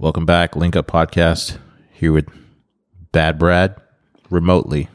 [0.00, 1.58] Welcome back, Link Up Podcast.
[1.92, 2.26] Here with
[3.12, 3.76] Bad Brad
[4.30, 4.88] remotely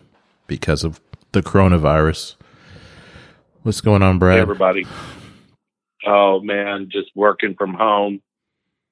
[0.47, 1.00] because of
[1.31, 2.33] the coronavirus.
[3.62, 4.38] What's going on, Brad?
[4.38, 4.88] Hey, everybody.
[6.07, 8.20] Oh man, just working from home.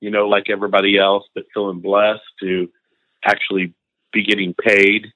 [0.02, 2.70] You know, like everybody else, but feeling blessed to
[3.26, 3.74] actually
[4.12, 5.08] be getting paid.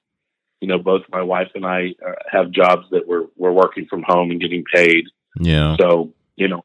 [0.60, 4.02] You know, both my wife and I uh, have jobs that we're we're working from
[4.04, 5.04] home and getting paid.
[5.38, 5.76] Yeah.
[5.78, 6.64] So you know,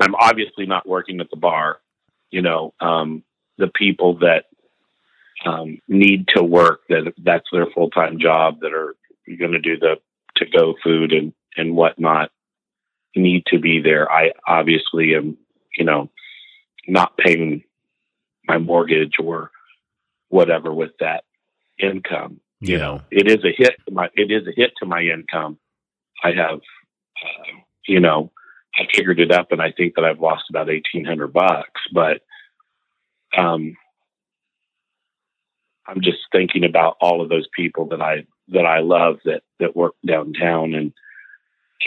[0.00, 1.80] I'm obviously not working at the bar.
[2.30, 3.22] You know, um,
[3.58, 4.44] the people that
[5.44, 8.94] um, need to work that that's their full time job that are
[9.38, 9.96] going to do the
[10.36, 12.30] to go food and and whatnot
[13.14, 14.10] need to be there.
[14.10, 15.38] I obviously am,
[15.76, 16.10] you know,
[16.86, 17.64] not paying
[18.46, 19.50] my mortgage or
[20.28, 21.24] whatever with that
[21.78, 22.40] income.
[22.60, 23.74] You know, it is a hit.
[23.86, 25.58] To my it is a hit to my income.
[26.24, 28.32] I have, uh, you know,
[28.74, 31.82] I figured it up, and I think that I've lost about eighteen hundred bucks.
[31.92, 32.22] But
[33.36, 33.76] um,
[35.86, 39.76] I'm just thinking about all of those people that I that I love that that
[39.76, 40.92] work downtown and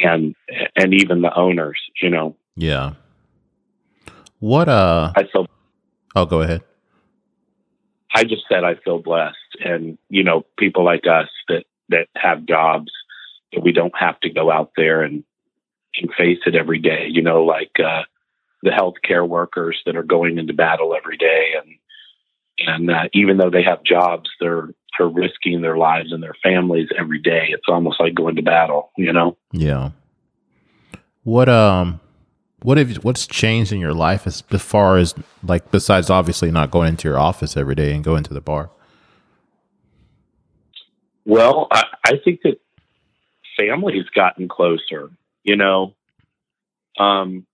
[0.04, 0.36] and
[0.76, 1.80] and even the owners.
[2.02, 2.94] You know, Yeah.
[4.40, 5.48] What uh I feel
[6.16, 6.62] oh go ahead.
[8.14, 12.46] I just said I feel blessed, and you know, people like us that that have
[12.46, 12.92] jobs
[13.54, 15.24] that we don't have to go out there and
[15.98, 17.08] and face it every day.
[17.10, 18.04] You know, like uh,
[18.64, 21.76] the healthcare workers that are going into battle every day, and
[22.68, 26.90] and uh, even though they have jobs, they're they're risking their lives and their families
[26.98, 27.48] every day.
[27.50, 28.92] It's almost like going to battle.
[28.98, 29.38] You know.
[29.52, 29.92] Yeah.
[31.24, 32.00] What um
[32.62, 36.72] what have what's changed in your life as, as far as like besides obviously not
[36.72, 38.70] going into your office every day and going to the bar?
[41.26, 42.60] Well, I, I think that
[43.58, 45.10] family's gotten closer.
[45.44, 45.94] You know,
[46.98, 47.46] um,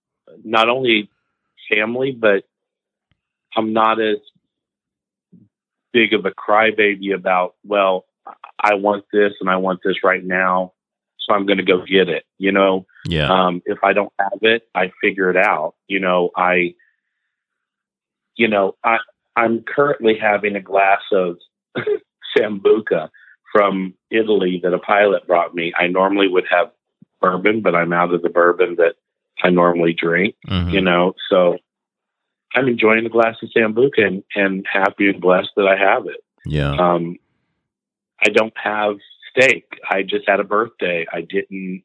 [0.44, 1.08] not only
[1.72, 2.44] family, but
[3.56, 4.18] I'm not as
[5.92, 7.54] big of a crybaby about.
[7.64, 8.04] Well,
[8.60, 10.72] I want this and I want this right now,
[11.18, 12.24] so I'm going to go get it.
[12.38, 13.28] You know, Yeah.
[13.32, 15.74] um, if I don't have it, I figure it out.
[15.88, 16.74] You know, I,
[18.36, 18.98] you know, I,
[19.36, 21.36] I'm currently having a glass of
[22.36, 23.10] Sambuca
[23.52, 25.72] from Italy that a pilot brought me.
[25.78, 26.70] I normally would have
[27.20, 28.96] bourbon, but I'm out of the bourbon that
[29.42, 30.72] I normally drink, Mhm.
[30.72, 31.58] you know, so
[32.54, 36.22] I'm enjoying the glass of Sambuca and, and happy and blessed that I have it.
[36.46, 36.72] Yeah.
[36.72, 37.18] Um,
[38.24, 38.96] I don't have
[39.30, 39.66] steak.
[39.90, 41.06] I just had a birthday.
[41.12, 41.82] I didn't.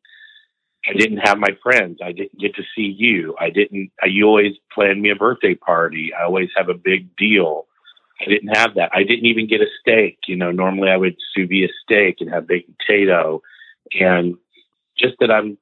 [0.88, 2.00] I didn't have my friends.
[2.03, 3.35] I didn't get to see you.
[3.40, 3.91] I didn't.
[4.01, 6.11] I, you always plan me a birthday party.
[6.13, 7.67] I always have a big deal.
[8.19, 8.90] I didn't have that.
[8.94, 10.19] I didn't even get a steak.
[10.28, 13.41] You know, normally I would sous vide a steak and have baked potato,
[14.00, 14.38] and
[14.97, 15.57] just that I'm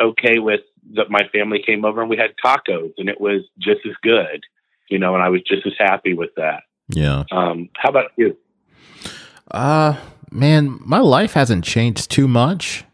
[0.00, 0.60] okay with
[0.94, 1.10] that.
[1.10, 4.42] My family came over and we had tacos, and it was just as good.
[4.90, 6.62] You know, and I was just as happy with that.
[6.88, 7.24] yeah.
[7.32, 8.36] Um, how about you?
[9.50, 9.96] Uh
[10.30, 12.84] man, my life hasn't changed too much.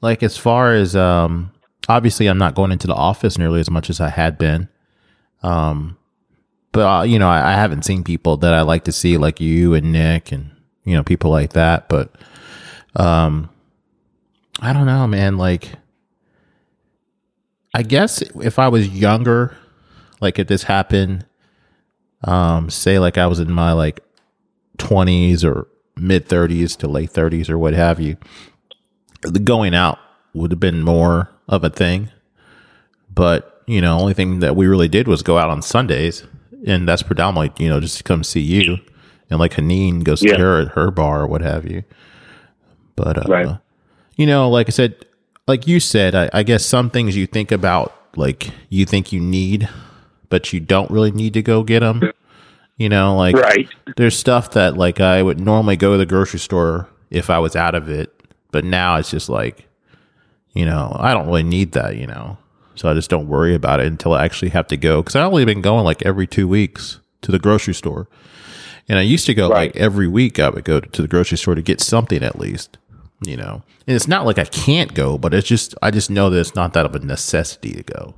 [0.00, 1.52] Like as far as um
[1.88, 4.68] obviously I'm not going into the office nearly as much as I had been.
[5.42, 5.96] Um
[6.72, 9.40] but uh, you know, I, I haven't seen people that I like to see like
[9.40, 10.50] you and Nick and
[10.84, 12.14] you know, people like that, but
[12.96, 13.48] um
[14.60, 15.72] I don't know, man, like
[17.74, 19.56] I guess if I was younger,
[20.20, 21.24] like if this happened
[22.24, 24.00] um say like I was in my like
[24.78, 28.16] 20s or mid 30s to late 30s or what have you,
[29.22, 29.98] the going out
[30.34, 32.10] would have been more of a thing.
[33.12, 36.24] But, you know, only thing that we really did was go out on Sundays.
[36.66, 38.78] And that's predominantly, you know, just to come see you.
[39.30, 40.34] And like Haneen goes Yeah.
[40.34, 41.82] to her her bar or what have you.
[42.96, 43.58] But, uh, Right.
[44.16, 44.94] you know, like I said,
[45.48, 49.20] like you said, I, I guess some things you think about, like you think you
[49.20, 49.68] need,
[50.28, 52.02] but you don't really need to go get them.
[52.76, 53.68] You know, like Right.
[53.96, 57.56] there's stuff that like I would normally go to the grocery store if I was
[57.56, 58.14] out of it,
[58.52, 59.66] but now it's just like,
[60.52, 62.38] you know, I don't really need that, you know.
[62.76, 65.22] So I just don't worry about it until I actually have to go because I
[65.24, 68.06] only been going like every two weeks to the grocery store,
[68.88, 69.74] and I used to go Right.
[69.74, 70.38] like every week.
[70.38, 72.78] I would go to the grocery store to get something at least,
[73.22, 73.62] you know.
[73.86, 76.54] And it's not like I can't go, but it's just I just know that it's
[76.54, 78.14] not that of a necessity to go,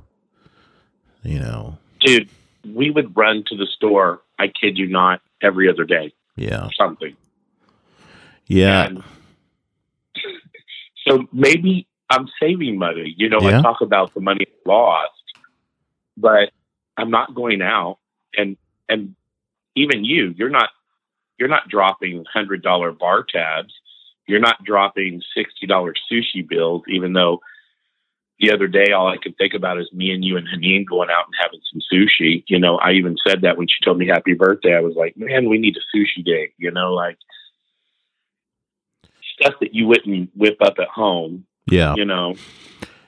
[1.23, 1.77] you know.
[2.01, 2.29] Dude,
[2.73, 7.15] we would run to the store, I kid you not, every other day, Yeah, something.
[8.47, 9.03] yeah, And
[11.05, 13.13] so maybe I'm saving money.
[13.17, 13.59] You know, Yeah.
[13.59, 15.11] I talk about the money lost,
[16.17, 16.51] but
[16.97, 17.97] I'm not going out
[18.35, 18.57] and
[18.89, 19.15] and
[19.75, 20.69] even you, you're not
[21.39, 23.73] you're not dropping hundred dollar bar tabs.
[24.31, 27.41] You're not dropping sixty dollar sushi bills, even though
[28.39, 31.09] the other day, all I could think about is me and you and Haneen going
[31.09, 32.43] out and having some sushi.
[32.47, 34.73] You know, I even said that when she told me happy birthday.
[34.75, 36.53] I was like, man, we need a sushi day.
[36.57, 37.17] You know, like
[39.37, 41.45] stuff that you wouldn't whip up at home.
[41.69, 41.93] Yeah.
[41.95, 42.35] You know.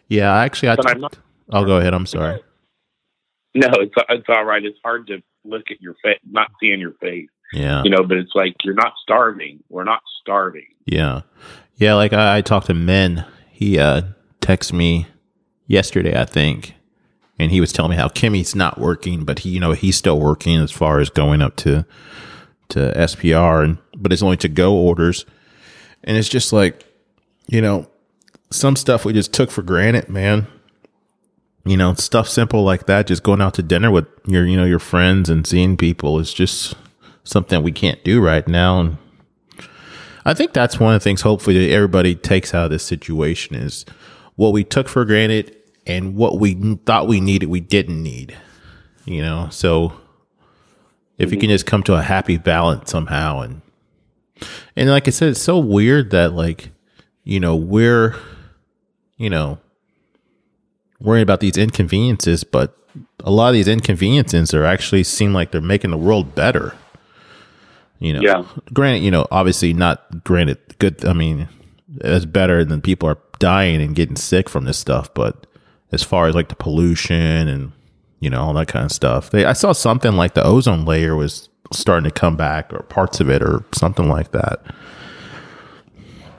[0.10, 0.76] Yeah, actually, I.
[0.76, 1.18] T- I'm not-
[1.52, 1.94] I'll go ahead.
[1.94, 2.42] I'm sorry.
[3.56, 4.64] No, it's it's all right.
[4.64, 7.30] It's hard to look at your face, not seeing your face.
[7.54, 7.82] Yeah.
[7.84, 9.64] You know, but it's like you're not starving.
[9.70, 10.73] We're not starving.
[10.86, 11.22] Yeah.
[11.78, 13.26] Yeah, like I, I talked to Men.
[13.52, 14.04] He uh
[14.42, 15.08] texted me
[15.68, 16.76] yesterday, I think,
[17.40, 20.20] and he was telling me how Kimmy's not working, but he you know, he's still
[20.20, 21.86] working as far as going up to
[22.70, 25.26] to SPR and but it's only to go orders.
[26.04, 26.86] And it's just like,
[27.48, 27.88] you know,
[28.50, 30.48] some stuff we just took for granted, man.
[31.66, 34.66] You know, stuff simple like that, just going out to dinner with your, you know,
[34.66, 36.76] your friends and seeing people is just
[37.24, 38.82] something we can't do right now.
[38.82, 38.98] And
[40.26, 43.86] I think that's one of the things hopefully everybody takes out of this situation is
[44.36, 45.56] what we took for granted
[45.86, 46.56] and what we
[46.86, 48.38] thought we needed, we didn't need.
[49.06, 49.94] You know, so
[51.18, 53.62] if you can just come to a happy balance somehow and
[54.76, 56.72] and like I said, it's so weird that like,
[57.24, 58.16] you know, we're
[59.18, 59.60] you know
[61.00, 62.78] worrying about these inconveniences, but
[63.20, 66.76] a lot of these inconveniences are actually seem like they're making the world better.
[68.04, 68.44] You know, Yeah.
[68.74, 71.06] granted, you know, obviously not granted good.
[71.06, 71.48] I mean,
[72.02, 75.14] it's better than people are dying and getting sick from this stuff.
[75.14, 75.48] But
[75.94, 77.72] as far as like the pollution and,
[78.20, 81.16] you know, all that kind of stuff, they, I saw something like the ozone layer
[81.16, 84.62] was starting to come back or parts of it or something like that.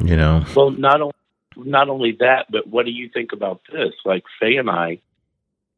[0.04, 1.14] You know, Well, not only
[1.56, 3.94] not only that, but what do you think about this?
[4.04, 4.98] Like Faye and I,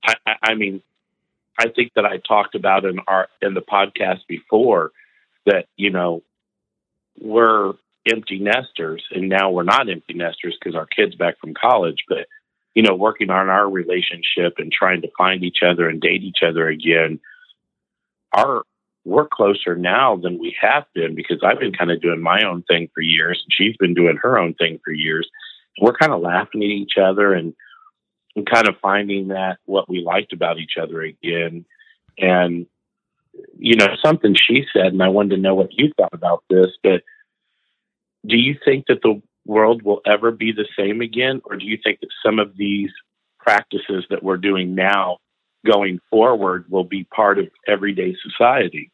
[0.03, 0.83] I, I, I mean,
[1.61, 4.91] I think that I talked about in our in the podcast before
[5.47, 6.23] that you know
[7.19, 7.73] we're
[8.11, 12.27] empty nesters, and now we're not empty nesters because our kids back from college, but
[12.75, 16.41] you know, working on our relationship and trying to find each other and date each
[16.47, 17.19] other again.
[18.35, 18.65] Our
[19.07, 22.65] we're closer now than we have been because I've been kind of doing my own
[22.65, 25.29] thing for years, and she's been doing her own thing for years.
[25.81, 27.55] We're kind of laughing at each other and,
[28.35, 31.65] and kind of finding that what we liked about each other again.
[32.19, 32.67] And,
[33.59, 36.69] you know, something she said, and I wanted to know what you thought about this,
[36.83, 37.03] but
[38.27, 41.41] do you think that the world will ever be the same again?
[41.45, 42.91] Or do you think that some of these
[43.39, 45.19] practices that we're doing now
[45.65, 48.91] going forward will be part of everyday society?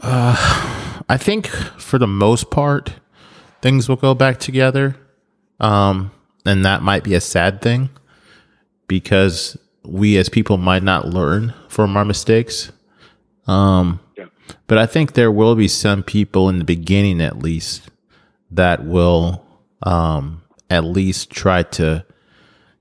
[0.00, 2.94] Uh, I think for the most part,
[3.60, 4.96] things will go back together.
[5.58, 6.12] Um,
[6.44, 7.90] and that might be a sad thing
[8.86, 9.56] because
[9.86, 12.72] we as people might not learn from our mistakes.
[13.46, 14.26] Um, Yeah.
[14.66, 17.82] but I think there will be some people in the beginning, at least,
[18.50, 19.44] that will,
[19.82, 22.04] um, at least try to,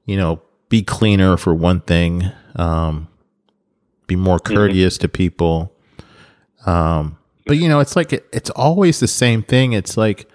[0.05, 3.07] you know, be cleaner for one thing, um,
[4.07, 5.71] be more courteous to people.
[6.65, 9.73] Um, but you know, it's like it, it's always the same thing.
[9.73, 10.27] It's like,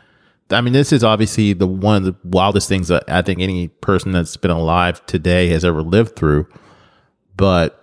[0.51, 3.69] I mean, this is obviously the one of the wildest things that I think any
[3.69, 6.47] person that's been alive today has ever lived through.
[7.41, 7.83] But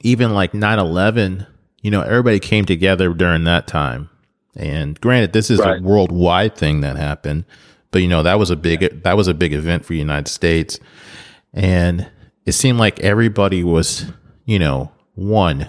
[0.00, 1.46] even like 9 11,
[1.82, 4.08] you know, everybody came together during that time.
[4.54, 5.80] And granted, this is Right.
[5.80, 7.44] a worldwide thing that happened,
[7.90, 10.28] but you know, that was a big, that was a big event for the United
[10.28, 10.78] States.
[11.52, 12.06] And
[12.46, 14.06] it seemed like everybody was,
[14.44, 15.68] you know, one.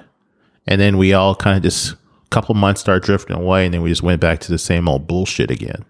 [0.67, 3.81] And then we all kind of just, a couple months start drifting away and then
[3.81, 5.83] we just went back to the same old bullshit again.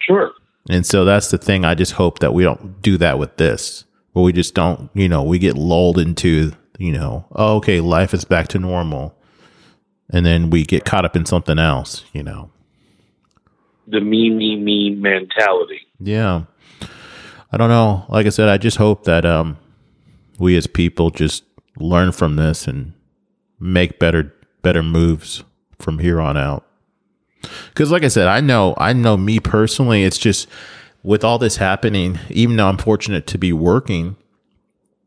[0.00, 0.32] Sure.
[0.70, 1.64] And so that's the thing.
[1.64, 3.84] I just hope that we don't do that with this,
[4.22, 8.24] we just don't, you know, we get lulled into, you know, oh, okay, life is
[8.24, 9.14] back to normal.
[10.10, 12.50] And then we get caught up in something else, you know.
[13.86, 15.86] The me, me, me mentality.
[16.00, 16.44] Yeah.
[17.50, 18.04] I don't know.
[18.08, 19.58] Like I said, I just hope that um
[20.38, 21.44] we as people just
[21.76, 22.92] learn from this and
[23.58, 25.42] make better better moves
[25.78, 26.64] from here on out.
[27.74, 30.48] Cuz like I said, I know I know me personally, it's just
[31.02, 34.16] with all this happening, even though I'm fortunate to be working,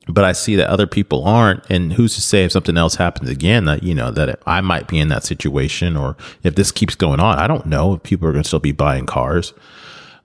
[0.08, 3.30] but I see that other people aren't and who's to say if something else happens
[3.30, 6.96] again that you know that I might be in that situation or if this keeps
[6.96, 9.54] going on, I don't know if people are going to still be buying cars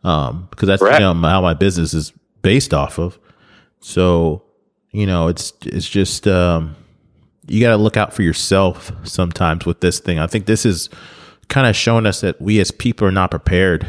[0.07, 1.01] um, because that's Correct.
[1.01, 3.19] you know how my business is based off of.
[3.81, 4.43] So,
[4.93, 6.77] you know, it's it's just um,
[7.47, 10.19] you got to look out for yourself sometimes with this thing.
[10.19, 10.89] I think this is
[11.49, 13.87] kind of showing us that we as people are not prepared,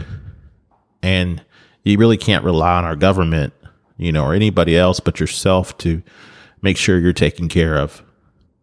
[1.02, 1.44] and
[1.88, 3.54] you really can't rely on our government,
[3.98, 6.02] you know, or anybody else but yourself to
[6.62, 8.04] make sure you're taken care of.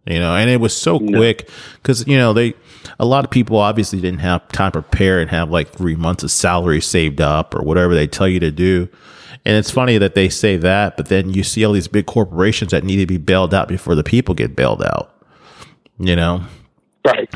[0.06, 2.52] You know, and it was so quick because you know they
[2.98, 6.22] a lot of people obviously didn't have time to prepare and have like three months
[6.22, 8.86] of salary saved up or whatever they tell you to do.
[9.46, 12.70] And it's funny that they say that, but then you see all these big corporations
[12.72, 15.14] that need to be bailed out before the people get bailed out.
[15.98, 16.42] You know,
[17.06, 17.30] Right.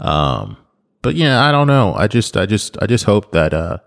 [0.00, 0.56] um,
[1.02, 1.94] but yeah, I don't know.
[1.94, 3.78] I just, I just, I just hope that uh,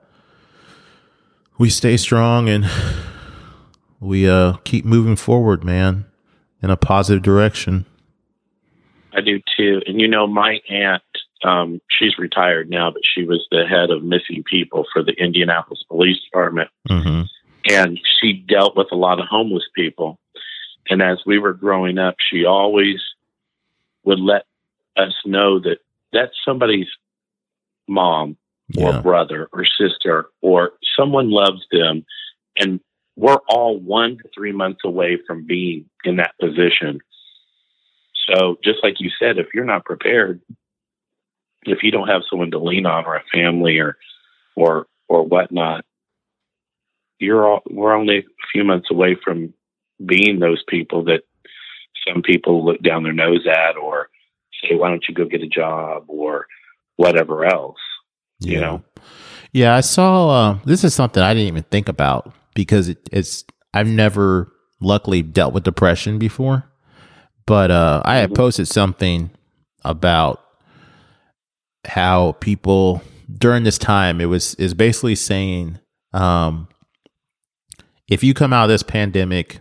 [1.58, 2.70] we stay strong and
[4.00, 6.06] we uh, keep moving forward, man,
[6.62, 7.86] in a positive direction.
[9.14, 9.82] I do too.
[9.86, 11.04] And you know, my aunt,
[11.44, 15.84] um, she's retired now, but she was the head of missing people for the Indianapolis
[15.88, 16.70] Police Department.
[16.88, 17.22] hmm
[17.70, 20.20] And she dealt with a lot of homeless people.
[20.90, 23.02] And as we were growing up, she always
[24.04, 24.46] would let
[24.98, 25.80] us know that
[26.14, 26.88] that's somebody's
[27.88, 28.38] mom
[28.78, 32.06] or Yeah, brother or sister or someone loves them.
[32.58, 32.80] And
[33.16, 37.00] we're all one to three months away from being in that position.
[38.28, 40.42] So just like you said, if you're not prepared,
[41.64, 43.98] if you don't have someone to lean on or a family or
[44.56, 45.86] or or whatnot,
[47.20, 49.54] you're all we're only a few months away from
[50.04, 51.22] being those people that
[52.08, 54.10] some people look down their nose at or
[54.64, 56.48] say, Why don't you go get a job or
[56.98, 57.80] whatever else?
[58.39, 58.60] You yeah.
[58.60, 58.84] know?
[59.54, 60.30] Yeah, I saw.
[60.30, 63.44] Uh, this is something I didn't even think about because it, it's.
[63.74, 64.51] I've never,
[64.82, 66.65] luckily, dealt with depression before,
[67.46, 68.36] but uh, I had Mhm.
[68.36, 69.30] posted something
[69.84, 70.42] about
[71.86, 73.01] how people
[73.38, 75.80] during this time it was is basically saying,
[76.13, 76.68] um,
[78.08, 79.60] if you come out of this pandemic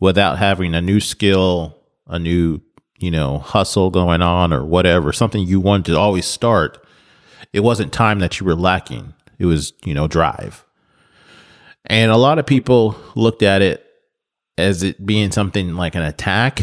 [0.00, 2.60] without having a new skill, a new
[2.98, 6.84] you know hustle going on or whatever, something you wanted to always start
[7.52, 9.14] it wasn't time that you were lacking.
[9.38, 10.64] It was, you know, drive.
[11.86, 13.84] And a lot of people looked at it
[14.58, 16.60] as it being something like an attack,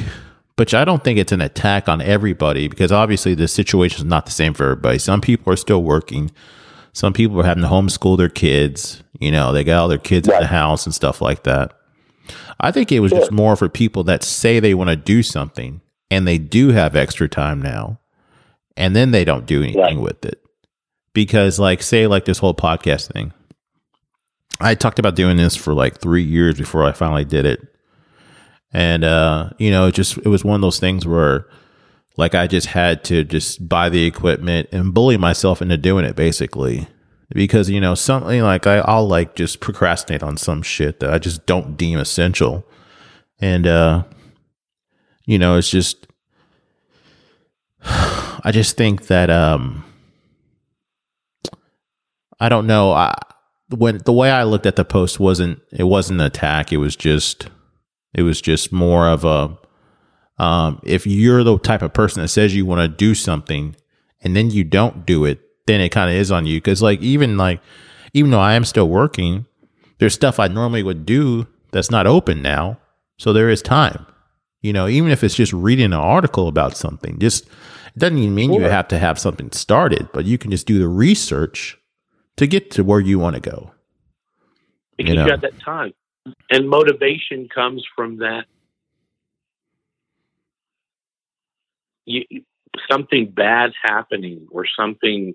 [0.58, 4.26] but I don't think it's an attack on everybody because obviously the situation is not
[4.26, 5.00] the same for everybody.
[5.00, 6.32] Some people are still working.
[6.94, 9.02] Some people are having to homeschool their kids.
[9.20, 11.72] You know, they got all their kids in the house and stuff like that.
[12.60, 13.20] I think it was Sure.
[13.20, 16.96] just more for people that say they want to do something and they do have
[16.96, 18.00] extra time now
[18.78, 19.98] and then they don't do anything Right.
[20.00, 20.42] with it
[21.16, 23.34] because like say like this whole podcast thing.
[24.60, 27.62] I talked about doing this for like three years before i finally did it.
[28.72, 31.48] And uh you know it just it was one of those things where
[32.18, 36.16] like i just had to just buy the equipment and bully myself into doing it
[36.16, 36.88] basically.
[37.30, 41.18] Because you know something like I, i'll like just procrastinate on some shit that i
[41.18, 42.68] just don't deem essential.
[43.40, 44.04] And uh
[45.26, 46.08] you know it's just
[47.84, 49.85] i just think that um
[52.40, 52.92] I don't know.
[52.92, 53.14] I
[53.70, 56.72] when the way I looked at the post wasn't it wasn't an attack.
[56.72, 57.48] It was just
[58.14, 59.58] it was just more of a
[60.38, 63.76] um, if you're the type of person that says you want to do something
[64.22, 66.58] and then you don't do it, then it kind of is on you.
[66.58, 67.62] Because like even like
[68.14, 69.46] even though I am still working,
[70.00, 72.80] there's stuff I normally would do that's not open now.
[73.18, 74.06] So there is time.
[74.62, 78.36] You know, even if it's just reading an article about something, just it doesn't even
[78.36, 81.78] mean you have to have something started, but you can just do the research
[82.38, 83.72] to get to where you want to go.
[84.98, 85.94] because You you, got that time.
[86.50, 88.46] And motivation comes from that.
[92.06, 92.24] You,
[92.90, 95.34] something bad happening or something.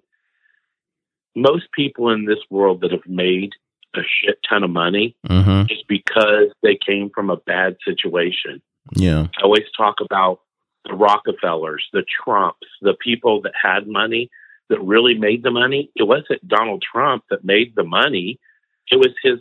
[1.34, 3.52] Most people in this world that have made
[3.94, 5.72] a shit ton of money Mm-hmm.
[5.72, 8.62] is because they came from a bad situation.
[8.94, 9.26] Yeah.
[9.38, 10.40] I always talk about
[10.84, 14.30] the Rockefellers, the Trumps, the people that had money
[14.70, 15.90] that really made the money.
[15.94, 18.40] It wasn't Donald Trump that made the money.
[18.90, 19.38] It was his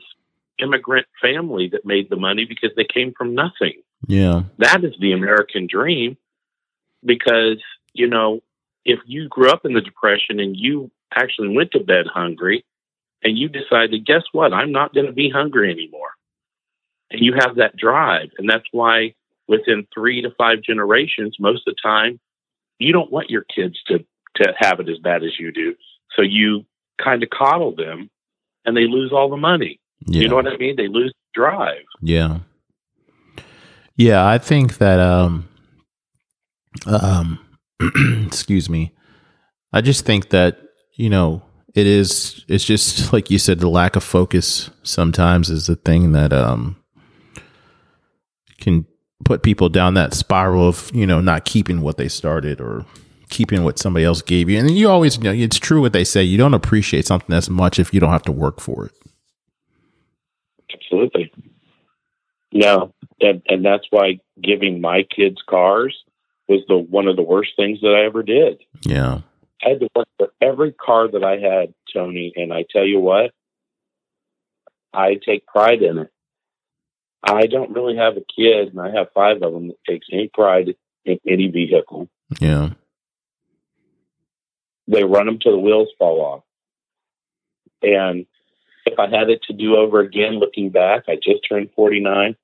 [0.62, 3.81] immigrant family that made the money because they came from nothing.
[4.07, 4.43] Yeah.
[4.57, 6.17] That is the American dream
[7.05, 7.62] because,
[7.93, 8.41] you know,
[8.86, 12.65] if you grew up in the Depression and you actually went to bed hungry
[13.24, 14.53] and you decided, guess what?
[14.53, 16.12] I'm not going to be hungry anymore.
[17.12, 18.29] And you have that drive.
[18.38, 19.15] And that's why
[19.48, 22.19] within three to five generations, most of the time,
[22.77, 24.05] you don't want your kids to,
[24.39, 25.75] to have it as bad as you do.
[26.15, 26.65] So you
[27.03, 28.10] kind of coddle them
[28.65, 29.79] and they lose all the money.
[30.05, 30.22] Yeah.
[30.22, 30.75] You know what I mean?
[30.75, 31.84] They lose drive.
[32.01, 32.39] Yeah.
[33.96, 35.48] Yeah, I think that um
[36.86, 37.39] um
[38.25, 38.93] excuse me.
[39.72, 40.60] I just think that,
[40.96, 41.43] you know,
[41.75, 46.13] it is it's just like you said the lack of focus sometimes is the thing
[46.13, 46.77] that um
[48.60, 48.86] can
[49.25, 52.86] put people down that spiral of, you know, not keeping what they started or
[53.29, 54.59] keeping what somebody else gave you.
[54.59, 57.50] And you always, you know, it's true what they say, you don't appreciate something as
[57.50, 58.91] much if you don't have to work for it.
[60.74, 61.31] Absolutely.
[62.51, 65.95] No, and and that's why giving my kids cars
[66.48, 68.62] was the one of the worst things that I ever did.
[68.81, 69.21] Yeah.
[69.63, 73.00] I had to work for every car that I had, Tony, and I tell you
[73.00, 73.31] what,
[74.93, 76.12] I take pride in it.
[77.21, 80.29] I don't really have a kid, and I have five of them that takes any
[80.33, 82.09] pride in any vehicle.
[82.39, 82.69] Yeah.
[84.89, 86.43] They run them till the wheels fall off.
[87.81, 88.25] And
[88.86, 92.36] if I had it to do over again, looking back, I just turned 49,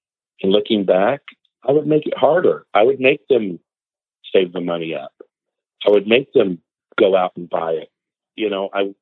[0.43, 1.21] and looking back,
[1.67, 2.65] I would make it harder.
[2.73, 3.59] I would make them
[4.31, 5.11] save the money up.
[5.85, 6.61] I would make them
[6.99, 7.89] go out and buy it.
[8.35, 8.93] You know, I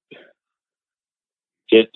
[1.70, 1.92] it's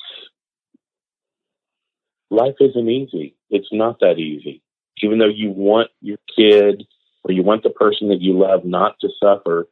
[2.29, 3.35] life isn't easy.
[3.49, 4.61] It's not that easy.
[5.03, 6.83] Even though you want your kid
[7.23, 9.67] or you want the person that you love not to suffer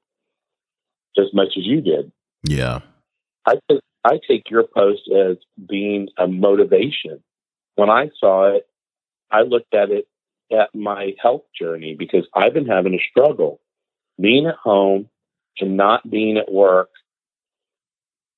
[1.17, 2.11] as much as you did.
[2.43, 2.79] Yeah.
[3.45, 7.23] I take, I take your post as being a motivation.
[7.75, 8.67] When I saw it,
[9.31, 10.07] I looked at it
[10.51, 13.59] at my health journey because I've been having a struggle
[14.19, 15.09] being at home
[15.59, 16.89] and not being at work.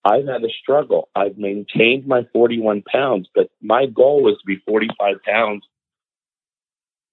[0.04, 1.10] I've had a struggle.
[1.16, 5.64] I've maintained my 41 pounds, but my goal was to be 45 pounds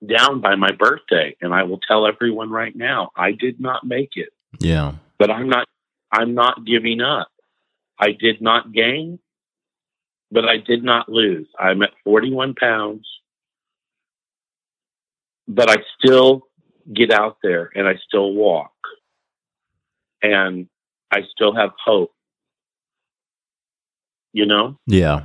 [0.06, 1.36] down by my birthday.
[1.40, 4.28] And I will tell everyone right now, I did not make it.
[4.60, 4.94] Yeah.
[5.18, 5.66] But I'm not
[6.12, 7.28] I'm not giving up.
[7.98, 9.18] I did not gain,
[10.30, 11.46] but I did not lose.
[11.58, 13.06] I'm at 41 pounds
[15.46, 16.42] but I still
[16.92, 18.72] get out there and I still walk
[20.22, 20.68] and
[21.10, 22.12] I still have hope.
[24.32, 24.78] You know?
[24.86, 25.24] Yeah.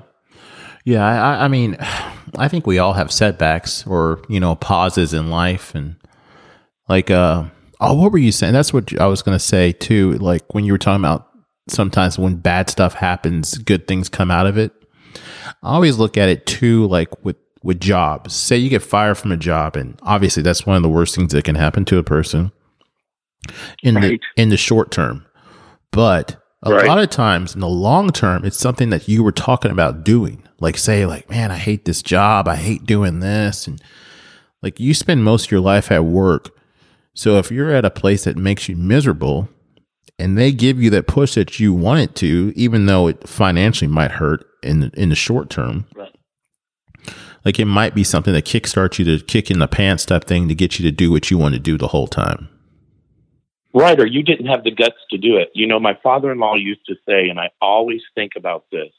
[0.86, 1.06] Yeah.
[1.06, 1.78] I, I mean,
[2.38, 5.74] I think we all have setbacks or, you know, pauses in life.
[5.74, 5.96] And
[6.88, 7.46] like, uh,
[7.80, 8.54] oh, what were you saying?
[8.54, 10.14] That's what I was going to say too.
[10.14, 11.28] Like when you were talking about
[11.68, 14.72] sometimes when bad stuff happens, good things come out of it.
[15.64, 18.34] I always look at it too, like with with jobs.
[18.34, 21.34] Say you get fired from a job, and obviously that's one of the worst things
[21.34, 22.52] that can happen to a person
[23.84, 24.20] in right.
[24.36, 25.26] the in the short term.
[25.92, 26.88] But a right.
[26.88, 30.44] lot of times in the long term, it's something that you were talking about doing.
[30.60, 32.48] Like say, like, man, I hate this job.
[32.48, 33.66] I hate doing this.
[33.66, 33.82] And
[34.62, 36.50] like you spend most of your life at work.
[37.20, 39.50] So if you're at a place that makes you miserable
[40.18, 43.92] and they give you that push that you want it to, even though it financially
[43.92, 46.16] might hurt in the, in the short term, right
[47.44, 50.48] like it might be something that kickstarts you to kick in the pants type thing
[50.48, 52.48] to get you to do what you want to do the whole time.
[53.74, 55.50] Right, or you didn't have the guts to do it.
[55.54, 58.92] You know, my father in law used to say, and I always think about this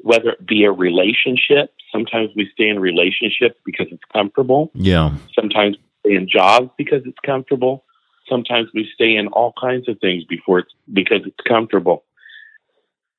[0.00, 4.70] whether it be a relationship, sometimes we stay in relationships because it's comfortable.
[4.74, 5.16] Yeah.
[5.34, 5.76] Sometimes
[6.08, 7.84] stay in jobs because it's comfortable.
[8.28, 12.04] Sometimes we stay in all kinds of things before it's because it's comfortable.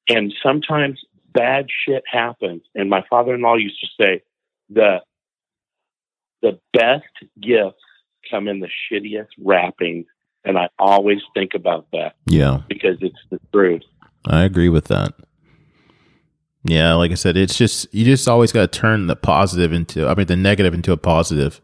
[0.08, 1.00] And sometimes
[1.34, 2.62] bad shit happens.
[2.76, 4.24] And my father in law used to say,
[4.70, 5.02] the
[6.42, 7.04] the best
[7.42, 7.82] gifts
[8.30, 10.06] come in the shittiest wrappings.
[10.46, 12.16] And I always think about that.
[12.28, 12.62] Yeah.
[12.70, 13.82] Because it's the truth.
[14.26, 15.14] I agree with that.
[16.64, 20.08] Yeah, like I said, it's just you just always got to turn the positive into
[20.08, 21.62] I mean the negative into a positive.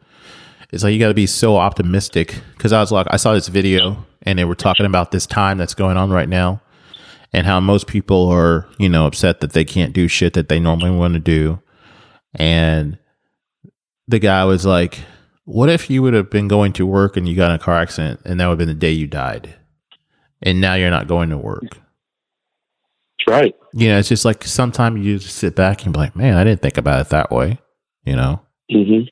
[0.75, 3.47] It's like you got to be so optimistic because I was like I saw this
[3.47, 6.61] video and they were talking about this time that's going on right now
[7.31, 10.59] and how most people are, you know, upset that they can't do shit that they
[10.59, 11.61] normally want to do.
[12.33, 12.97] And
[14.09, 14.99] the guy was like,
[15.45, 17.77] What if you would have been going to work and you got in a car
[17.77, 19.55] accident and that would have been the day you died?
[20.41, 21.63] And now you're not going to work.
[21.69, 23.55] That's right.
[23.71, 26.43] You know, it's just like sometimes you just sit back and be like, Man, I
[26.43, 27.59] didn't think about it that way,
[28.03, 28.41] you know?
[28.69, 29.07] Mm-hmm.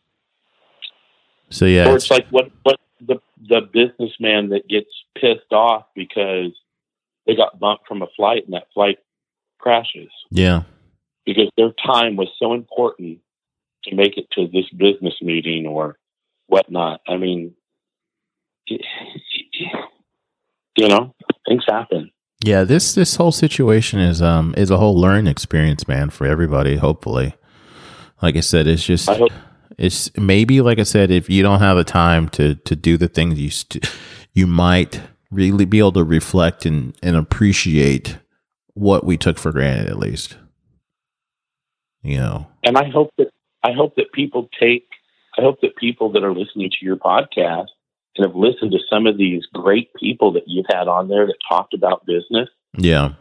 [1.53, 1.89] So yeah.
[1.89, 6.51] Or it's, it's like what what the the businessman that gets pissed off because
[7.25, 8.97] they got bumped from a flight and that flight
[9.59, 10.09] crashes.
[10.31, 10.63] Yeah.
[11.25, 13.19] Because their time was so important
[13.85, 15.97] to make it to this business meeting or
[16.47, 17.01] whatnot.
[17.07, 17.53] I mean,
[18.67, 18.79] you
[20.87, 21.13] know,
[21.47, 22.11] things happen.
[22.43, 26.75] Yeah, this this whole situation is um is a whole learning experience, man, for everybody.
[26.75, 27.35] Hopefully,
[28.21, 29.07] like I said, it's just
[29.77, 33.07] it's maybe like I said, if you don't have the time to to do the
[33.07, 33.85] things you st-
[34.33, 38.17] you might really be able to reflect and, and appreciate
[38.73, 40.37] what we took for granted at least.
[42.01, 42.47] You know?
[42.63, 43.29] And i hope that
[43.63, 44.87] i hope that people take
[45.37, 47.67] i hope that people that are listening to your podcast
[48.15, 51.37] and have listened to some of these great people that you've had on there that
[51.47, 53.13] talked about business yeah.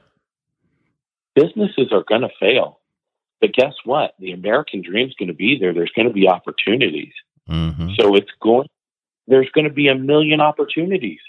[1.35, 2.81] businesses are going to fail
[3.43, 6.27] but guess what the american dream is going to be there there's going to be
[6.27, 7.13] opportunities
[7.51, 7.91] mm-hmm.
[8.01, 8.69] so it's going
[9.27, 11.21] there's going to be a million opportunities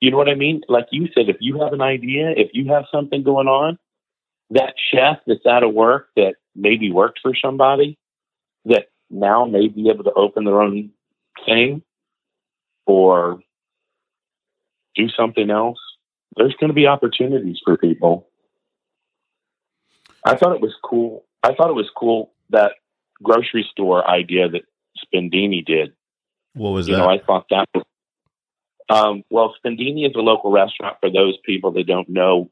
[0.00, 0.62] you know what I mean?
[0.68, 3.78] Like you said, if you have an idea, if you have something going on,
[4.50, 7.98] that chef that's out of work that maybe worked for somebody
[8.64, 10.90] that now may be able to open their own
[11.44, 11.82] thing
[12.86, 13.40] or
[14.94, 15.78] do something else,
[16.36, 18.28] there's going to be opportunities for people.
[20.24, 22.72] I thought it was cool I thought it was cool that
[23.22, 24.62] grocery store idea that
[24.98, 25.92] Spindini did.
[26.54, 27.00] What was You that?
[27.02, 27.84] know, I thought that was.
[28.90, 32.48] Um, well, Spindini is a local restaurant for those people that don't know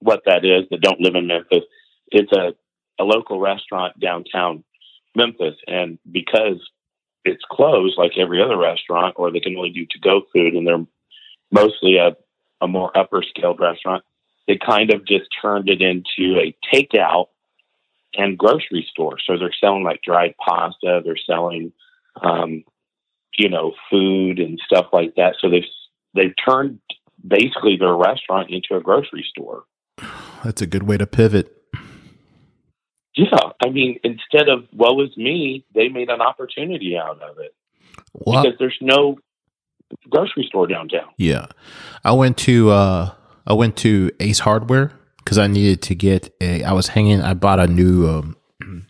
[0.00, 1.64] what that is, that don't live in Memphis.
[2.10, 2.54] It's a,
[3.02, 4.62] a local restaurant downtown
[5.16, 5.54] Memphis.
[5.66, 6.60] And because
[7.24, 10.66] it's closed like every other restaurant, or they can only do to go food, and
[10.66, 10.84] they're
[11.50, 12.16] mostly a,
[12.60, 14.04] a more upper scaled restaurant,
[14.46, 17.26] they kind of just turned it into a takeout
[18.14, 19.16] and grocery store.
[19.24, 21.72] So they're selling like dried pasta, they're selling,
[22.22, 22.64] um,
[23.38, 25.36] you know, food and stuff like that.
[25.40, 25.62] So they've
[26.14, 26.80] they've turned
[27.26, 29.64] basically their restaurant into a grocery store.
[30.44, 31.56] That's a good way to pivot.
[33.16, 37.52] Yeah, I mean, instead of woe is me, they made an opportunity out of it
[38.14, 39.18] Well, because there's no
[40.08, 41.08] grocery store downtown.
[41.18, 41.46] yeah,
[42.04, 43.10] I went to uh,
[43.46, 44.92] I went to Ace Hardware
[45.30, 46.64] because I needed to get a.
[46.64, 47.22] I was hanging.
[47.22, 48.36] I bought a new um,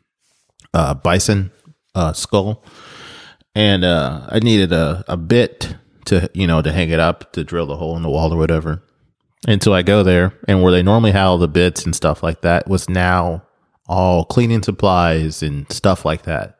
[0.72, 1.52] uh, bison
[1.94, 2.64] uh, skull,
[3.54, 5.76] and uh, I needed a a bit
[6.06, 8.38] to you know to hang it up to drill the hole in the wall or
[8.38, 8.82] whatever.
[9.46, 12.22] And so I go there, and where they normally have all the bits and stuff
[12.22, 13.42] like that was now
[13.86, 16.58] all cleaning supplies and stuff like that.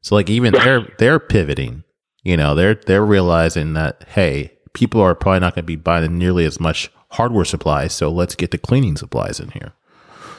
[0.00, 1.82] So like even they're they're pivoting.
[2.22, 6.18] You know, they're they're realizing that hey, people are probably not going to be buying
[6.18, 9.72] nearly as much hardware supplies, so let's get the cleaning supplies in here.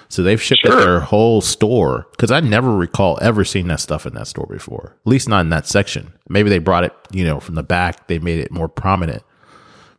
[0.09, 0.79] So they've shipped Sure.
[0.79, 4.97] their whole store because I never recall ever seeing that stuff in that store before.
[5.05, 6.13] At least not in that section.
[6.29, 8.07] Maybe they brought it, you know, from the back.
[8.07, 9.23] They made it more prominent.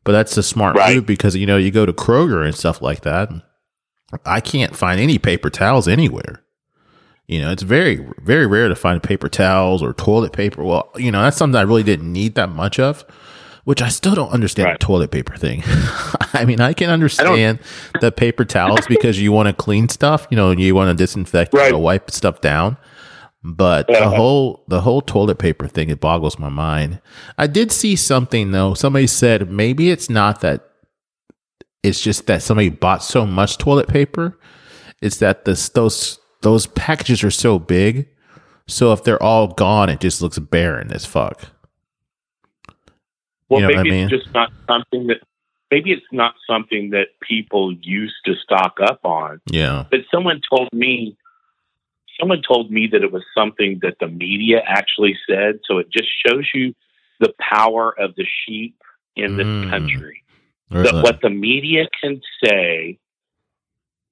[0.04, 0.94] But that's a smart Right.
[0.96, 3.30] move because you know you go to Kroger and stuff like that.
[4.24, 6.42] I can't find any paper towels anywhere.
[7.26, 10.62] You know, it's very, very rare to find paper towels or toilet paper.
[10.62, 13.02] Well, you know, that's something I really didn't need that much of,
[13.64, 14.78] which I still don't understand Right.
[14.80, 15.62] the toilet paper thing.
[16.32, 17.58] I mean, I can understand
[18.00, 21.52] the paper towels because you want to clean stuff, you know, you want to disinfect,
[21.54, 21.74] you Right.
[21.74, 22.76] wipe stuff down.
[23.46, 27.00] But the whole the whole toilet paper thing, it boggles my mind.
[27.36, 28.72] I did see something though.
[28.72, 30.64] Somebody said maybe it's not that
[31.82, 34.38] it's just that somebody bought so much toilet paper.
[35.02, 38.08] It's that this those those packages are so big.
[38.66, 41.48] So if they're all gone, it just looks barren as fuck.
[43.54, 44.04] Well, You know what I maybe mean?
[44.12, 45.18] it's just not something that
[45.70, 49.40] maybe it's not something that people used to stock up on.
[49.46, 49.84] Yeah.
[49.90, 51.16] But someone told me
[52.20, 55.58] someone told me that it was something that the media actually said.
[55.64, 56.72] So it just shows you
[57.18, 58.76] the power of the sheep
[59.16, 59.70] in this Mm.
[59.70, 60.22] country.
[60.70, 60.84] Really.
[60.92, 62.98] That what the media can say.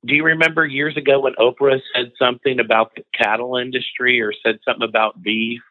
[0.04, 4.58] Do you remember years ago when Oprah said something about the cattle industry or said
[4.64, 5.62] something about beef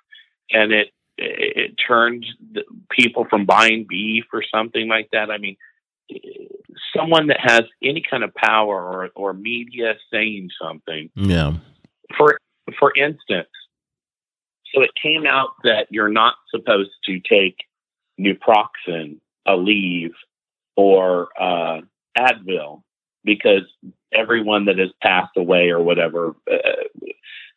[0.51, 5.29] and it it, it turned the people from buying beef or something like that?
[5.29, 5.57] I mean,
[6.95, 11.53] someone that has any kind of power or or media saying something yeah.
[12.17, 12.37] for
[12.79, 13.49] for instance,
[14.73, 17.57] so it came out that you're not supposed to take
[18.19, 20.13] naproxen, Aleve,
[20.75, 21.81] or uh,
[22.17, 22.83] Advil
[23.23, 23.63] because
[24.13, 26.57] everyone that has passed away or whatever, uh,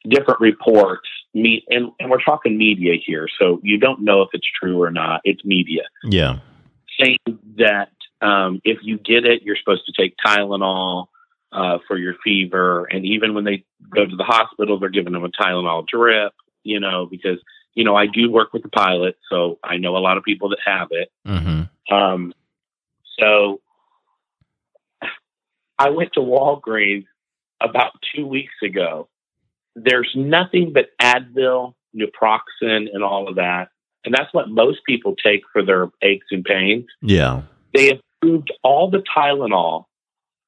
[0.09, 4.47] different reports meet, and, and we're talking media here, so you don't know if it's
[4.61, 5.21] true or not.
[5.25, 6.39] It's media Yeah.
[7.01, 7.19] saying
[7.59, 7.91] that
[8.21, 11.07] um, if you get it, you're supposed to take Tylenol
[11.53, 13.65] uh, for your fever, and even when they
[13.95, 16.33] go to the hospital, they're giving them a Tylenol drip.
[16.63, 17.39] You know, because
[17.75, 20.49] you know I do work with the pilot, so I know a lot of people
[20.51, 21.13] that have it.
[21.27, 21.95] Mm-hmm.
[21.95, 22.33] Um,
[23.19, 23.61] so
[25.79, 27.07] I went to Walgreens
[27.61, 29.09] about two weeks ago.
[29.77, 33.69] There's nothing but Advil, naproxen, and all of that.
[34.05, 36.87] And that's what most people take for their aches and pains.
[37.01, 37.43] Yeah.
[37.73, 39.85] They have moved all the Tylenol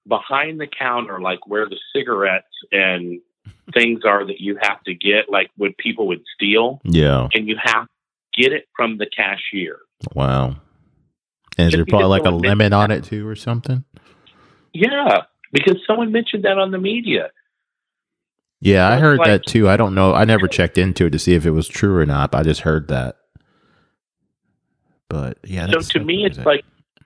[0.07, 3.21] behind the counter, like where the cigarettes and
[3.75, 7.29] things are that you have to get, like what people would steal, Yeah.
[7.33, 9.79] and you have to get it from the cashier.
[10.15, 10.57] Wow.
[11.59, 13.85] And is there probably like a limit on it too or something?
[14.75, 17.31] Yeah, because someone mentioned that on the media.
[18.61, 19.69] Yeah, I heard like- that too.
[19.69, 20.15] I don't know.
[20.15, 22.31] I never checked into it to see if it was true or not.
[22.31, 23.17] But I just heard that.
[25.09, 26.65] But yeah, so to me, it's like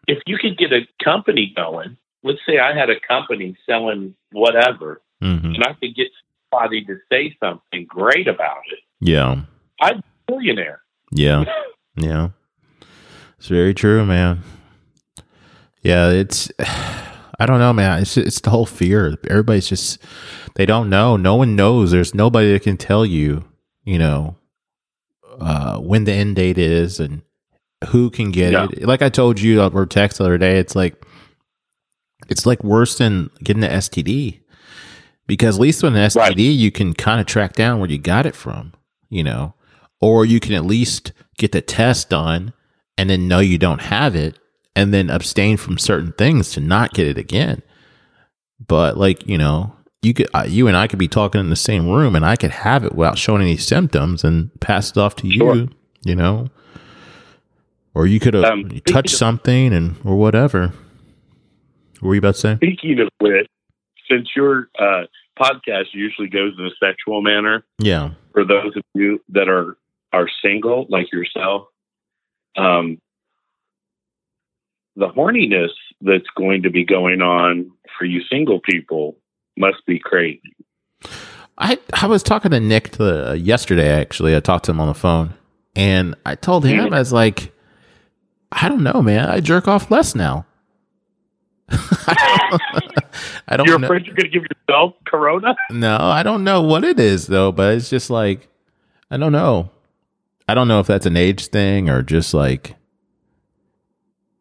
[0.08, 1.96] if you could get a company going.
[2.22, 5.54] Let's say I had a company selling whatever, Mhm.
[5.54, 6.08] and I could get
[6.52, 8.80] somebody to say something great about it.
[9.00, 9.42] yeah,
[9.80, 10.82] I'm a Billionaire.
[11.12, 11.44] yeah,
[11.96, 12.28] yeah.
[13.38, 14.42] It's very true, man.
[15.82, 16.50] Yeah, it's.
[17.40, 18.02] I don't know, man.
[18.02, 19.16] It's it's the whole fear.
[19.28, 19.98] Everybody's just
[20.56, 21.16] they don't know.
[21.16, 21.90] No one knows.
[21.90, 23.44] There's nobody that can tell you.
[23.84, 24.36] You know,
[25.40, 27.22] uh, when the end date is and
[27.88, 28.66] who can get Yeah.
[28.70, 28.82] it.
[28.86, 31.02] Like I told you over text the other day, it's like
[32.28, 34.40] it's like worse than getting the STD
[35.26, 36.36] because at least with an STD, Right.
[36.38, 38.74] you can kind of track down where you got it from,
[39.08, 39.54] you know,
[40.00, 42.52] or you can at least get the test done
[42.98, 44.38] and then know you don't have it
[44.76, 47.62] and then abstain from certain things to not get it again.
[48.66, 51.56] But like, you know, you could, uh, you and I could be talking in the
[51.56, 55.16] same room and I could have it without showing any symptoms and pass it off
[55.16, 55.54] to Sure.
[55.56, 55.68] you,
[56.04, 56.48] you know,
[57.94, 60.72] or you could have Um, touched something and, or whatever.
[62.00, 62.56] What were you about to say?
[62.56, 63.46] Speaking of which,
[64.10, 65.02] since your uh,
[65.38, 68.10] podcast usually goes in a sexual manner, Yeah.
[68.32, 69.76] for those of you that are
[70.12, 71.68] are single like yourself,
[72.56, 72.98] um,
[74.96, 79.16] the horniness that's going to be going on for you single people
[79.56, 80.54] must be crazy.
[81.58, 83.88] I I was talking to Nick the, yesterday.
[83.90, 85.34] Actually, I talked to him on the phone,
[85.76, 86.94] and I told him Mhm.
[86.94, 87.52] I was like,
[88.52, 89.28] I don't know, man.
[89.28, 90.46] I jerk off less now.
[91.70, 93.86] I don't You're know.
[93.86, 95.54] afraid you're going to give yourself corona?
[95.70, 98.48] No, I don't know what it is though, but it's just like
[99.10, 99.70] I don't know.
[100.48, 102.74] I don't know if that's an age thing or just like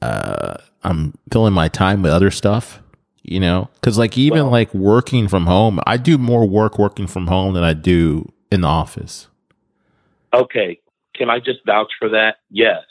[0.02, 2.82] uh I'm filling my time with other stuff,
[3.22, 3.70] you know?
[3.82, 7.54] Cuz like even Well- like working from home, I do more work working from home
[7.54, 9.28] than I do in the office.
[10.34, 10.80] Okay,
[11.16, 12.38] can I just vouch for that?
[12.52, 12.84] Yes,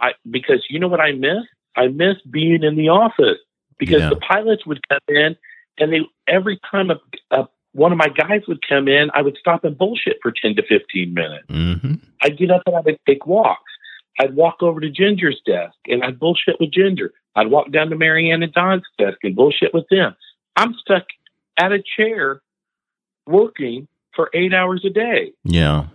[0.00, 1.44] I because you know what I miss.
[1.76, 3.38] I miss being in the office
[3.78, 4.08] because Yeah.
[4.10, 5.36] the pilots would come in,
[5.78, 6.98] and they every time a,
[7.30, 10.54] a one of my guys would come in, I would stop and bullshit for ten
[10.56, 11.46] to fifteen minutes.
[11.48, 12.00] Mhm.
[12.22, 13.71] I'd get up and I would take walks.
[14.18, 17.12] I'd walk over to Ginger's desk and I'd bullshit with Ginger.
[17.34, 20.14] I'd walk down to Marianne and Don's desk and bullshit with them.
[20.56, 21.04] I'm stuck
[21.58, 22.42] at a chair
[23.26, 25.32] working for eight hours a day.
[25.44, 25.86] Yeah.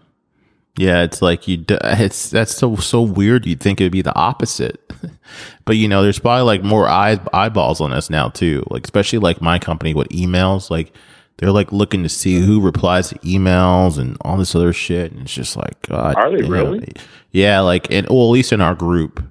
[0.77, 1.65] Yeah, it's like you.
[1.69, 3.47] It's that's so so weird.
[3.47, 4.80] You'd think it would be the opposite,
[5.65, 8.63] but you know, there's probably like more eye, eyeballs on us now too.
[8.69, 10.93] Like especially like my company with emails, like
[11.38, 15.21] they're like looking to see who replies to emails and all this other shit, and
[15.21, 16.15] it's just like God.
[16.15, 16.52] Are they damn.
[16.52, 16.93] really?
[17.32, 19.23] Yeah, like and well, at least in our group,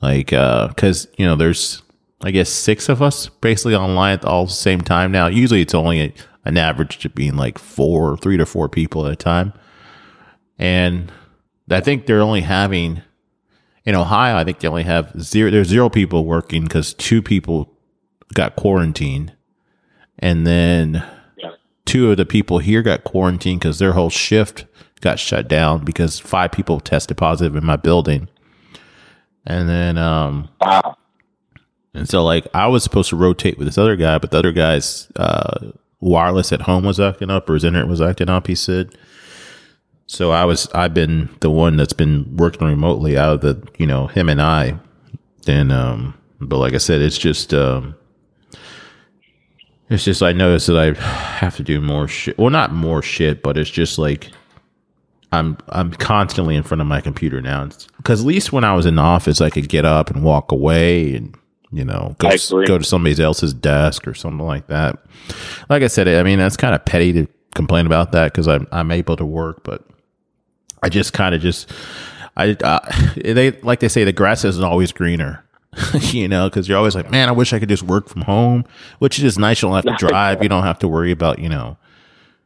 [0.00, 1.82] like uh, because you know, there's
[2.20, 5.26] I guess six of us basically online at all the same time now.
[5.28, 6.12] Usually, it's only a,
[6.44, 9.52] an average to being like four, three to four people at a time
[10.58, 11.12] and
[11.70, 13.02] I think they're only having
[13.84, 14.36] in Ohio.
[14.36, 15.50] I think they only have zero.
[15.50, 17.72] There's zero people working because two people
[18.34, 19.34] got quarantined,
[20.18, 21.04] and then.
[21.88, 24.66] Two of the people here got quarantined because their whole shift
[25.00, 28.28] got shut down because five people tested positive in my building,
[29.46, 30.96] and then um Wow.
[31.94, 34.52] and so like I was supposed to rotate with this other guy, but the other
[34.52, 38.46] guy's uh, wireless at home was acting up or his internet was acting up.
[38.46, 38.94] He said.
[40.10, 43.86] So I was I've been the one that's been working remotely out of the you
[43.86, 44.78] know him and I,
[45.46, 47.94] and um but like I said it's just um
[49.90, 52.38] it's just I noticed that I have to do more shit.
[52.38, 54.30] Well, not more shit, but it's just like
[55.32, 57.68] I'm I'm constantly in front of my computer now.
[57.98, 60.52] Because at least when I was in the office, I could get up and walk
[60.52, 61.34] away and
[61.70, 62.66] you know go I s- agree.
[62.66, 64.96] go to somebody else's desk or something like that.
[65.68, 68.66] Like I said, I mean that's kind of petty to complain about that because I'm
[68.72, 69.84] I'm able to work, but
[70.82, 71.70] I just kind of just
[72.36, 72.80] I uh,
[73.16, 75.44] they like they say the grass isn't always greener.
[76.00, 78.64] you know, because you're always like, man, I wish I could just work from home,
[78.98, 79.62] which is just nice.
[79.62, 80.42] You don't have to drive.
[80.42, 81.76] You don't have to worry about, you know,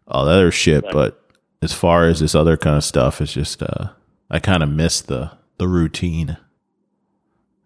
[0.06, 0.85] all the other shit.
[0.92, 1.20] But
[1.62, 3.90] as far as this other kind of stuff, it's just, uh,
[4.30, 6.37] I kind of miss the, the routine.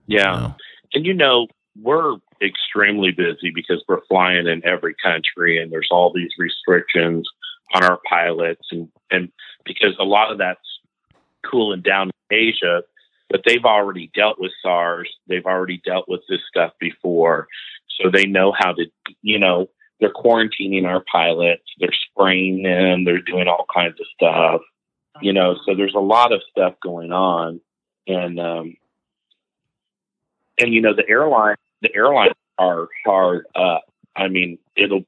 [0.06, 0.34] Yeah.
[0.34, 0.54] you know?
[0.94, 1.48] And you know,
[1.80, 7.28] we're extremely busy because we're flying in every country and there's all these restrictions
[7.74, 9.30] on our pilots and, and
[9.64, 10.60] because a lot of that's
[11.44, 12.82] cooling down in Asia,
[13.30, 15.08] but they've already dealt with SARS.
[15.26, 17.48] They've already dealt with this stuff before.
[18.00, 18.86] So they know how to,
[19.22, 19.68] you know,
[20.00, 24.60] they're quarantining our pilots, they're spraying them, they're doing all kinds of stuff,
[25.22, 27.60] you know, so there's a lot of stuff going on.
[28.06, 28.76] And, um,
[30.58, 33.84] and you know the airline the airlines are hard up.
[34.14, 35.04] I mean, it'll.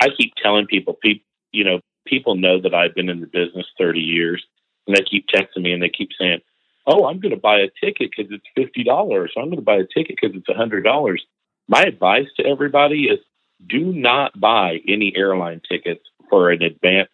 [0.00, 3.66] I keep telling people, people, you know, people know that I've been in the business
[3.78, 4.44] thirty years,
[4.86, 6.40] and they keep texting me and they keep saying,
[6.86, 9.32] "Oh, I'm going to buy a ticket because it's fifty dollars.
[9.36, 11.24] I'm going to buy a ticket because it's a hundred dollars."
[11.68, 13.18] My advice to everybody is:
[13.66, 17.10] do not buy any airline tickets for an advance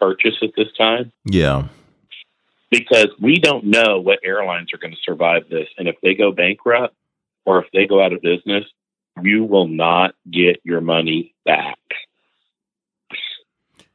[0.00, 1.68] purchase at this time Yeah.
[2.70, 5.68] because we don't know what airlines are going to survive this.
[5.76, 6.94] And if they go bankrupt
[7.44, 8.64] or if they go out of business,
[9.22, 11.78] you will not get your money back.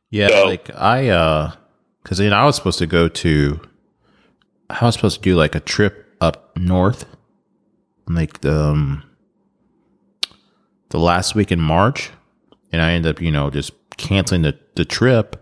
[0.09, 0.27] Yeah.
[0.27, 1.51] So- like I, uh,
[2.03, 3.59] cause you know, I was supposed to go to,
[4.69, 7.05] I was supposed to do like a trip up north,
[8.07, 9.03] like the, um,
[10.89, 12.11] the last week in March,
[12.71, 15.39] and I ended up, you know, just canceling the, the trip.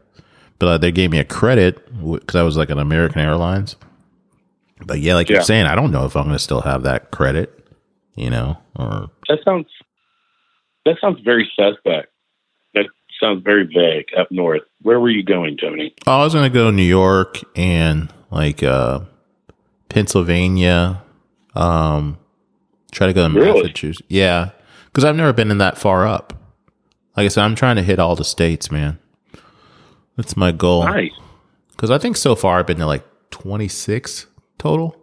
[0.60, 3.76] But uh, they gave me a credit because I was like an American Airlines.
[4.86, 5.38] But yeah, like Yeah.
[5.38, 7.67] you're saying, I don't know if I'm going to still have that credit,
[8.15, 9.67] you know, or That sounds
[10.86, 12.08] that sounds very suspect.
[13.22, 14.64] Sounds very vague up north.
[14.82, 15.94] Where were you going, Tony?
[16.08, 19.02] Oh, I was going to go to New York and like uh,
[19.90, 21.04] Pennsylvania.
[21.56, 22.18] Um,
[22.92, 23.62] try to go to Really?
[23.62, 24.08] Massachusetts.
[24.10, 24.50] Yeah,
[24.86, 26.34] because I've never been in that far up.
[27.16, 28.98] Like I said, I'm trying to hit all the states, man.
[30.18, 30.86] That's my goal.
[30.86, 31.12] Nice.
[31.70, 34.26] Because I think so far I've been to like 26
[34.58, 34.98] total.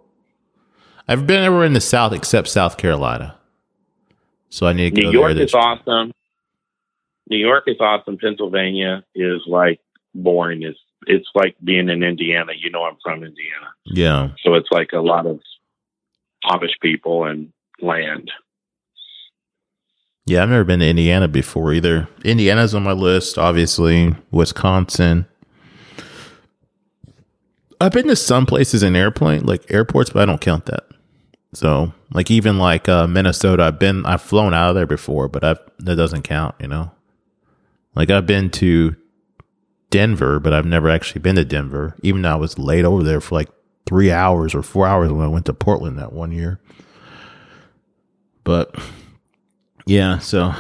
[1.07, 3.37] I've been everywhere in the South except South Carolina.
[4.51, 6.13] So I need to go New York there is this awesome.
[7.31, 8.17] New York is awesome.
[8.19, 9.81] Pennsylvania is like
[10.15, 10.63] boring.
[10.63, 12.53] It's it's like being in Indiana.
[12.59, 14.31] You know, I'm from Indiana, Yeah.
[14.43, 15.41] so it's like a lot of
[16.45, 18.31] Amish people and land.
[20.27, 22.07] Yeah, I've never been to Indiana before either.
[22.25, 24.15] Indiana's on my list, obviously.
[24.31, 25.27] Wisconsin.
[27.81, 30.85] I've been to some places in airplane, like airports, but I don't count that.
[31.55, 35.45] So, like even like uh, Minnesota, I've been, I've flown out of there before, but
[35.45, 36.91] I've that doesn't count, you know.
[37.99, 38.95] Like I've been to
[39.91, 43.21] Denver, but I've never actually been to Denver, even though I was laid over there
[43.21, 43.49] for like
[43.87, 46.61] three hours or four hours when I went to Portland that one year.
[48.45, 48.73] But
[49.85, 50.55] yeah, so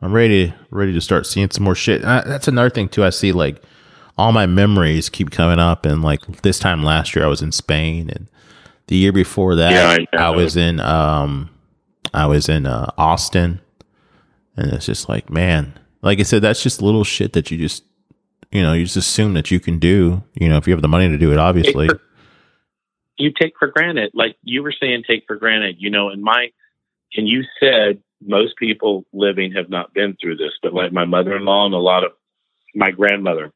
[0.00, 2.04] I'm ready ready to start seeing some more shit.
[2.04, 3.02] I, that's another thing too.
[3.02, 3.60] I see like
[4.16, 7.50] all my memories keep coming up, and like this time last year I was in
[7.50, 8.28] Spain, and
[8.86, 11.50] the year before that Yeah, I I, was in um
[12.14, 13.60] I was in uh, Austin,
[14.56, 17.84] and it's just like man, like I said, that's just little shit that you just
[18.50, 20.22] you know you just assume that you can do.
[20.34, 21.88] You know, if you have the money to do it, obviously.
[21.88, 22.02] Take for-
[23.18, 25.76] you take for granted, like you were saying, take for granted.
[25.78, 26.48] You know, and my
[27.14, 31.66] and you said most people living have not been through this, but like my mother-in-law
[31.66, 32.12] and a lot of
[32.74, 33.52] my grandmother,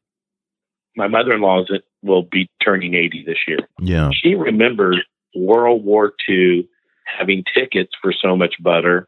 [0.95, 3.59] my mother-in-law is will be turning 80 this year.
[3.79, 5.03] Yeah, She remembers
[5.35, 6.69] World War II
[7.05, 9.07] having tickets for so much butter,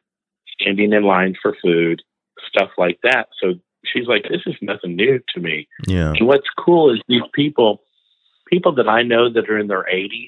[0.60, 2.02] standing in line for food,
[2.47, 3.28] stuff like that.
[3.41, 3.54] So
[3.86, 5.67] she's like, this is nothing new to me.
[5.88, 7.82] yeah, And what's cool is these people,
[8.47, 10.28] people that I know that are in their 80s,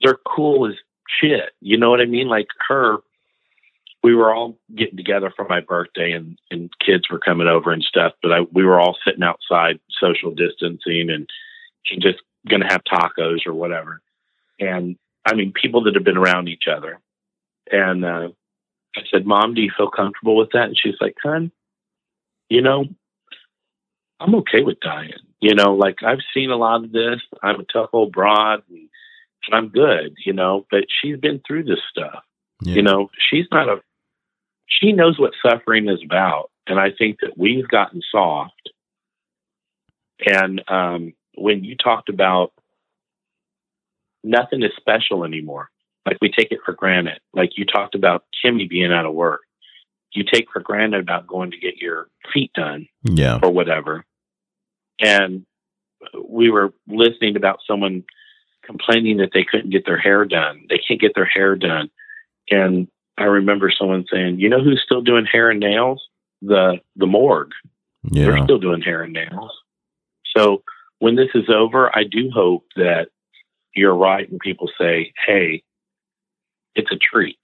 [0.00, 0.74] they're cool as
[1.20, 1.50] shit.
[1.60, 2.28] You know what I mean?
[2.28, 2.98] Like her,
[4.02, 7.82] we were all getting together for my birthday and, and kids were coming over and
[7.82, 11.28] stuff, but I, we were all sitting outside social distancing and,
[11.90, 14.02] and just going to have tacos or whatever.
[14.60, 17.00] And I mean, people that have been around each other.
[17.72, 18.28] And uh,
[18.96, 20.64] I said, Mom, do you feel comfortable with that?
[20.68, 21.50] And she's like, Hun,
[22.48, 22.84] you know,
[24.20, 25.12] I'm okay with dying.
[25.40, 27.20] You know, like I've seen a lot of this.
[27.42, 28.88] I'm a tough old broad and,
[29.46, 32.22] and I'm good, you know, but she's been through this stuff.
[32.62, 32.76] yeah.
[32.76, 33.82] You know, she's not a,
[34.66, 36.50] she knows what suffering is about.
[36.66, 38.70] And I think that we've gotten soft.
[40.24, 42.52] And um, when you talked about
[44.22, 45.68] nothing is special anymore,
[46.06, 47.20] like we take it for granted.
[47.32, 49.40] Like you talked about Kimmy being out of work.
[50.12, 54.04] You take for granted about going to get your feet done yeah, or whatever.
[55.00, 55.44] And
[56.28, 58.04] we were listening about someone
[58.64, 60.66] complaining that they couldn't get their hair done.
[60.68, 61.90] They can't get their hair done.
[62.50, 62.88] And
[63.18, 66.06] I remember someone saying, "You know who's still doing hair and nails?
[66.42, 67.52] The the morgue.
[68.26, 69.52] They're still doing hair and nails."
[70.36, 70.62] So
[70.98, 73.08] when this is over, I do hope that
[73.74, 75.62] you're right and people say, "Hey,
[76.74, 77.38] it's a treat.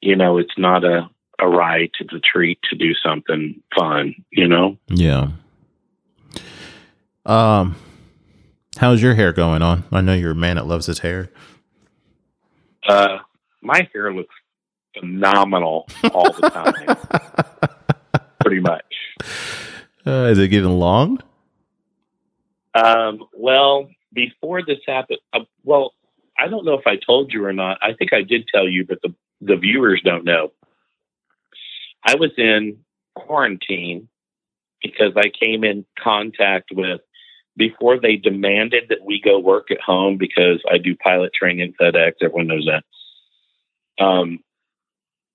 [0.00, 1.08] You know, it's not a
[1.40, 1.90] a right.
[2.00, 4.14] It's a treat to do something fun.
[4.30, 5.28] You know." yeah.
[7.24, 7.76] Um,
[8.78, 9.84] how's your hair going on?
[9.92, 11.30] I know you're a man that loves his hair.
[12.88, 13.18] Uh,
[13.60, 14.34] my hair looks
[14.98, 18.82] phenomenal all the time, pretty much.
[20.04, 21.22] Uh, is it getting long?
[22.74, 25.92] Um, well, before this happened, uh, well,
[26.42, 27.78] I don't know if I told you or not.
[27.82, 30.52] I think I did tell you, but the the viewers don't know.
[32.04, 32.78] I was in
[33.14, 34.08] quarantine
[34.82, 37.00] because I came in contact with
[37.56, 41.94] before they demanded that we go work at home because I do pilot training at
[41.94, 42.12] FedEx.
[42.20, 44.04] Everyone knows that.
[44.04, 44.40] Um,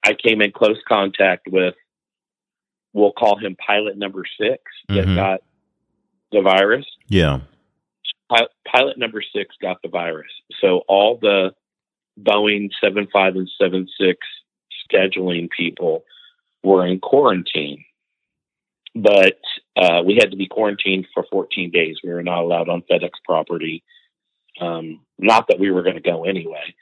[0.03, 1.75] I came in close contact with,
[2.93, 5.15] we'll call him pilot number six that Mhm.
[5.15, 5.41] got
[6.31, 6.85] the virus.
[7.07, 7.41] Yeah,
[8.29, 10.31] Pi- Pilot number six got the virus.
[10.61, 11.51] So all the
[12.19, 14.17] Boeing 75 and 76
[14.91, 16.03] scheduling people
[16.63, 17.83] were in quarantine.
[18.95, 19.39] But
[19.75, 21.97] uh, we had to be quarantined for 14 days.
[22.03, 23.83] We were not allowed on FedEx property.
[24.59, 26.73] Um, not that we were going to go anyway,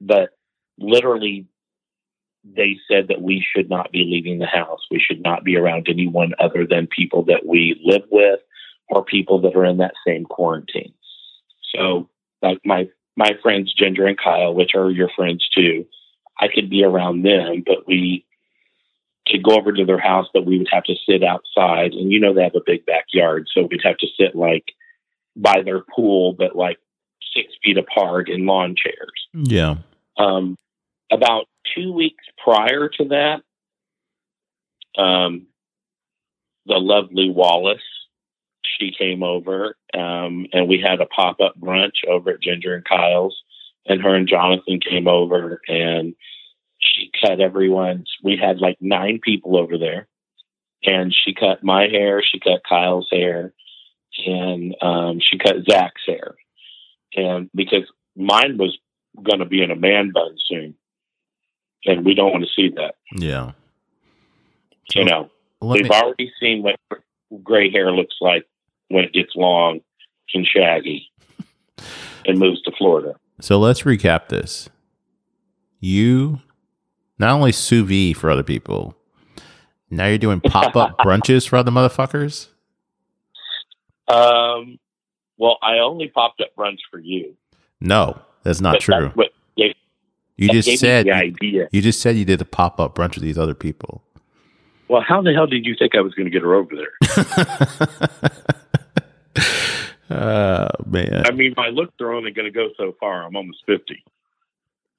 [0.00, 0.30] but
[0.78, 1.46] literally
[2.44, 4.80] they said that we should not be leaving the house.
[4.90, 8.40] We should not be around anyone other than people that we live with
[8.90, 10.92] or people that are in that same quarantine.
[11.74, 12.08] So,
[12.42, 15.86] like my my friends Ginger and Kyle, which are your friends too,
[16.38, 18.24] I could be around them, but we
[19.26, 21.92] could go over to their house, but we would have to sit outside.
[21.92, 24.64] And you know they have a big backyard, so we'd have to sit like
[25.36, 26.78] by their pool, but like
[27.34, 29.28] six feet apart in lawn chairs.
[29.32, 29.76] Yeah.
[30.16, 30.56] Um,
[31.12, 33.42] about two weeks prior to that,
[35.00, 35.46] um,
[36.66, 37.78] the lovely Wallace,
[38.80, 42.84] she came over, um, and we had a pop up brunch over at Ginger and
[42.84, 43.36] Kyle's,
[43.86, 46.14] and her and Jonathan came over, and
[46.78, 48.10] she cut everyone's.
[48.24, 50.08] We had like nine people over there,
[50.82, 53.52] and she cut my hair, she cut Kyle's hair,
[54.26, 56.34] and um, she cut Zach's hair,
[57.14, 57.84] and because
[58.16, 58.76] mine was
[59.22, 60.74] going to be in a man bun soon
[61.84, 62.96] and we don't want to see that.
[63.12, 63.52] Yeah.
[64.94, 66.76] You know, we've me, already seen what
[67.42, 68.44] gray hair looks like
[68.90, 69.80] when it gets long
[70.34, 71.10] and shaggy
[72.26, 73.14] and moves to Florida.
[73.40, 74.68] so let's recap this.
[75.80, 76.40] You
[77.18, 78.94] not only sous vide for other people,
[79.90, 82.48] now you're doing pop up brunches for other motherfuckers.
[84.08, 84.78] Um,
[85.38, 87.34] well, I only popped up brunch for you.
[87.80, 89.12] No, that's not But true.
[89.16, 89.74] That's gave,
[90.36, 91.68] You that just said the idea.
[91.72, 94.02] you just said you did a pop up brunch with these other people.
[94.88, 96.90] Well, how the hell did you think I was going to get her over there?
[100.10, 101.22] oh man.
[101.26, 103.24] I mean, my looks are only going to go so far.
[103.24, 104.04] I'm almost fifty.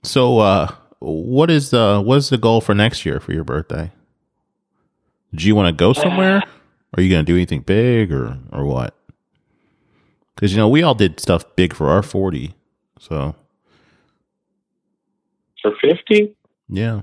[0.04, 3.92] So uh what is the what is the goal for next year for your birthday?
[5.34, 6.44] Do you want to go somewhere?
[6.96, 8.96] Are you going to do anything big or or what?
[10.38, 12.54] Cuz you know, we all did stuff big for our 40.
[13.00, 13.36] So,
[15.62, 16.36] For fifty,
[16.70, 17.02] yeah.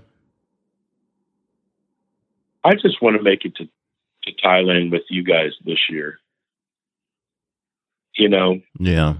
[2.65, 6.19] I just want to make it to, to Thailand with you guys this year.
[8.19, 9.14] You know, Yeah.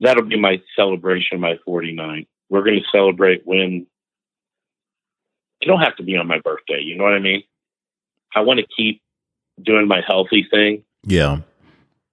[0.00, 2.26] that'll be my celebration my 49.
[2.48, 3.86] We're going to celebrate when
[5.60, 6.80] it don't have to be on my birthday.
[6.80, 7.42] You know what I mean?
[8.34, 9.02] I want to keep
[9.62, 10.84] doing my healthy thing.
[11.04, 11.38] Yeah.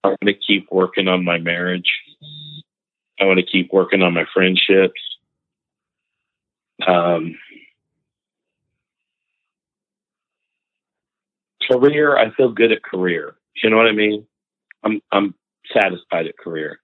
[0.04, 1.92] I want to keep working on my marriage.
[3.20, 5.00] I want to keep working on my friendships.
[6.86, 7.38] Um,
[11.70, 13.36] career, I feel good at career.
[13.64, 14.26] You know what I mean?
[14.84, 15.36] I'm I'm
[15.74, 16.80] satisfied at career.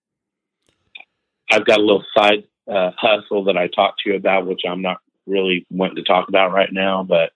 [1.52, 4.82] I've got a little side uh, hustle that I talked to you about, which I'm
[4.82, 7.32] not really wanting to talk about right now, but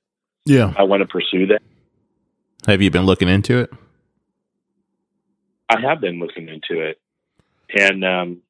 [0.45, 0.73] Yeah.
[0.77, 1.61] I want to pursue that.
[2.67, 3.71] Have you been looking into it?
[5.69, 6.99] I have been looking into it,
[7.73, 8.41] and um,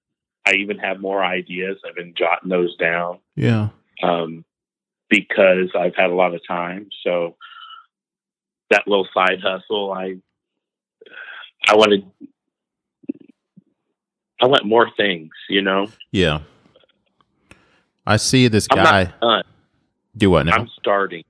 [0.46, 1.78] I even have more ideas.
[1.88, 3.70] I've been jotting those down Yeah.
[4.02, 4.44] um,
[5.10, 6.90] because I've had a lot of time.
[7.04, 7.36] So
[8.72, 10.16] that little side hustle, I
[11.68, 12.06] I wanted
[14.42, 15.30] I want more things.
[15.50, 16.40] You know, Yeah.
[18.06, 19.44] I see this I'm guy not done.
[20.18, 20.54] do what now?
[20.56, 21.24] I'm starting.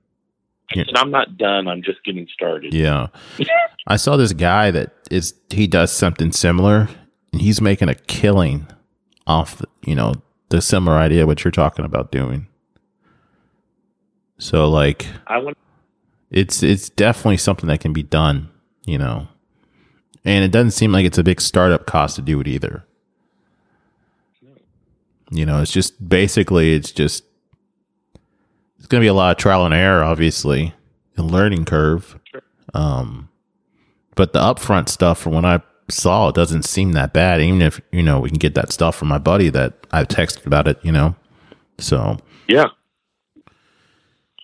[0.74, 0.84] Yeah.
[0.94, 1.68] I'm not done.
[1.68, 2.72] I'm just getting started.
[2.72, 3.08] Yeah.
[3.86, 6.88] I saw this guy that is he does something similar
[7.32, 8.66] and he's making a killing
[9.26, 10.14] off, you know,
[10.48, 12.46] the similar idea what you're talking about doing.
[14.38, 15.58] So like I want.
[16.30, 18.48] it's it's definitely something that can be done,
[18.86, 19.28] you know.
[20.24, 22.84] And it doesn't seem like it's a big startup cost to do it either.
[25.30, 27.24] You know, it's just basically it's just
[28.78, 30.74] it's going to be a lot of trial and error obviously,
[31.16, 32.18] a learning curve.
[32.74, 33.28] Um
[34.14, 37.80] but the upfront stuff from when I saw it doesn't seem that bad even if,
[37.92, 40.78] you know, we can get that stuff from my buddy that I've texted about it,
[40.82, 41.16] you know.
[41.78, 42.66] So, Yeah.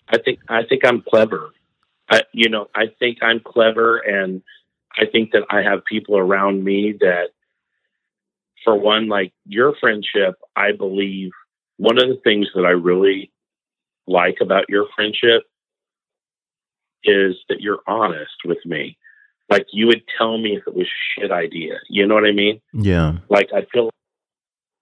[0.07, 1.51] I think I think I'm clever.
[2.09, 4.41] I you know, I think I'm clever and
[4.97, 7.29] I think that I have people around me that
[8.63, 11.31] for one like your friendship, I believe
[11.77, 13.31] one of the things that I really
[14.07, 15.43] like about your friendship
[17.03, 18.97] is that you're honest with me.
[19.49, 21.75] Like you would tell me if it was a shit idea.
[21.89, 22.61] You know what I mean?
[22.73, 23.17] yeah.
[23.29, 23.89] like I feel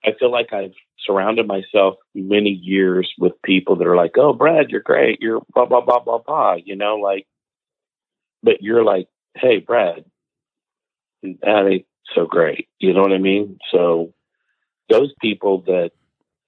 [0.04, 0.74] I feel like I've
[1.06, 5.20] surrounded myself many years with people that are like, "Oh, Brad, you're great.
[5.22, 7.26] You're blah blah blah blah blah." You know, like,
[8.44, 9.08] but you're like,
[9.40, 10.06] "Hey, Brad,
[11.24, 11.86] that ain't
[12.16, 13.60] so great." You know what I mean?
[13.72, 14.14] So
[14.90, 15.92] those people that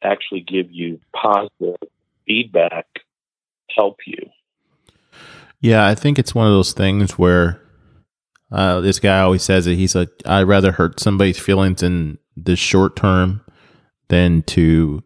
[0.04, 1.78] actually give you positive
[2.26, 2.86] feedback
[3.76, 4.30] help you.
[5.62, 7.62] Yeah, I think it's one of those things where
[8.52, 9.76] uh, this guy always says it.
[9.76, 13.42] He's like, I'd rather hurt somebody's feelings in the short term
[14.08, 15.04] than to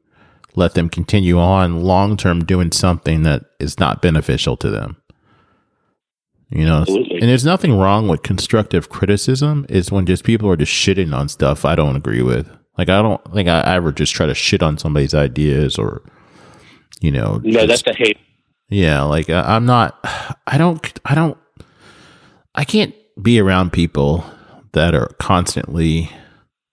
[0.55, 4.97] let them continue on long term doing something that is not beneficial to them.
[6.55, 7.19] You know, Absolutely.
[7.19, 9.65] and there's nothing wrong with constructive criticism.
[9.69, 12.47] Is when just people are just shitting on stuff I don't agree with.
[12.77, 16.03] Like I don't think I ever just try to shit on somebody's ideas or,
[17.01, 18.17] you know, No, just- that's a hate.
[18.69, 19.99] yeah, like I, I'm not.
[20.45, 20.99] I don't.
[21.05, 21.37] I don't.
[22.53, 24.23] I can't be around people
[24.73, 26.09] that are constantly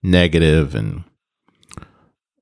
[0.03, 1.05] negative and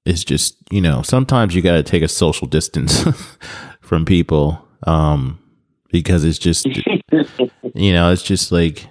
[0.05, 3.05] it's just you know sometimes you got to take a social distance
[3.81, 5.39] from people um
[5.91, 8.87] because it's just you know it's just like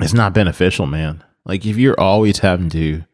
[0.00, 1.22] it's not beneficial man.
[1.44, 3.04] Like if you're always having to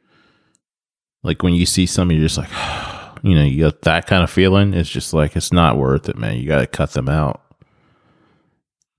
[1.23, 2.51] like when you see somebody you're just like
[3.23, 6.17] you know you got that kind of feeling it's just like it's not worth it
[6.17, 6.37] man.
[6.37, 7.41] You got to cut them out.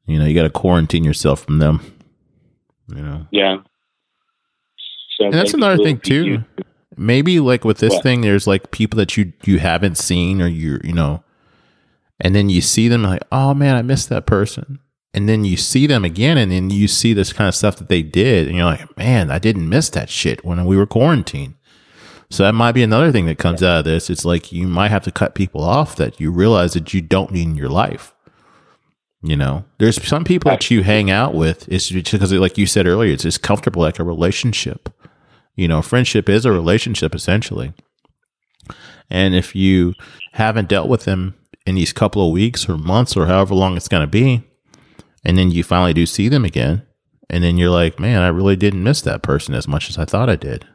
[0.07, 1.79] You know you got to quarantine yourself from them
[2.87, 3.25] you know?
[3.31, 3.57] Yeah.
[5.17, 6.43] So and that's another thing too.
[6.97, 8.03] maybe like with this What?
[8.03, 11.23] thing there's like people that you you haven't seen or you you know
[12.19, 14.79] and then you see them like oh man i missed that person.
[15.13, 17.87] And then you see them again and then you see this kind of stuff that
[17.87, 21.55] they did and you're like man i didn't miss that shit when we were quarantined.
[22.29, 24.09] So that might be another thing that comes out of this.
[24.09, 27.31] It's like you might have to cut people off that you realize that you don't
[27.31, 28.15] need in your life
[29.25, 29.65] you know?
[29.79, 33.23] There's some people that you hang out with it's because like you said earlier it's
[33.23, 34.89] just comfortable like a relationship.
[35.55, 37.73] You know friendship is a relationship essentially.
[39.09, 39.93] And if you
[40.33, 41.35] haven't dealt with them
[41.65, 44.43] in these couple of weeks or months or however long it's going to be
[45.23, 46.83] and then you finally do see them again
[47.29, 50.05] and then you're like man i really didn't miss that person as much as i
[50.05, 50.65] thought i did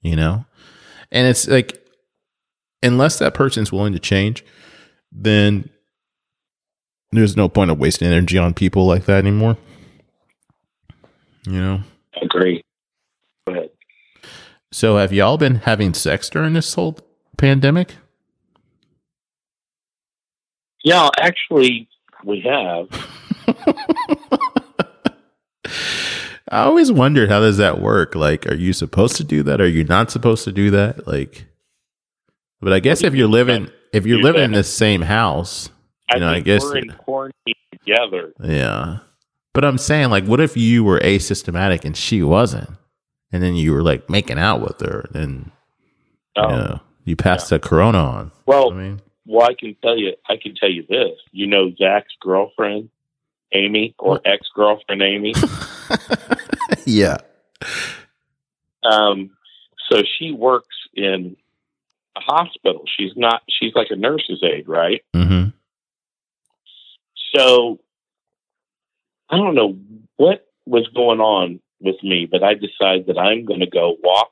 [0.00, 0.44] you know
[1.10, 1.82] and it's like
[2.82, 4.44] unless that person's willing to change
[5.12, 5.68] then
[7.12, 9.56] there's no point of wasting energy on people like that anymore
[11.46, 11.80] you know
[12.20, 12.62] Agree.
[13.46, 13.70] Go ahead.
[14.72, 16.98] so have y'all been having sex during this whole
[17.36, 17.94] pandemic
[20.84, 21.88] Yeah, actually,
[22.24, 22.88] we have.
[26.50, 28.14] I always wondered how does that work?
[28.14, 29.60] Like, are you supposed to do that?
[29.60, 31.06] Are you not supposed to do that?
[31.06, 31.44] Like,
[32.60, 35.68] but I guess if you're living if you're living in the same house,
[36.10, 38.32] I You know, I think guess we're in quarantine together.
[38.42, 38.98] yeah.
[39.54, 42.70] But I'm saying, like, what if you were asystematic and she wasn't,
[43.32, 45.50] and then you were like making out with her, and
[46.36, 48.32] Oh, you know you passed the corona on?
[48.46, 51.18] well, I mean, well, I can tell you, I can tell you this.
[51.32, 52.88] You know, Zach's girlfriend,
[53.52, 55.34] Amy, or ex girlfriend, Amy.
[56.86, 57.18] yeah,
[58.82, 59.30] Um,
[59.90, 61.36] so she works in
[62.16, 62.84] a hospital.
[62.96, 63.42] She's not.
[63.50, 65.04] She's like a nurse's aide, right?
[65.14, 65.48] hmm
[67.34, 67.80] So
[69.28, 69.78] I don't know
[70.16, 74.30] what was going on with me, but I decided that I'm going to go walk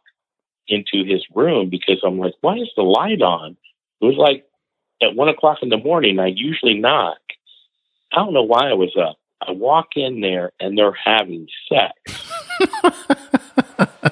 [0.68, 3.58] into his room because I'm like, why is the light on?
[4.00, 4.45] It was like
[5.02, 6.18] at one o'clock in the morning.
[6.18, 7.18] I usually knock.
[8.12, 9.16] I don't know why I was up.
[9.46, 11.92] I walk in there and they're having sex.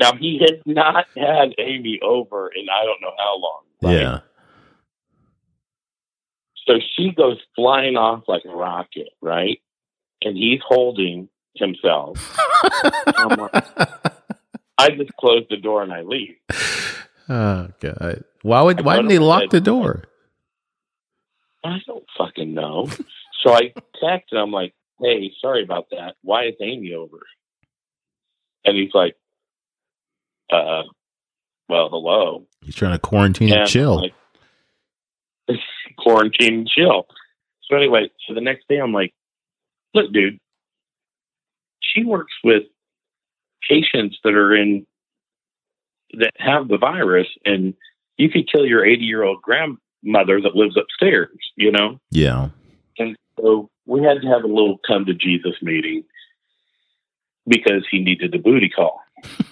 [0.00, 3.60] Now he has not had Amy over in I don't know how long.
[3.82, 4.00] right?
[4.00, 4.18] yeah.
[6.66, 9.60] So she goes flying off like a rocket, right?
[10.22, 12.18] And he's holding himself.
[13.16, 13.64] Like,
[14.76, 16.36] I just close the door and I leave.
[17.28, 18.24] Oh god!
[18.42, 20.04] Why would I why didn't they lock said- the door?
[21.64, 22.88] I don't fucking know.
[23.42, 26.14] So I text and I'm like, hey, sorry about that.
[26.22, 27.20] Why is Amy over?
[28.66, 29.16] And he's like,
[30.52, 30.82] uh,
[31.68, 32.46] well, hello.
[32.62, 33.96] He's trying to quarantine And and chill.
[33.96, 34.12] Like,
[35.98, 37.06] quarantine and chill.
[37.68, 39.14] So anyway, so the next day I'm like,
[39.94, 40.38] look, dude,
[41.80, 42.64] she works with
[43.68, 44.86] patients that are in
[46.18, 47.74] that have the virus, and
[48.16, 52.00] you could kill your 80 year old grandmother that lives upstairs, you know.
[52.10, 52.48] yeah.
[52.98, 56.04] And so we had to have a little come to Jesus meeting
[57.46, 59.00] because he needed a booty call.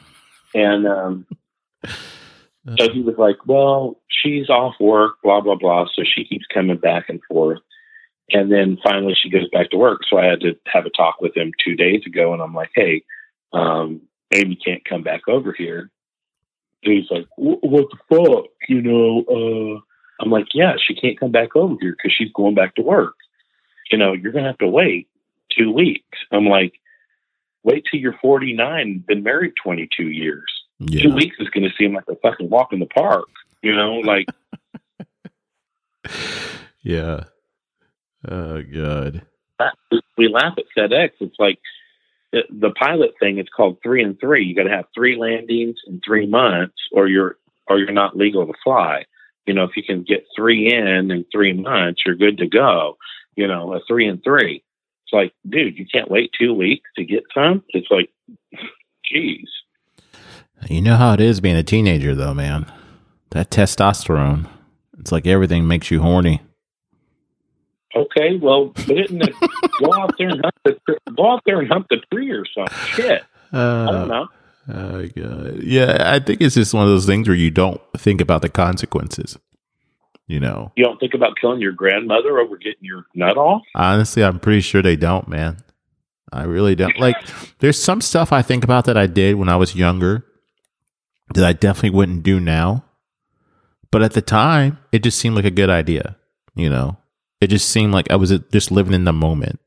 [0.55, 1.27] and um,
[2.79, 5.87] so he was like, Well, she's off work, blah, blah, blah.
[5.95, 7.59] So she keeps coming back and forth.
[8.31, 10.03] And then finally she goes back to work.
[10.09, 12.33] So I had to have a talk with him two days ago.
[12.33, 13.03] And I'm like, Hey,
[13.53, 14.03] um,
[14.33, 15.91] Amy can't come back over here.
[16.85, 18.47] And he's like, What the fuck?
[18.69, 22.55] You know, uh, I'm like, Yeah, she can't come back over here because she's going
[22.55, 23.15] back to work.
[23.91, 25.09] You know, you're going to have to wait
[25.57, 26.19] two weeks.
[26.31, 26.75] I'm like,
[27.65, 32.05] Wait till you're 49, been married 22 years two weeks is going to seem like
[32.09, 33.29] a fucking walk in the park.
[33.63, 34.27] You know, like
[36.83, 37.25] Yeah.
[38.29, 39.23] Oh god.
[40.17, 41.11] we laugh at FedEx.
[41.21, 41.59] It's like
[42.33, 43.39] the, pilot thing.
[43.39, 44.45] It's called three and three.
[44.45, 47.37] You got to have three landings in three months, or you're
[47.69, 49.05] or you're not legal to fly.
[49.47, 52.97] You know, if you can get three in in three months, you're good to go.
[53.37, 54.63] You know, a three and three.
[55.05, 57.65] It's like, dude, you can't wait two weeks to get some.
[57.71, 58.11] It's like,
[59.05, 59.49] geez.
[60.69, 62.71] You know how it is being a teenager, though, man.
[63.31, 64.49] That testosterone.
[64.99, 66.41] It's like everything makes you horny.
[67.95, 69.33] Okay, well, put it in the
[69.81, 70.79] go out there and hunt the
[71.17, 72.75] go out there and hunt the tree or something.
[72.87, 73.23] Shit,
[73.53, 74.29] Uh, I don't know.
[74.69, 75.63] Oh god.
[75.63, 78.49] Yeah, I think it's just one of those things where you don't think about the
[78.49, 79.39] consequences.
[80.29, 80.73] You know.
[80.77, 83.63] You don't think about killing your grandmother over getting your nut off?
[83.75, 85.59] Honestly, I'm pretty sure they don't, man.
[86.33, 86.99] I really don't.
[86.99, 87.17] Like
[87.59, 90.25] there's some stuff I think about that I did when I was younger
[91.35, 92.85] that I definitely wouldn't do now.
[93.91, 96.17] But at the time, it just seemed like a good idea,
[96.55, 96.97] you know.
[97.43, 99.59] It just seemed like I was just living in the moment.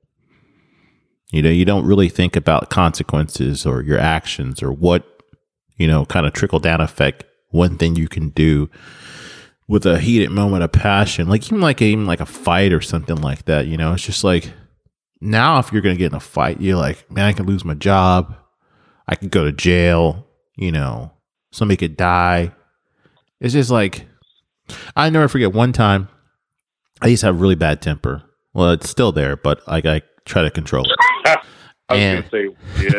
[1.33, 5.05] You know, you don't really think about consequences or your actions or what,
[5.75, 8.69] you know, kind of trickle down effect one thing you can do
[9.67, 11.27] with a heated moment of passion.
[11.27, 13.91] Like even like even like a fight or something like that, you know.
[13.91, 14.53] It's just like
[15.19, 17.73] now if you're to get in a fight, you're like, man, I can lose my
[17.73, 18.37] job.
[19.05, 21.11] I could go to jail, you know.
[21.51, 22.53] Somebody could die.
[23.41, 24.07] It's just like
[24.95, 26.07] I never forget one time
[27.01, 28.23] I used to have really bad temper.
[28.53, 30.97] Well, it's still there, but like I try to control it.
[31.89, 32.89] I was And- to say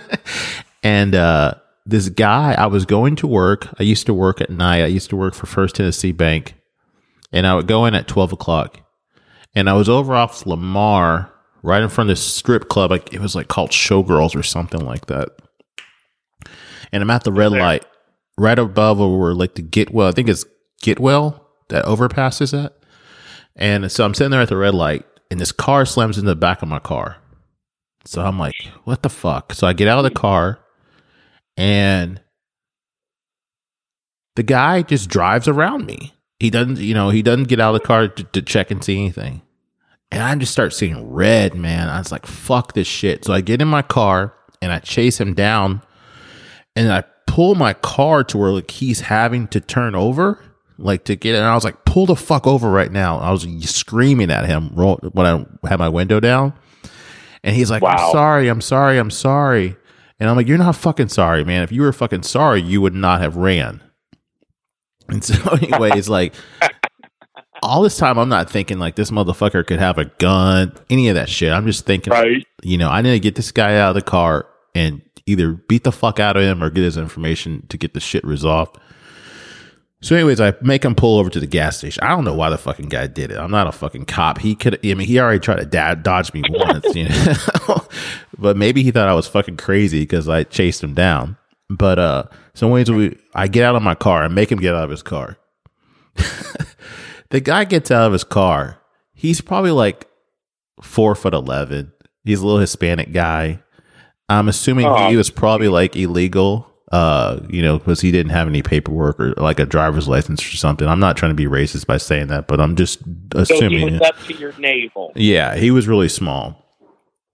[0.00, 0.18] yes.
[0.82, 1.54] and uh,
[1.86, 3.68] this guy, I was going to work.
[3.78, 4.82] I used to work at night.
[4.82, 6.54] I used to work for First Tennessee Bank,
[7.32, 8.80] and I would go in at twelve o'clock.
[9.54, 11.32] And I was over off Lamar,
[11.62, 12.90] right in front of this strip club.
[12.90, 15.30] Like it was like called Showgirls or something like that.
[16.92, 17.60] And I'm at the red there.
[17.60, 17.84] light,
[18.36, 20.08] right above where like the Getwell.
[20.08, 20.44] I think it's
[20.82, 22.74] Getwell that overpass is at.
[23.58, 26.36] And so I'm sitting there at the red light, and this car slams into the
[26.36, 27.16] back of my car.
[28.04, 28.54] So I'm like,
[28.84, 29.52] what the fuck?
[29.52, 30.58] So I get out of the car
[31.58, 32.22] and
[34.36, 36.14] the guy just drives around me.
[36.40, 38.82] He doesn't, you know, he doesn't get out of the car to, to check and
[38.82, 39.42] see anything.
[40.10, 41.90] And I just start seeing red, man.
[41.90, 43.26] I was like, fuck this shit.
[43.26, 44.32] So I get in my car
[44.62, 45.82] and I chase him down
[46.74, 50.42] and I pull my car to where like he's having to turn over,
[50.78, 51.38] like to get it.
[51.38, 53.18] And I was like, pull the fuck over right now.
[53.18, 56.54] I was screaming at him when I had my window down.
[57.42, 59.76] And he's like, I'm sorry, I'm sorry, I'm sorry.
[60.20, 61.62] And I'm like, you're not fucking sorry, man.
[61.62, 63.82] If you were fucking sorry, you would not have ran.
[65.10, 66.34] And so, anyways, like,
[67.62, 71.14] all this time, I'm not thinking like this motherfucker could have a gun, any of
[71.14, 71.50] that shit.
[71.50, 72.46] I'm just thinking, right?
[72.62, 75.84] you know, I need to get this guy out of the car and either beat
[75.84, 78.76] the fuck out of him or get his information to get the shit resolved.
[80.00, 82.04] So, anyways, I make him pull over to the gas station.
[82.04, 83.36] I don't know why the fucking guy did it.
[83.38, 84.38] I'm not a fucking cop.
[84.38, 87.34] He could, I mean, he already tried to da- dodge me once, you know,
[88.38, 91.36] but maybe he thought I was fucking crazy because I chased him down.
[91.68, 92.24] But, uh,
[92.54, 94.90] so anyways, we, I get out of my car and make him get out of
[94.90, 95.36] his car.
[97.30, 98.78] the guy gets out of his car.
[99.14, 100.06] He's probably like
[100.80, 101.92] four foot 11.
[102.24, 103.62] He's a little Hispanic guy.
[104.28, 105.08] I'm assuming Oh.
[105.08, 109.32] he was probably like illegal, uh, you know, because he didn't have any paperwork or
[109.36, 110.88] like a driver's license or something.
[110.88, 113.00] I'm not trying to be racist by saying that, but I'm just
[113.32, 113.92] So assuming.
[113.98, 115.12] was up to your navel.
[115.14, 116.64] Yeah, he was really small.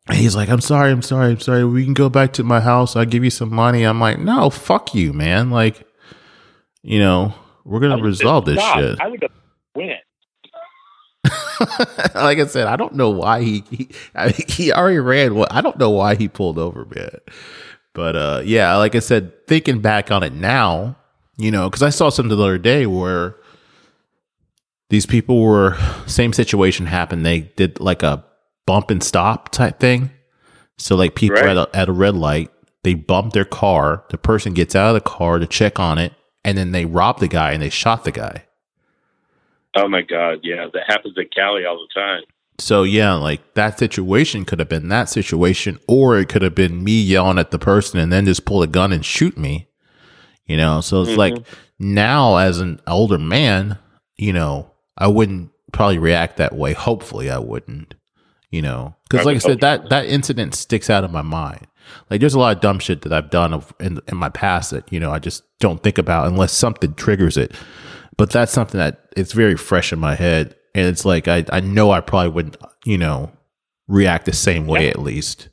[0.08, 1.64] And he's like, I'm sorry, I'm sorry, I'm sorry.
[1.64, 2.94] We can go back to my house.
[2.94, 3.84] I'll give you some money.
[3.84, 5.50] I'm like, no, fuck you, man.
[5.50, 5.86] Like,
[6.82, 7.32] you know,
[7.64, 9.00] we're going to resolve this "Stop." shit.
[9.00, 9.30] I would have
[9.74, 10.00] went.
[12.14, 15.34] like I said, I don't know why he he, I, he already ran.
[15.34, 17.16] Well, I don't know why he pulled over, man.
[17.94, 20.96] But uh, yeah, like I said, thinking back on it now,
[21.36, 23.36] you know, because I saw something the other day where
[24.90, 25.76] these people were
[26.06, 27.24] same situation happened.
[27.24, 28.24] They did like a
[28.66, 30.10] bump and stop type thing.
[30.76, 31.56] So like people Right.
[31.56, 32.50] at a, at a red light,
[32.82, 34.04] they bump their car.
[34.10, 36.12] The person gets out of the car to check on it,
[36.44, 38.44] and then they rob the guy and they shot the guy.
[39.76, 42.22] Oh my God, yeah, that happens at Cali all the time.
[42.58, 46.84] So yeah, like that situation could have been that situation, or it could have been
[46.84, 49.68] me yelling at the person and then just pull a gun and shoot me.
[50.46, 51.16] You know, so it's Mhm.
[51.16, 51.36] like
[51.78, 53.78] now as an older man,
[54.16, 56.74] you know, I wouldn't probably react that way.
[56.74, 57.94] Hopefully, I wouldn't.
[58.50, 61.66] You know, because like I said, that that incident sticks out of my mind.
[62.08, 64.70] Like there's a lot of dumb shit that I've done of, in in my past
[64.70, 67.50] that you know I just don't think about unless something triggers it.
[68.16, 71.60] But that's something that it's very fresh in my head, and it's like I I
[71.60, 73.30] know I probably wouldn't you know
[73.88, 74.90] react the same way Yeah.
[74.90, 75.48] at least.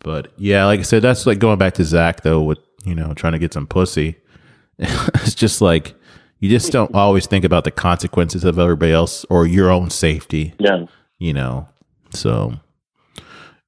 [0.00, 3.14] But yeah, like I said, that's like going back to Zach though with you know
[3.14, 4.16] trying to get some pussy.
[4.78, 5.94] it's just like
[6.40, 10.54] you just don't always think about the consequences of everybody else or your own safety,
[10.58, 10.86] Yeah.
[11.18, 11.68] you know.
[12.10, 12.54] So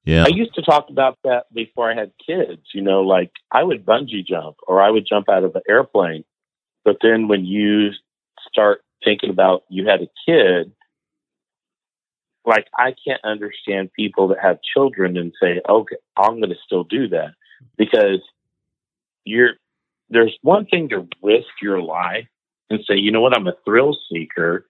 [0.03, 2.61] yeah, I used to talk about that before I had kids.
[2.73, 6.25] You know, like I would bungee jump or I would jump out of an airplane
[6.83, 7.91] But then when you
[8.51, 10.73] start thinking about you had a kid,
[12.45, 16.83] like I can't understand people that have children and say, okay, I'm going to still
[16.83, 17.31] do that
[17.77, 18.19] because
[19.23, 19.53] you're,
[20.09, 22.27] there's one thing to risk your life
[22.69, 24.67] and say, you know what, I'm a thrill seeker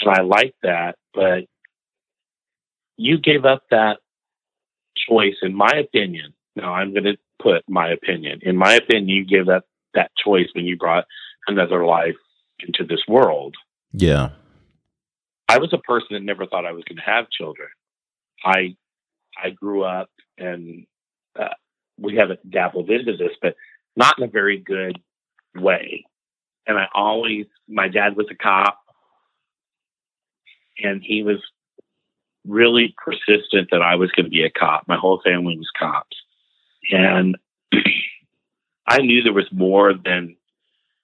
[0.00, 1.44] and I like that, but
[2.96, 3.98] you gave up that
[5.08, 6.34] choice, in my opinion.
[6.56, 8.40] Now I'm going to put my opinion.
[8.42, 9.64] In my opinion, you gave up
[9.94, 11.04] that choice when you brought
[11.46, 12.16] another life
[12.60, 13.54] into this world.
[13.92, 14.30] Yeah.
[15.48, 17.68] I was a person that never thought I was going to have children.
[18.44, 18.76] I
[19.36, 20.86] I grew up and
[21.38, 21.48] uh,
[21.98, 23.56] we haven't dabbled into this, but
[23.96, 25.00] not in a very good
[25.54, 26.04] way.
[26.66, 28.78] And I always, my dad was a cop,
[30.78, 31.38] and he was
[32.46, 34.84] really persistent that I was going to be a cop.
[34.88, 36.16] My whole family was cops,
[36.90, 37.36] and
[38.86, 40.36] I knew there was more than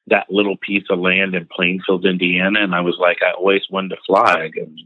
[0.08, 2.60] that little piece of land in Plainfield, Indiana.
[2.62, 4.80] And I was like, I always wanted to fly and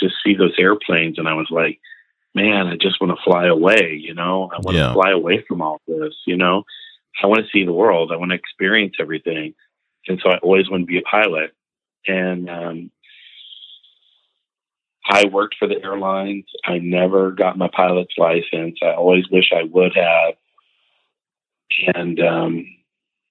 [0.00, 1.18] just see those airplanes.
[1.18, 1.80] And I was like,
[2.34, 4.00] man, I just want to fly away.
[4.00, 4.88] You know, I want Yeah.
[4.88, 6.14] to fly away from all this.
[6.26, 6.62] You know,
[7.22, 8.12] I want to see the world.
[8.12, 9.54] I want to experience everything.
[10.06, 11.52] And so I always wanted to be a pilot.
[12.06, 12.90] And um,
[15.06, 16.44] I worked for the airlines.
[16.64, 18.78] I never got my pilot's license.
[18.82, 20.34] I always wish I would have.
[21.94, 22.66] And, um,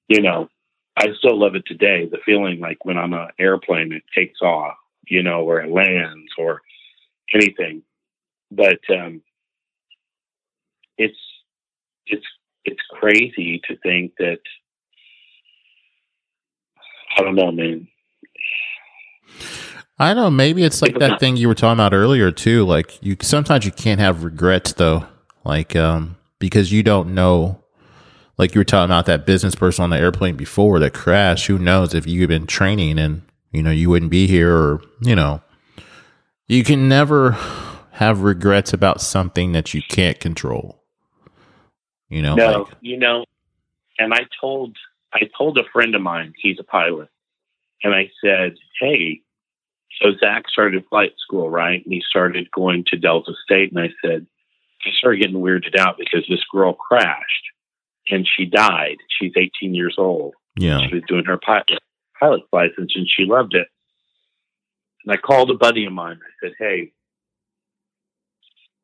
[0.08, 0.50] you know,
[0.98, 2.08] I still love it today.
[2.12, 4.76] The feeling like when I'm on an airplane, it takes off,
[5.08, 6.62] you know, or it lands or
[7.34, 7.84] anything.
[8.52, 9.22] But um,
[10.98, 11.18] it's
[12.06, 12.26] it's
[12.66, 14.40] it's crazy to think that
[17.18, 17.88] I don't know, man.
[19.98, 20.30] I know.
[20.30, 22.66] Maybe it's like that thing you were talking about earlier too.
[22.66, 25.06] Like you sometimes you can't have regrets though,
[25.44, 27.64] like um because you don't know.
[28.40, 31.48] Like you were talking about that business person on the airplane before that crashed.
[31.48, 33.22] Who knows if you'd been training and
[33.52, 35.42] you know you wouldn't be here, or you know,
[36.48, 37.32] you can never
[37.92, 40.82] have regrets about something that you can't control.
[42.08, 43.26] You know, No, like, you know,
[44.00, 44.78] and I told
[45.14, 47.10] I told a friend of mine, he's a pilot,
[47.84, 49.22] and I said, "Hey,
[50.02, 51.84] so Zach started flight school, right?
[51.84, 54.26] And he started going to Delta State, and I said,
[54.86, 57.50] I started getting weirded out because this girl crashed,
[58.10, 58.98] and she died.
[59.20, 60.34] She's 18 years old.
[60.58, 61.80] yeah, She was doing her pilot
[62.20, 63.68] pilot's license, and she loved it.
[65.06, 66.20] And I called a buddy of mine.
[66.22, 66.92] I said, "Hey,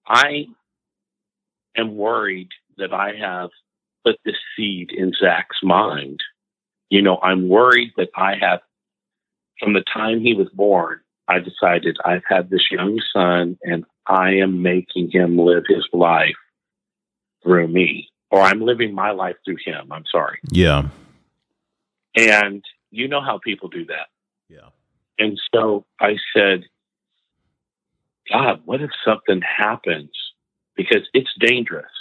[0.07, 0.45] I
[1.76, 3.49] am worried that I have
[4.05, 6.21] put this seed in Zach's mind.
[6.89, 8.59] You know, I'm worried that I have,
[9.59, 14.36] from the time he was born, I decided I've had this young son and I
[14.36, 16.36] am making him live his life
[17.43, 19.93] through me, or I'm living my life through him.
[19.93, 20.39] I'm sorry.
[20.51, 20.89] yeah,
[22.17, 22.61] And
[22.91, 24.07] you know how people do that.
[24.49, 24.67] yeah,
[25.17, 26.65] And so I said,
[28.29, 30.09] God, what if something happens?
[30.75, 31.91] Because it's dangerous.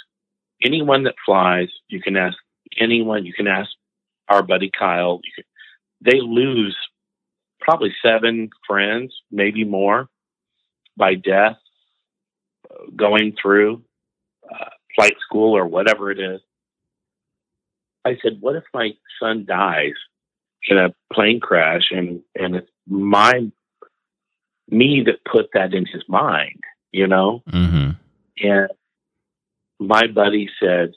[0.61, 2.35] Anyone that flies, you can ask
[2.77, 3.69] anyone, you can ask
[4.27, 5.45] our buddy Kyle, you can,
[6.01, 6.75] they lose
[7.61, 10.09] probably seven friends, maybe more,
[10.97, 11.55] by death
[12.69, 13.83] uh, going through
[14.53, 16.41] uh, flight school or whatever it is.
[18.05, 19.93] I said, what if my son dies
[20.67, 23.51] in a plane crash and and it's my
[24.69, 27.43] me that put that in his mind, you know?
[27.49, 27.91] mm-hmm.
[28.41, 28.69] And
[29.79, 30.93] my buddy said,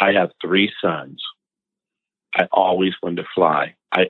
[0.00, 1.22] I have three sons.
[2.34, 3.74] I always wanted to fly.
[3.92, 4.08] I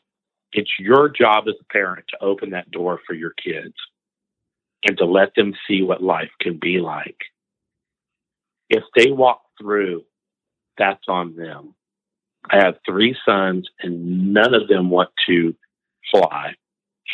[0.53, 3.75] it's your job as a parent to open that door for your kids
[4.85, 7.19] and to let them see what life can be like.
[8.69, 10.05] If they walk through,
[10.79, 11.75] that's on them.
[12.51, 15.55] I have three sons and none of them want to
[16.11, 16.55] fly.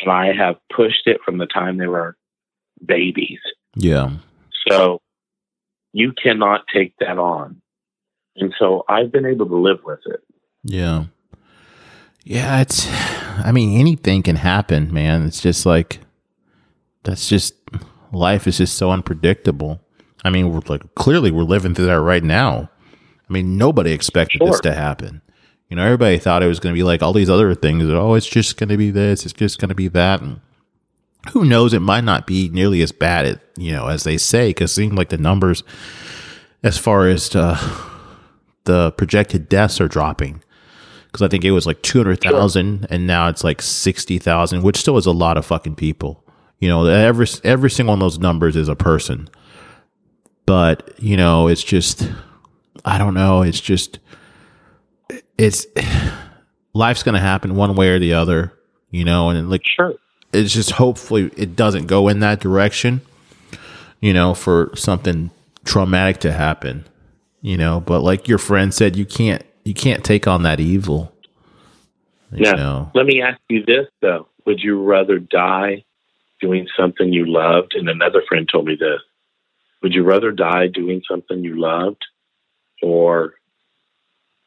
[0.01, 2.17] And I have pushed it from the time they were
[2.85, 3.39] babies.
[3.75, 4.11] yeah,
[4.69, 5.01] So
[5.93, 7.61] you cannot take that on.
[8.35, 10.21] And so I've been able to live with it.
[10.63, 11.05] Yeah.
[12.23, 12.87] Yeah, it's
[13.43, 15.25] I mean anything can happen, man.
[15.25, 15.99] It's just like
[17.03, 17.55] that's just
[18.11, 19.81] life is just so unpredictable.
[20.23, 22.69] I mean, we're like clearly we're living through that right now.
[23.29, 25.21] I mean, nobody expected this to happen.
[25.69, 27.83] You know, everybody thought it was going to be like all these other things.
[27.85, 29.25] Oh, it's just going to be this.
[29.25, 30.21] It's just going to be that.
[30.21, 30.39] And
[31.31, 31.73] who knows?
[31.73, 34.49] It might not be nearly as bad, as, you know, as they say.
[34.49, 35.63] Because it seems like the numbers,
[36.61, 37.57] as far as uh,
[38.65, 40.43] the projected deaths, are dropping
[41.13, 45.05] because I think it was like 200,000 and now it's like 60,000, which still is
[45.05, 46.23] a lot of fucking people.
[46.59, 49.29] You know, every, every single one of those numbers is a person.
[50.45, 52.09] But, you know, it's just,
[52.83, 53.41] I don't know.
[53.43, 53.99] It's just,
[55.37, 55.65] it's,
[56.73, 58.53] life's going to happen one way or the other,
[58.91, 59.93] you know, and like Sure.
[60.33, 63.01] it's just hopefully it doesn't go in that direction,
[64.01, 65.31] you know, for something
[65.65, 66.85] traumatic to happen,
[67.41, 67.79] you know.
[67.79, 71.13] But like your friend said, you can't you can't take on that evil.
[72.31, 72.53] You Yeah.
[72.53, 72.91] know.
[72.93, 75.85] Let me ask you this though: Would you rather die
[76.41, 77.75] doing something you loved?
[77.75, 78.99] And another friend told me this:
[79.83, 82.03] Would you rather die doing something you loved,
[82.81, 83.33] or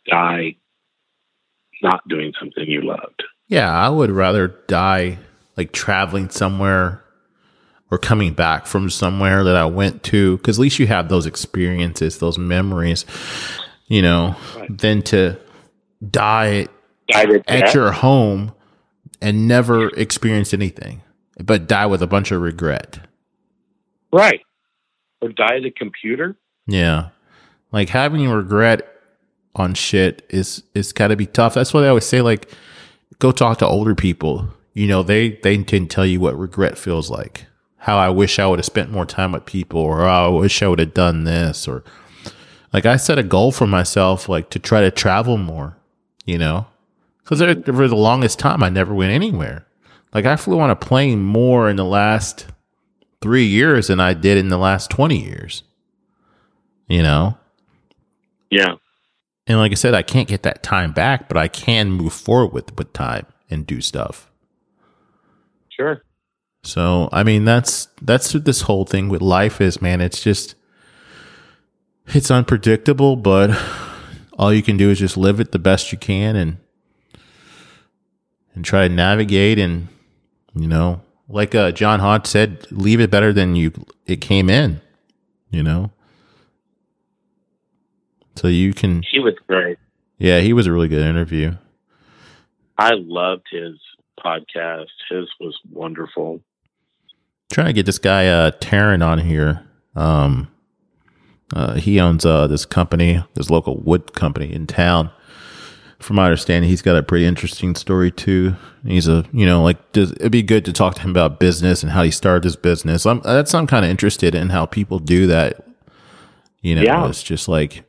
[0.08, 0.56] die
[1.82, 3.22] not doing something you loved?
[3.48, 5.18] Yeah, I would rather die
[5.56, 7.02] like traveling somewhere
[7.90, 11.26] or coming back from somewhere that I went to because at least you have those
[11.26, 13.04] experiences, those memories,
[13.86, 14.76] you know, Right.
[14.78, 15.38] than to
[16.10, 16.66] die
[17.08, 18.52] Die at your home
[19.22, 21.02] and never experience anything,
[21.38, 22.98] but die with a bunch of regret.
[24.12, 24.40] right,
[25.20, 26.36] or die to computer?
[26.66, 27.10] Yeah.
[27.72, 28.88] Like having regret
[29.54, 31.54] on shit is is got to be tough.
[31.54, 32.50] That's why I always say like
[33.18, 34.48] go talk to older people.
[34.74, 37.46] You know, they they can tell you what regret feels like.
[37.78, 40.68] How I wish I would have spent more time with people or I wish I
[40.68, 41.84] would have done this or
[42.72, 45.76] like I set a goal for myself like to try to travel more,
[46.24, 46.66] you know?
[47.24, 49.66] Cuz for the longest time I never went anywhere.
[50.12, 52.46] Like I flew on a plane more in the last
[53.20, 55.62] 3 years than I did in the last 20 years
[56.88, 57.36] you know?
[58.50, 58.76] Yeah,
[59.46, 62.52] and like i said i can't get that time back but i can move forward
[62.52, 64.30] with with time and do stuff.
[65.68, 66.02] Sure.
[66.62, 70.54] so i mean that's that's what this whole thing with life is man it's just
[72.08, 73.50] it's unpredictable but
[74.38, 76.56] all you can do is just live it the best you can and
[78.54, 79.88] and try to navigate and
[80.54, 83.72] you know like uh, john hodge said leave it better than you
[84.06, 84.80] it came in
[85.50, 85.90] you know
[88.36, 89.78] so you can He was great.
[90.18, 91.56] Yeah, he was a really good interview.
[92.78, 93.74] I loved his
[94.22, 94.88] podcast.
[95.10, 96.40] His was wonderful.
[97.50, 99.66] Trying to get this guy uh Taryn on here.
[99.94, 100.48] Um
[101.54, 105.10] uh he owns uh this company, this local wood company in town.
[106.06, 108.54] From my understanding, he's got a pretty interesting story too.
[108.86, 111.82] He's a, you know, like does, it'd be good to talk to him about business
[111.82, 113.04] and how he started his business.
[113.06, 115.66] I'm that's I'm kind of interested in how people do that.
[116.60, 117.08] You know, Yeah.
[117.08, 117.82] it's just like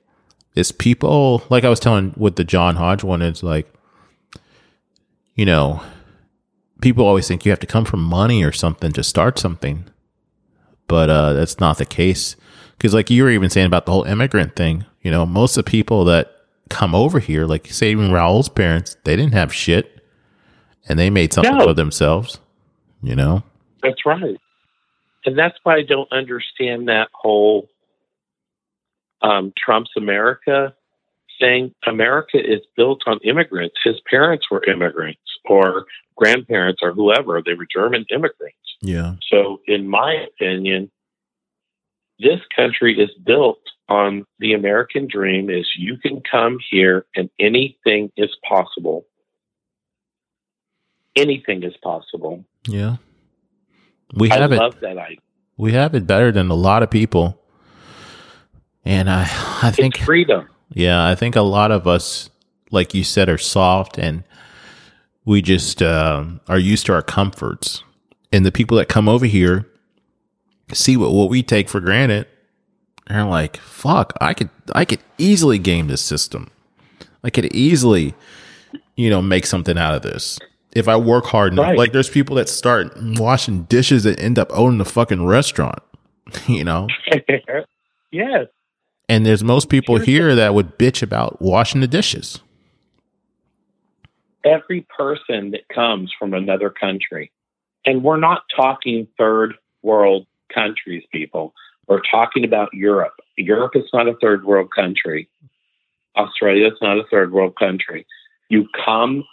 [0.55, 3.22] it's people like I was telling with the John Hodge one.
[3.22, 3.72] It's like,
[5.36, 5.84] you know,
[6.82, 9.86] people always think you have to come from money or something to start something,
[10.88, 12.36] but uh, that's not the case.
[12.80, 15.65] Because like you were even saying about the whole immigrant thing, you know, most of
[15.65, 16.34] the people that
[16.70, 20.01] come over here, like say even Raul's parents, they didn't have shit,
[20.88, 21.65] and they made something No.
[21.65, 22.39] for themselves.
[23.03, 23.43] You know,
[23.84, 24.38] That's right.
[25.26, 27.70] And that's why I don't understand that whole
[29.22, 30.74] um, Trump's America
[31.39, 31.74] thing.
[31.86, 33.76] America is built on immigrants.
[33.84, 37.41] His parents were immigrants or grandparents or whoever.
[37.45, 38.57] They were German immigrants.
[38.82, 40.89] yeah, So, in my opinion,
[42.20, 43.59] this country is built
[43.90, 49.06] on the American dream is you can come here and anything is possible.
[51.16, 52.46] Anything is possible.
[52.68, 52.98] yeah.
[54.14, 54.58] We I have it.
[54.58, 55.18] love that idea.
[55.58, 57.42] We have it better than a lot of people,
[58.86, 59.24] and I,
[59.62, 60.48] I think It's freedom.
[60.70, 62.30] Yeah, I think a lot of us,
[62.72, 64.24] like you said, are soft and
[65.26, 67.84] we just um are used to our comforts.
[68.32, 69.66] And the people that come over here
[70.74, 72.28] see what, what we take for granted.
[73.08, 76.49] And they're like, fuck, I could I could easily game this system.
[77.24, 78.14] I could easily,
[78.95, 80.39] you know, make something out of this.
[80.74, 81.68] If I work hard enough.
[81.68, 81.78] Right.
[81.78, 85.80] Like there's people that start washing dishes that end up owning the fucking restaurant.
[86.47, 86.88] You know?
[88.12, 88.47] yes.
[89.08, 92.41] And there's most people here that would bitch about washing the dishes.
[94.43, 97.32] Every person that comes from another country,
[97.86, 101.53] and we're not talking third world countries, people.
[101.88, 103.14] We're talking about Europe.
[103.38, 105.30] Europe is not a third world country.
[106.16, 108.06] Australia is not a third world country.
[108.50, 109.24] You come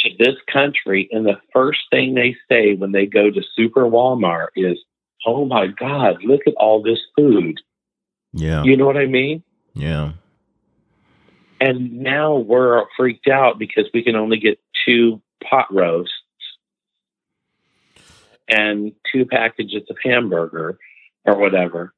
[0.00, 4.48] to this country, and the first thing they say when they go to Super Walmart
[4.56, 4.78] is,
[5.26, 7.60] Oh my God, look at all this food.
[8.32, 8.62] Yeah.
[8.64, 9.42] You know what I mean?
[9.74, 10.12] Yeah.
[11.60, 16.12] And now we're freaked out because we can only get two pot roasts
[18.48, 20.78] and two packages of hamburger
[21.24, 21.92] or whatever.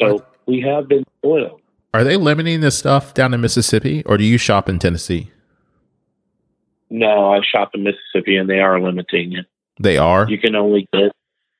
[0.00, 1.60] So we have been spoiled.
[1.94, 5.30] Are they limiting this stuff down in Mississippi or do you shop in Tennessee?
[6.90, 9.46] No, I shop in Mississippi and they are limiting it.
[9.80, 10.28] They are?
[10.28, 11.12] You can only get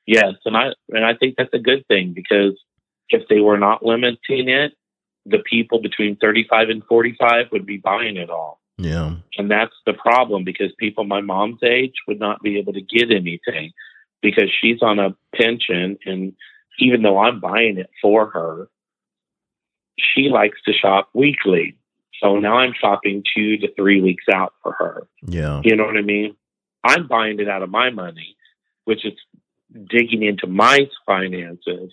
[0.05, 2.59] yes, and I and I think that's a good thing because
[3.09, 4.73] if they were not limiting it,
[5.25, 8.59] the people between thirty five and forty five would be buying it all.
[8.77, 9.15] Yeah.
[9.37, 13.11] And that's the problem because people my mom's age would not be able to get
[13.11, 13.71] anything
[14.21, 15.97] because she's on a pension.
[16.05, 16.33] And
[16.79, 18.69] even though I'm buying it for her,
[19.99, 21.75] she likes to shop weekly.
[22.21, 25.07] So now I'm shopping two to three weeks out for her.
[25.25, 25.61] Yeah.
[25.63, 26.35] You know what I mean?
[26.83, 28.35] I'm buying it out of my money,
[28.85, 29.13] which is
[29.89, 31.91] digging into my finances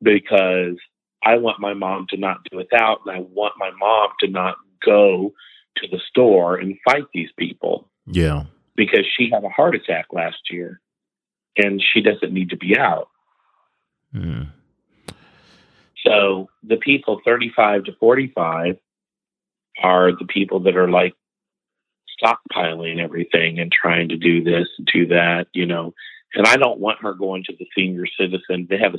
[0.00, 0.76] because
[1.24, 4.56] I want my mom to not do without, and I want my mom to not
[4.84, 5.32] go
[5.76, 8.44] to the store and fight these people Yeah.
[8.74, 10.80] because she had a heart attack last year
[11.56, 13.08] and she doesn't need to be out.
[14.14, 14.48] Mm.
[16.06, 18.76] So the people 35 to 45
[19.82, 21.14] are the people that are like
[22.22, 25.94] stockpiling everything and trying to do this and do that, you know.
[26.34, 28.66] And I don't want her going to the senior citizen.
[28.68, 28.98] They have a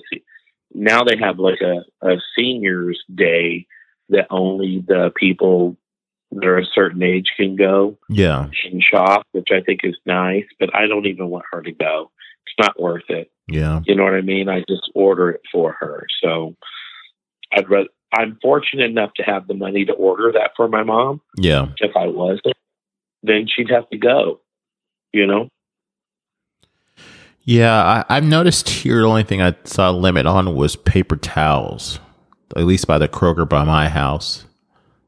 [0.73, 3.67] now they have like a, a seniors day
[4.09, 5.77] that only the people
[6.31, 8.49] that are a certain age can go Yeah.
[8.71, 12.11] and shop, which I think is nice, but I don't even want her to go.
[12.55, 13.31] It's not worth it.
[13.47, 13.81] Yeah.
[13.85, 14.49] You know what I mean?
[14.49, 16.05] I just order it for her.
[16.21, 16.55] So
[17.53, 21.21] I'd rather, I'm fortunate enough to have the money to order that for my mom.
[21.37, 21.67] Yeah.
[21.77, 22.55] If I wasn't,
[23.23, 24.39] then she'd have to go,
[25.11, 25.49] you know?
[27.41, 28.03] Yeah.
[28.09, 31.99] I, I've noticed here the only thing I saw a limit on was paper towels,
[32.55, 34.45] at least by the Kroger by my house.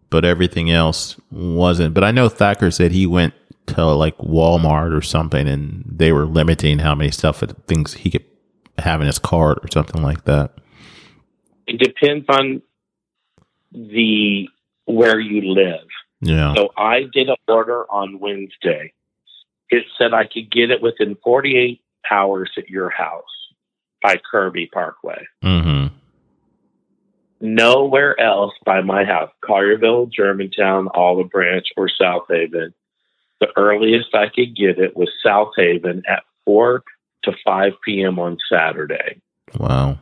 [0.10, 1.94] But everything else wasn't.
[1.94, 3.34] But I know Thacker said he went
[3.68, 8.26] to like Walmart or something and they were limiting how many stuff things he could
[8.78, 10.52] have in his cart or something like that.
[11.68, 12.62] It depends on
[13.72, 14.48] the
[14.86, 15.88] where you live.
[16.22, 16.54] Yeah.
[16.56, 18.94] So I did an order on Wednesday.
[19.70, 23.24] It said I could get it within 48 hours at your house
[24.02, 25.26] by Kirby Parkway.
[25.44, 25.96] Mm-hmm.
[27.42, 32.74] Nowhere else by my house, Collierville, Germantown, Olive Branch, or Southaven.
[33.42, 36.84] The earliest I could get it was Southaven at 4
[37.24, 38.18] to 5 p.m.
[38.20, 39.22] on Saturday.
[39.60, 39.98] Wow.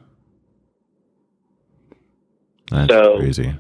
[2.71, 3.53] That's So- crazy.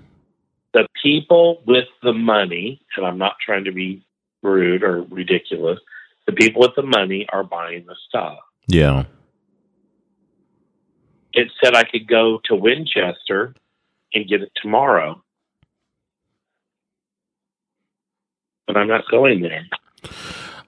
[0.73, 4.03] The people with the money, and I'm not trying to be
[4.41, 5.79] rude or ridiculous,
[6.25, 8.39] the people with the money are buying the stuff.
[8.67, 9.05] Yeah.
[11.33, 13.53] It said I could go to Winchester
[14.15, 15.21] and get it tomorrow.
[18.67, 19.65] But I'm not going there.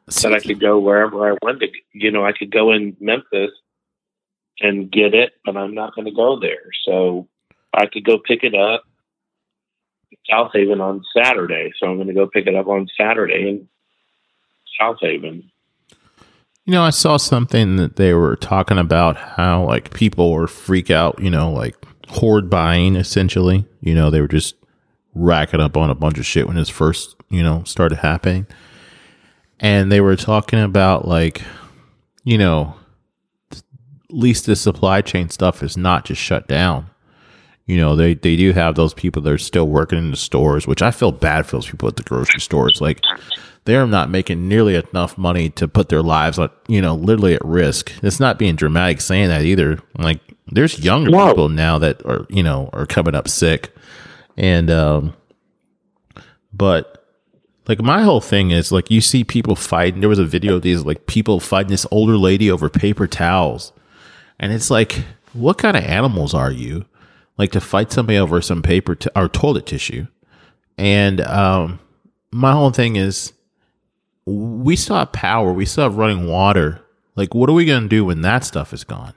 [0.09, 1.79] Said I could go wherever I wanted to.
[1.93, 3.51] You know, I could go in Memphis
[4.59, 6.69] and get it, but I'm not going to go there.
[6.85, 7.27] So
[7.73, 8.83] I could go pick it up
[10.11, 11.71] in Southaven on Saturday.
[11.79, 13.67] So I'm going to go pick it up on Saturday in
[14.79, 15.43] Southaven.
[16.65, 20.89] You know, I saw something that they were talking about how like people were freak
[20.89, 21.75] out, you know, like
[22.07, 23.65] hoard buying essentially.
[23.81, 24.55] You know, they were just
[25.13, 28.45] racking up on a bunch of shit when this first, you know, started happening.
[29.59, 31.41] And they were talking about like,
[32.23, 32.75] you know,
[33.51, 33.61] at
[34.09, 36.89] least the supply chain stuff is not just shut down.
[37.65, 40.67] You know, they, they do have those people that are still working in the stores,
[40.67, 42.79] which I feel bad for those people at the grocery stores.
[42.79, 43.01] Like
[43.63, 47.43] they're not making nearly enough money to put their lives on, you know, literally at
[47.43, 47.91] risk.
[48.03, 49.79] It's not being dramatic saying that either.
[49.97, 50.19] Like
[50.51, 51.27] there's younger No.
[51.29, 53.71] people now that are, you know, are coming up sick.
[54.37, 55.15] And um
[56.53, 56.94] but
[57.67, 59.99] like my whole thing is like you see people fighting.
[59.99, 63.71] There was a video of these like people fighting this older lady over paper towels.
[64.39, 65.03] And it's like,
[65.33, 66.85] what kind of animals are you?
[67.37, 70.07] Like to fight somebody over some paper t- or toilet tissue.
[70.77, 71.79] And um
[72.31, 73.33] my whole thing is
[74.25, 76.81] we still have power, we still have running water.
[77.15, 79.13] Like what are we gonna do when that stuff is gone?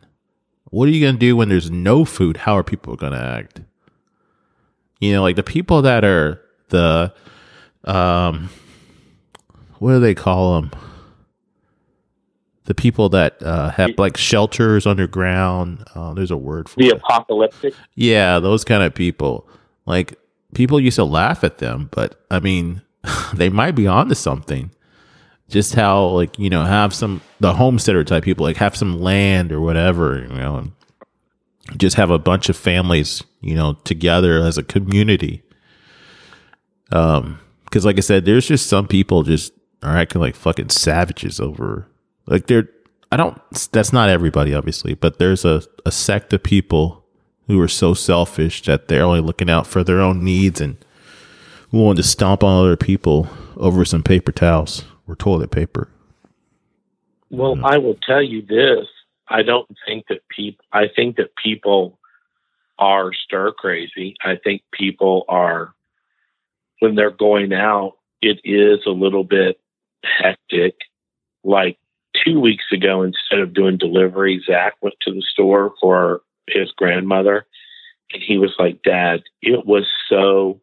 [0.70, 2.38] What are you gonna do when there's no food?
[2.38, 3.60] How are people gonna act?
[5.00, 6.40] You know, like the people that are
[6.70, 7.12] the
[7.88, 8.50] um
[9.78, 10.70] what do they call them?
[12.64, 15.84] The people that uh, have like shelters underground.
[15.94, 16.96] Uh, there's a word for The it.
[16.96, 17.74] apocalyptic.
[17.94, 19.48] Yeah, those kind of people.
[19.86, 20.18] Like
[20.54, 22.82] people used to laugh at them, but I mean,
[23.34, 24.70] they might be onto something.
[25.48, 29.50] Just how like you know have some the homesteader type people like have some land
[29.50, 30.72] or whatever you know, and
[31.78, 35.42] just have a bunch of families you know together as a community.
[36.92, 37.38] Um,
[37.68, 39.52] because like I said, there's just some people just
[39.82, 41.86] are acting like fucking savages over
[42.26, 42.68] like they're.
[43.10, 43.40] I don't.
[43.72, 47.04] That's not everybody, obviously, but there's a a sect of people
[47.46, 50.76] who are so selfish that they're only looking out for their own needs and
[51.72, 55.88] willing to stomp on other people over some paper towels or toilet paper.
[57.30, 58.86] Well, I will tell you this.
[59.28, 61.98] I don't think that people, I think that people
[62.78, 64.14] are stir crazy.
[64.24, 65.74] I think people are,
[66.80, 69.60] when they're going out it is a little bit
[70.04, 70.74] hectic.
[71.44, 71.78] Like
[72.24, 77.46] two weeks ago, instead of doing delivery, Zach went to the store for his grandmother.
[78.12, 80.60] And he was like, Dad, it was so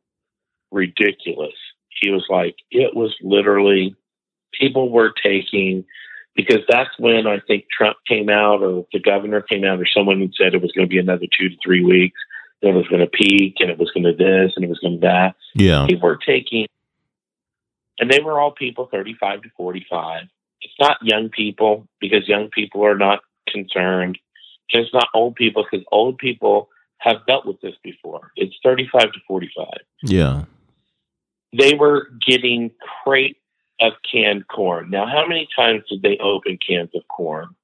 [0.72, 1.54] ridiculous.
[2.02, 3.96] He was like, it was literally
[4.54, 5.86] people were taking
[6.36, 10.32] because that's when I think Trump came out or the governor came out or someone
[10.38, 12.20] said it was going to be another two to three weeks.
[12.66, 15.00] It was going to peak and it was going to this and it was going
[15.00, 15.36] to that.
[15.54, 15.86] Yeah.
[15.88, 16.68] People were taking,
[18.00, 20.24] and they were all people 35 to 45.
[20.62, 24.18] It's not young people because young people are not concerned.
[24.70, 28.32] It's not old people because old people have dealt with this before.
[28.36, 29.68] It's 35 to 45.
[30.04, 30.46] Yeah.
[31.58, 32.72] They were getting
[33.04, 33.38] crate
[33.80, 34.90] of canned corn.
[34.90, 37.56] Now, how many times did they open cans of corn?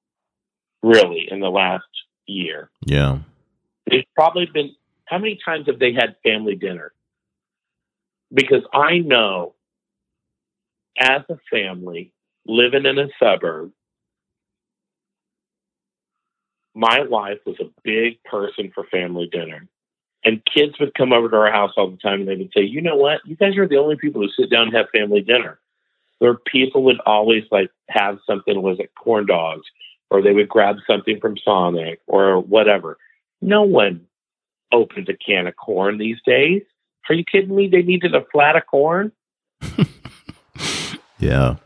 [0.84, 1.86] Really, in the last
[2.26, 2.70] year?
[2.86, 3.20] Yeah.
[3.90, 4.76] They've probably been,
[5.12, 6.94] how many times have they had family dinner?
[8.34, 9.56] Because I know
[10.98, 12.14] as a family
[12.48, 13.74] living in a suburb,
[16.74, 19.68] my wife was a big person for family dinner.
[20.24, 22.62] And kids would come over to our house all the time and they would say,
[22.62, 23.20] you know what?
[23.26, 25.60] You guys are the only people who sit down and have family dinner.
[26.20, 29.66] Where people would always like have something was it corn dogs
[30.10, 32.98] or they would grab something from Sonic or whatever.
[33.42, 34.06] No one
[34.72, 36.62] opens a can of corn these days.
[37.10, 37.68] Are you kidding me?
[37.68, 39.12] They needed a flat of corn.
[41.20, 41.58] Yeah.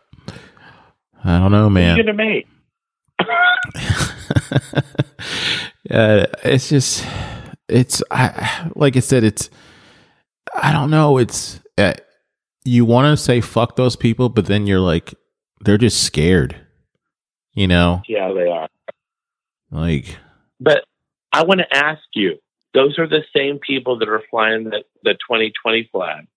[1.23, 2.15] I don't know, What are you man.
[2.17, 2.45] make?
[5.89, 7.05] yeah, it's just
[7.69, 9.49] it's I like I said it's
[10.53, 11.93] I don't know, it's uh,
[12.65, 15.13] you want to say fuck those people, but then you're like
[15.61, 16.55] they're just scared.
[17.53, 18.01] You know?
[18.09, 18.67] Yeah, they are.
[19.71, 20.17] Like
[20.59, 20.83] But
[21.31, 22.35] I want to ask you,
[22.75, 26.27] those are the same people that are flying the, the 2020 flag.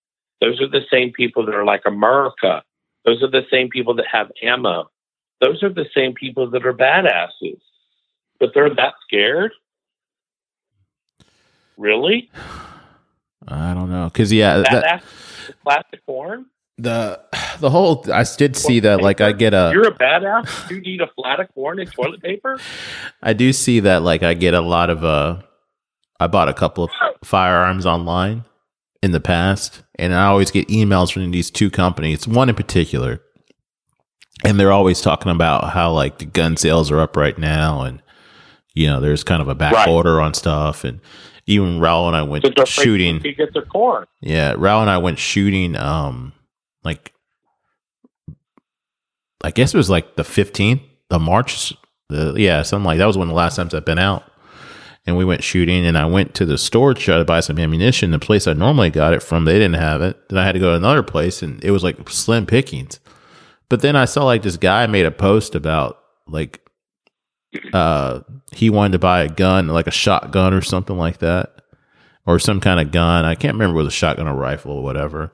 [0.41, 2.63] Those are the same people that are like America.
[3.05, 4.89] Those are the same people that have ammo.
[5.41, 7.59] Those are the same people that are badasses.
[8.39, 9.51] But they're that scared?
[11.77, 12.31] Really?
[13.47, 15.03] I don't know cuz yeah, that,
[15.63, 16.45] plastic corn?
[16.79, 17.19] the
[17.59, 20.71] the whole I did see that like I get a You're a badass?
[20.71, 22.57] You need a flat of corn and toilet paper?
[23.21, 25.41] I do see that like I get a lot of uh
[26.19, 26.91] I bought a couple of
[27.23, 28.43] firearms online
[29.01, 33.21] in the past and I always get emails from these two companies, one in particular.
[34.43, 38.01] And they're always talking about how like the gun sales are up right now and
[38.75, 39.87] you know, there's kind of a back Right.
[39.89, 40.99] order on stuff and
[41.45, 43.19] even Raul and I went But they're afraid shooting.
[43.21, 44.05] to get their corn.
[44.21, 46.33] Yeah, Raul and I went shooting um
[46.83, 47.13] like
[49.43, 51.73] I guess it was like the 15th, the March
[52.09, 54.23] the yeah, something like that was one of the last times I've been out.
[55.09, 57.57] And we went shooting and I went to the store to try to buy some
[57.57, 58.11] ammunition.
[58.11, 60.29] The place I normally got it from, they didn't have it.
[60.29, 62.99] Then I had to go to another place and it was like slim pickings.
[63.69, 65.97] But then I saw like this guy made a post about
[66.27, 66.61] like
[67.73, 68.19] uh
[68.51, 71.59] he wanted to buy a gun, like a shotgun or something like that
[72.27, 73.25] or some kind of gun.
[73.25, 75.31] I can't remember was a shotgun or rifle or whatever.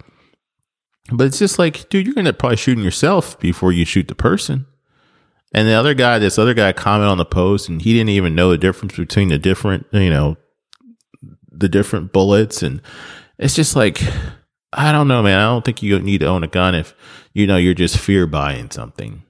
[1.11, 4.67] But it's just like, dude, you're gonna probably shooting yourself before you shoot the person.
[5.53, 8.35] And the other guy, this other guy commented on the post and he didn't even
[8.35, 10.37] know the difference between the different, you know,
[11.49, 12.61] the different bullets.
[12.61, 12.81] And
[13.37, 14.01] it's just like,
[14.73, 15.39] I don't know, man.
[15.39, 16.93] I don't think you need to own a gun if
[17.33, 19.23] you know you're just fear buying something.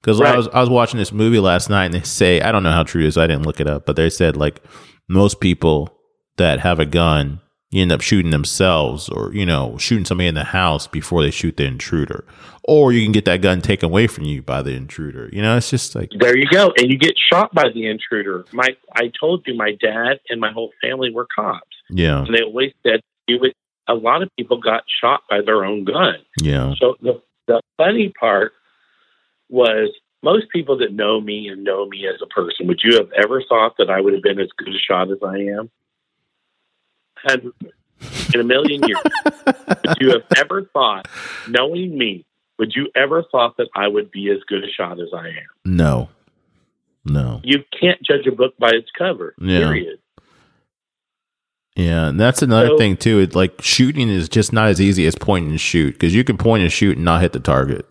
[0.00, 2.64] Because I was I was watching this movie last night and they say I don't
[2.64, 3.16] know how true it is.
[3.16, 4.62] I didn't look it up, but they said like
[5.08, 5.96] most people
[6.38, 7.40] that have a gun
[7.72, 11.30] you end up shooting themselves or you know shooting somebody in the house before they
[11.30, 12.24] shoot the intruder
[12.62, 15.56] or you can get that gun taken away from you by the intruder you know
[15.56, 16.72] it's just like There you go.
[16.76, 18.44] And you get shot by the intruder.
[18.52, 21.76] My I told you my dad and my whole family were cops.
[21.90, 23.54] yeah And they always said you would
[23.88, 26.16] a lot of people got shot by their own gun.
[26.40, 28.52] yeah So the the funny part
[29.48, 29.90] was
[30.22, 33.42] most people that know me and know me as a person, would you have ever
[33.48, 35.68] thought that I would have been as good a shot as I am?
[37.24, 37.52] And
[38.34, 38.98] in a million years,
[39.46, 41.06] would you have ever thought,
[41.48, 42.24] knowing me,
[42.58, 45.34] would you ever thought that I would be as good a shot as I am?
[45.76, 46.08] no
[47.04, 49.34] no You can't judge a book by its cover.
[49.40, 49.58] Yeah.
[49.58, 49.98] Period.
[51.76, 55.06] yeah and that's another So- thing too it's like shooting is just not as easy
[55.06, 57.86] as point and shoot because you can point and shoot and not hit the target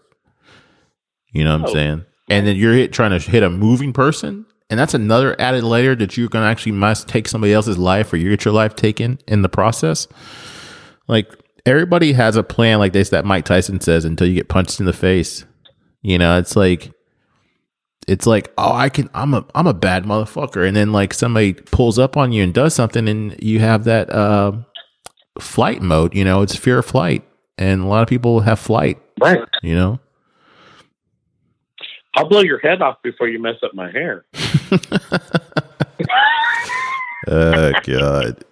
[1.33, 1.73] you know what i'm Oh.
[1.73, 5.63] saying and then you're hit, trying to hit a moving person and that's another added
[5.63, 8.53] layer that you're going to actually must take somebody else's life or you get your
[8.53, 10.07] life taken in the process
[11.07, 11.31] like
[11.65, 14.85] everybody has a plan like this that mike tyson says until you get punched in
[14.87, 15.45] the face
[16.01, 16.91] you know it's like
[18.07, 21.53] it's like oh i can i'm a i'm a bad motherfucker and then like somebody
[21.53, 24.51] pulls up on you and does something and you have that uh
[25.39, 27.23] flight mode you know it's fear of flight
[27.61, 28.99] and a lot of people have flight.
[29.21, 29.39] Right.
[29.61, 29.99] You know.
[32.15, 34.25] I'll blow your head off before you mess up my hair.
[37.27, 38.43] oh God.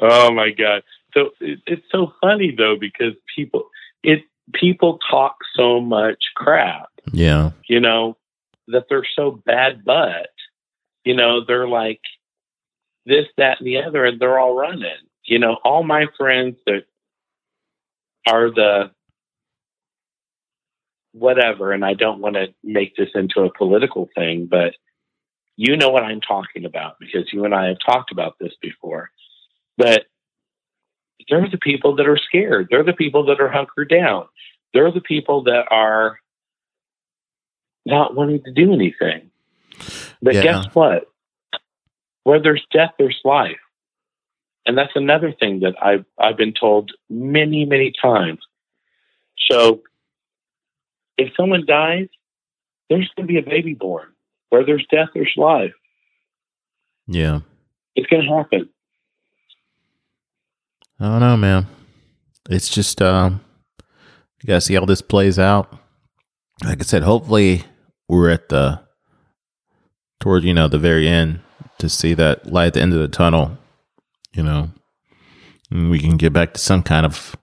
[0.00, 0.82] Oh my God.
[1.14, 3.70] So it, it's so funny though because people
[4.02, 4.20] it
[4.54, 7.50] people talk so much crap, Yeah.
[7.68, 8.16] you know,
[8.68, 10.28] that they're so bad but
[11.04, 12.00] You know, they're like
[13.06, 14.90] this, that, and the other, and they're all running.
[15.24, 16.84] You know, all my friends that
[18.28, 18.90] are the
[21.18, 24.74] whatever, and I don't want to make this into a political thing, but
[25.56, 29.10] you know what I'm talking about because you and I have talked about this before.
[29.78, 30.04] But
[31.28, 32.68] they're the people that are scared.
[32.70, 34.26] They're the people that are hunkered down.
[34.74, 36.18] They're the people that are
[37.86, 39.30] not wanting to do anything.
[40.20, 40.42] But Yeah.
[40.42, 41.10] guess what?
[42.24, 43.60] Where there's death, there's life.
[44.66, 48.40] And that's another thing that I've, I've been told many, many times.
[49.50, 49.82] So
[51.18, 52.08] if someone dies,
[52.88, 54.08] there's going to be a baby born.
[54.50, 55.72] Where there's death, there's life.
[57.06, 57.40] Yeah.
[57.94, 58.68] It's going to happen.
[61.00, 61.66] I don't know, man.
[62.48, 63.40] It's just um
[64.42, 65.76] you gotta see how this plays out.
[66.64, 67.64] Like I said, hopefully
[68.08, 68.80] we're at the
[70.20, 71.40] toward, you know, the very end
[71.78, 73.58] to see that light at the end of the tunnel,
[74.32, 74.70] you know.
[75.70, 77.36] And we can get back to some kind of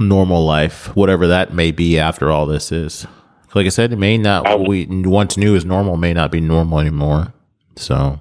[0.00, 3.06] normal life, whatever that may be after all this is.
[3.54, 6.40] Like I said, it may not what we once knew as normal may not be
[6.40, 7.32] normal anymore.
[7.76, 8.20] So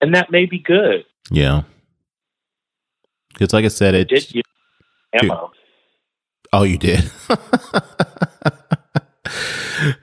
[0.00, 1.04] And that may be good.
[1.30, 1.62] yeah.
[3.32, 4.44] Because, like I said, I it's did use
[5.12, 5.50] ammo.
[6.52, 7.08] oh, you did.
[7.28, 7.42] like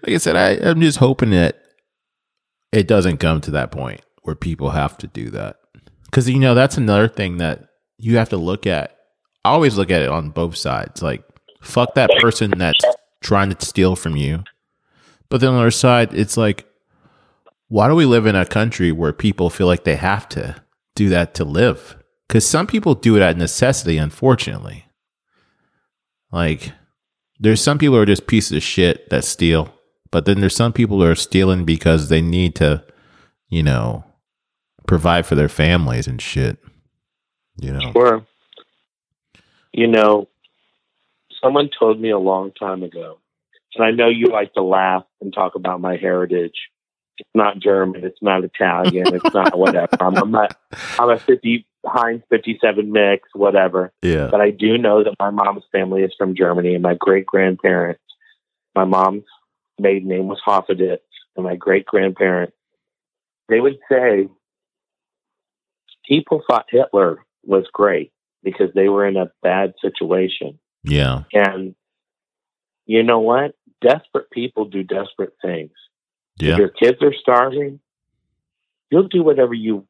[0.08, 1.62] I said, I, I'm just hoping that
[2.72, 5.58] it doesn't come to that point where people have to do that.
[6.06, 7.68] Because you know that's another thing that
[7.98, 8.95] you have to look at.
[9.46, 11.04] I always look at it on both sides.
[11.04, 11.24] Like,
[11.62, 12.84] fuck that person that's
[13.22, 14.44] trying to steal from you.
[15.30, 16.66] But then on the other side, it's like,
[17.68, 20.56] why do we live in a country where people feel like they have to
[20.96, 21.96] do that to live?
[22.28, 24.86] Because some people do it out of necessity, unfortunately.
[26.32, 26.72] Like,
[27.40, 29.72] there's some people who are just pieces of shit that steal,
[30.10, 32.84] but then there's some people who are stealing because they need to,
[33.50, 34.06] you know,
[34.88, 36.58] provide for their families and shit.
[37.58, 38.26] You know, Or,
[39.76, 40.30] you know,
[41.44, 43.20] someone told me a long time ago,
[43.76, 46.56] and I know you like to laugh and talk about my heritage.
[47.18, 48.06] It's not German.
[48.06, 49.14] It's not Italian.
[49.14, 49.90] It's not whatever.
[50.00, 50.58] I'm, I'm not.
[50.98, 53.92] I'm a fifty Heinz fifty seven mix, whatever.
[54.02, 57.26] yeah, But I do know that my mom's family is from Germany, and my great
[57.26, 58.02] grandparents.
[58.76, 59.24] My mom's
[59.78, 61.00] maiden name was Hoffeditz,
[61.36, 62.56] and my great grandparents.
[63.50, 64.30] They would say
[66.08, 68.12] people thought Hitler was great
[68.46, 70.60] because they were in a bad situation.
[70.86, 71.76] yeah, And
[72.86, 73.56] you know what?
[73.82, 75.72] Desperate people do desperate things.
[76.40, 77.82] If yeah, your kids are starving,
[78.92, 79.86] you'll do whatever you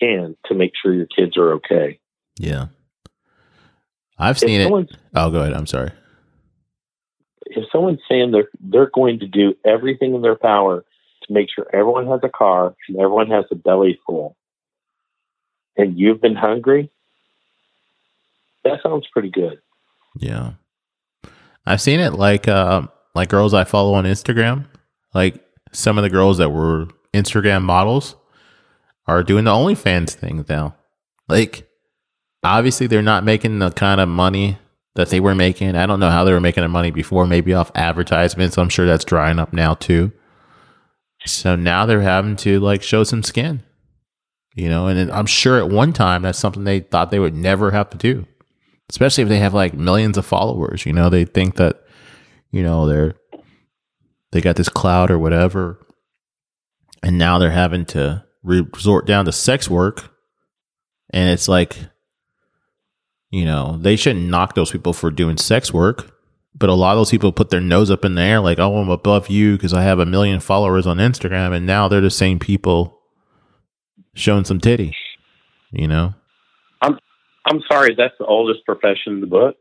[0.00, 2.00] can to make sure your kids are okay.
[2.38, 2.66] yeah.
[4.18, 4.96] I've If seen it.
[5.14, 5.54] Oh, go ahead.
[5.54, 5.92] I'm sorry.
[7.46, 10.84] if someone's saying they're they're going to do everything in their power
[11.24, 14.36] to make sure everyone has a car and everyone has a belly full,
[15.76, 16.90] and you've been hungry,
[18.64, 19.60] that sounds pretty good.
[20.18, 20.52] Yeah.
[21.66, 22.82] I've seen it like uh
[23.14, 24.66] like girls I follow on Instagram.
[25.14, 28.16] Like some of the girls that were Instagram models
[29.06, 30.76] are doing the OnlyFans thing now.
[31.28, 31.68] Like
[32.42, 34.58] obviously they're not making the kind of money
[34.94, 35.76] that they were making.
[35.76, 38.58] I don't know how they were making their money before, maybe off advertisements.
[38.58, 40.12] I'm sure that's drying up now too.
[41.26, 43.62] So now they're having to like show some skin.
[44.56, 47.70] You know, and I'm sure at one time that's something they thought they would never
[47.70, 48.26] have to do
[48.90, 51.82] especially if they have like millions of followers you know they think that
[52.50, 53.14] you know they're
[54.32, 55.78] they got this cloud or whatever
[57.02, 60.10] and now they're having to resort down to sex work
[61.10, 61.76] and it's like
[63.30, 66.12] you know they shouldn't knock those people for doing sex work
[66.54, 68.76] but a lot of those people put their nose up in the air like oh
[68.76, 72.10] i'm above you because i have a million followers on instagram and now they're the
[72.10, 72.98] same people
[74.14, 74.96] showing some titty
[75.70, 76.14] you know
[77.50, 79.56] I'm sorry, that's the oldest profession in the book.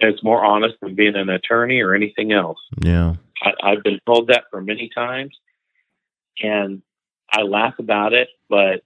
[0.00, 2.58] And it's more honest than being an attorney or anything else.
[2.82, 5.34] yeah I, I've been told that for many times,
[6.42, 6.82] and
[7.32, 8.82] I laugh about it, but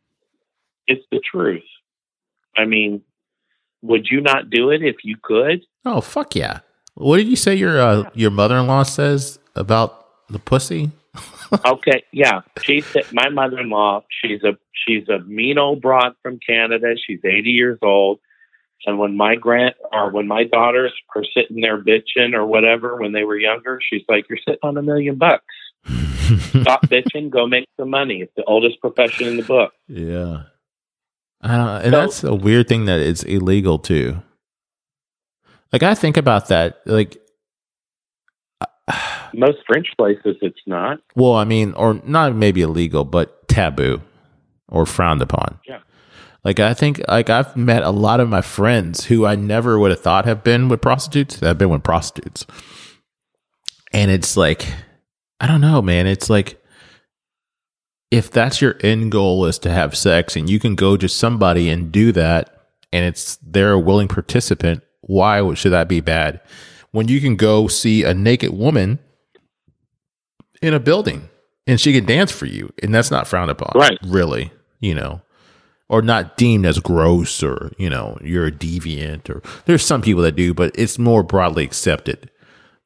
[0.87, 1.65] it's the truth.
[2.57, 3.03] I mean,
[3.83, 5.65] would you not do it if you could?
[5.85, 6.61] Oh fuck yeah!
[6.95, 10.93] What did you say your uh, your mother in law says about the pussy?
[11.65, 12.41] okay, yeah.
[12.63, 14.05] She said my mother-in-law.
[14.23, 14.57] She's a
[14.87, 16.95] she's a mean old broad from Canada.
[16.97, 18.21] She's eighty years old.
[18.87, 23.13] And when my grand or when my daughters are sitting there bitching or whatever when
[23.13, 25.45] they were younger, she's like, "You're sitting on a million bucks.
[26.61, 27.31] Stop bitching.
[27.31, 28.21] Go make some money.
[28.21, 30.43] It's the oldest profession in the book." yeah.
[31.43, 34.23] Don't, and So- that's a weird thing that it's illegal too.
[35.73, 36.81] Like I think about that.
[36.87, 37.17] Like,
[39.35, 40.99] Most French places, it's not.
[41.15, 44.03] well, I mean, or not maybe illegal, but taboo
[44.69, 45.59] or frowned upon.
[45.67, 45.81] Yeah.
[46.45, 49.91] Like I think, like I've met a lot of my friends who I never would
[49.91, 51.39] have thought have been with prostitutes.
[51.39, 52.47] That have been with prostitutes,
[53.93, 54.67] and it's like,
[55.41, 56.07] I don't know, man.
[56.07, 56.63] It's like
[58.11, 61.71] if that's your end goal is to have sex, and you can go to somebody
[61.71, 64.83] and do that, and it's they're a willing participant.
[65.01, 66.43] Why should that be bad?
[66.95, 69.01] When you can go see a naked woman
[70.63, 71.29] in a building
[71.67, 73.99] and she can dance for you, and that's not frowned upon, Right.
[74.05, 75.21] Really, you know
[75.89, 80.23] or not deemed as gross or you know you're a deviant or there's some people
[80.23, 82.31] that do but it's more broadly accepted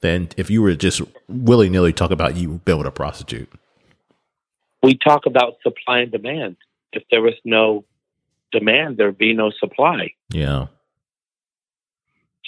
[0.01, 3.51] than if you were just willy-nilly talk about you being with a prostitute
[4.83, 6.57] We talk about supply and demand.
[6.93, 7.85] If there was no
[8.53, 10.13] demand, there'd be no supply.
[10.33, 10.67] yeah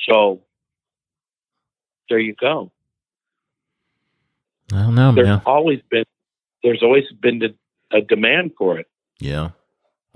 [0.09, 0.41] So
[2.11, 2.71] there you go.
[4.73, 5.43] i don't know There's man.
[5.47, 6.05] always been
[6.63, 8.87] there's always been a, a demand for it.
[9.19, 9.51] yeah.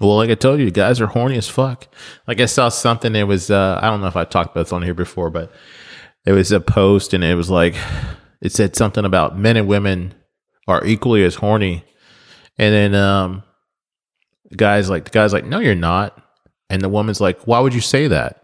[0.01, 1.87] Well like i told you guys are horny as fuck.
[2.27, 4.73] Like i saw something it was uh i don't know if i talked about this
[4.73, 5.53] on here before but
[6.27, 7.75] it was a post and it was like
[8.43, 10.15] it said something about men and women
[10.67, 11.85] are equally as horny.
[12.59, 13.43] And then um
[14.51, 16.21] the guy's like the guy's like no you're not.
[16.71, 18.43] And the woman's like why would you say that?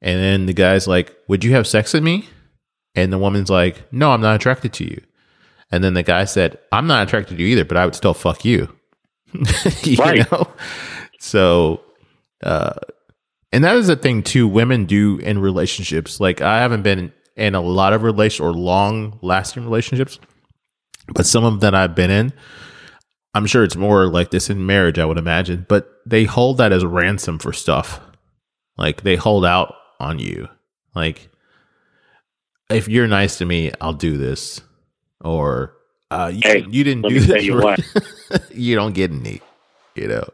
[0.00, 2.28] And then the guy's like would you have sex with me
[2.94, 5.00] and the woman's like no i'm not attracted to you.
[5.70, 8.14] And then the guy said i'm not attracted to you either but i would still
[8.14, 8.68] fuck you.
[9.84, 10.30] You Right.
[10.30, 10.46] know?
[11.18, 11.80] So
[12.42, 12.74] uh
[13.52, 16.20] and that is the thing too women do in relationships.
[16.20, 20.18] Like i haven't been in a lot of relation or long lasting relationships
[21.14, 22.30] but some of them that i've been in
[23.34, 26.72] i'm sure it's more like this in marriage i would imagine but they hold that
[26.72, 28.00] as ransom for stuff.
[28.76, 30.48] Like they hold out on you.
[30.94, 31.28] Like
[32.74, 34.60] if you're nice to me i'll do this
[35.20, 35.74] or
[36.10, 37.42] uh, you, Hey, you didn't do this.
[37.42, 37.80] you, right.
[38.52, 39.40] you don't get any
[39.94, 40.28] you know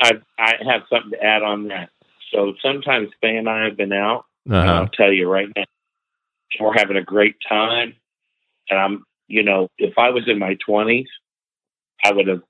[0.00, 1.90] I I have something to add on that.
[2.32, 4.72] So sometimes Faye and I have been out, uh-huh.
[4.72, 5.64] I'll tell you right now,
[6.58, 7.94] we're having a great time.
[8.70, 11.08] And I'm, you know, if I was in my twenties,
[12.04, 12.42] I would have,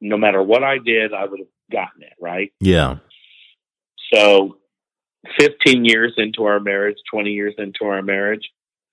[0.00, 2.52] no matter what I did, I would have gotten it right.
[2.60, 2.98] yeah
[4.12, 4.58] So,
[5.38, 8.50] 15 years into our marriage, 20 years into our marriage,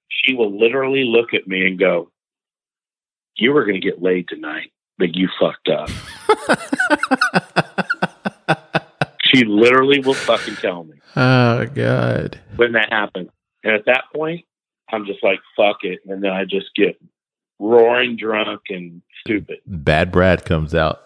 [0.09, 2.11] she will literally look at me and go,
[3.35, 5.89] You were going to get laid tonight, but you fucked up.
[9.33, 13.29] She literally will fucking tell me oh god when that happens.
[13.63, 14.45] And at that point,
[14.91, 15.99] I'm just like, fuck it.
[16.05, 16.99] And then I just get
[17.59, 19.59] roaring drunk and stupid.
[19.65, 21.01] bad brad comes out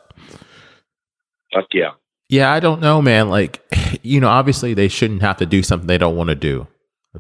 [1.53, 1.91] Fuck yeah.
[2.27, 3.29] Yeah, I don't know, man.
[3.29, 3.61] Like,
[4.05, 6.67] you know, obviously they shouldn't have to do something they don't want to do,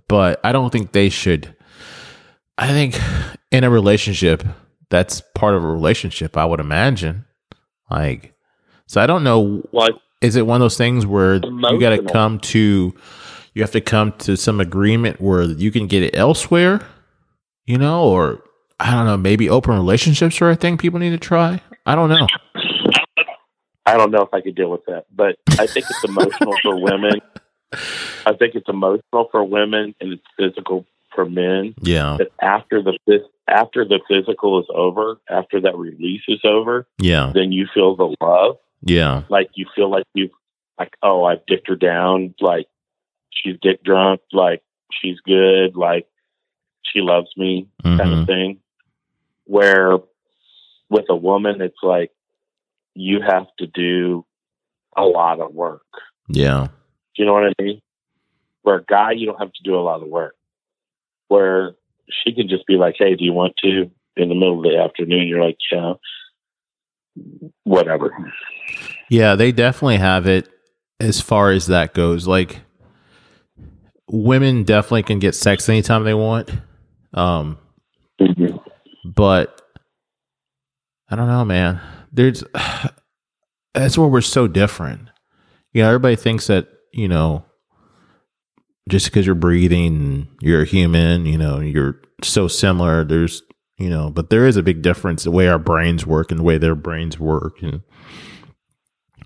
[0.07, 1.55] but I don't think they should.
[2.57, 2.99] I think
[3.51, 4.43] in a relationship,
[4.89, 7.25] that's part of a relationship, I would imagine.
[7.89, 8.33] Like,
[8.87, 9.63] so I don't know.
[9.71, 9.89] Well,
[10.21, 12.93] Is it one of those things where you got to come to,
[13.53, 16.85] you have to come to some agreement where you can get it elsewhere,
[17.65, 18.43] you know, or
[18.79, 21.61] I don't know, maybe open relationships are a thing people need to try.
[21.85, 22.27] I don't know.
[23.85, 26.79] I don't know if I could deal with that, but I think it's emotional for
[26.81, 27.21] women.
[28.25, 31.75] I think it's emotional for women and it's physical for men.
[31.81, 32.17] Yeah.
[32.17, 32.97] That after the
[33.47, 37.31] after the physical is over, after that release is over, Yeah.
[37.33, 38.57] then you feel the love.
[38.81, 39.23] Yeah.
[39.29, 40.29] Like you feel like you
[40.79, 42.33] like oh I've dicked her down.
[42.41, 42.67] Like
[43.31, 44.21] she's dick drunk.
[44.31, 45.75] Like she's good.
[45.75, 46.07] Like
[46.83, 47.67] she loves me.
[47.83, 48.21] kind Mhm.
[48.21, 48.59] of thing.
[49.45, 49.97] Where
[50.89, 52.11] with a woman, it's like
[52.95, 54.25] you have to do
[54.97, 55.83] a lot of work.
[56.29, 56.67] Yeah.
[57.15, 57.81] Do you know what I mean?
[58.63, 60.35] Where a guy, you don't have to do a lot of work.
[61.27, 61.75] Where
[62.23, 64.77] she can just be like, "Hey, do you want to?" In the middle of the
[64.77, 65.93] afternoon, you're like, "Yeah,
[67.63, 68.11] whatever."
[69.09, 70.49] Yeah, they definitely have it
[70.99, 72.27] as far as that goes.
[72.27, 72.61] Like
[74.09, 76.49] women definitely can get sex anytime they want.
[77.13, 77.57] Um,
[78.19, 78.59] Mhm.
[79.03, 79.61] but
[81.09, 81.79] I don't know, man.
[82.15, 82.43] There's
[83.73, 85.09] that's where we're so different.
[85.73, 87.45] You know, everybody thinks that, you know,
[88.89, 93.03] just because you're breathing, you're a human, you know, you're so similar.
[93.03, 93.43] There's,
[93.77, 96.43] you know, but there is a big difference the way our brains work and the
[96.43, 97.61] way their brains work.
[97.61, 97.81] And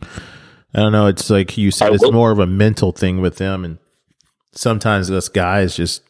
[0.01, 1.07] I don't know.
[1.07, 3.79] It's like you said, it's more of a mental thing with them, and
[4.53, 6.03] sometimes us guys just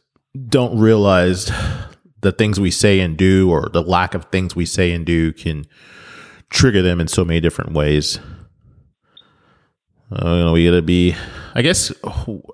[0.47, 1.45] don't realize
[2.21, 5.33] the things we say and do, or the lack of things we say and do,
[5.33, 5.65] can
[6.49, 8.19] trigger them in so many different ways.
[10.11, 11.15] Uh, you know, we got to be.
[11.53, 11.91] I guess.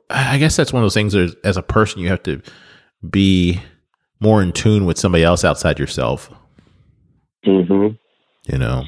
[0.09, 1.13] I guess that's one of those things.
[1.13, 2.41] That as a person, you have to
[3.09, 3.61] be
[4.19, 6.29] more in tune with somebody else outside yourself.
[7.43, 7.87] hmm
[8.45, 8.83] You know.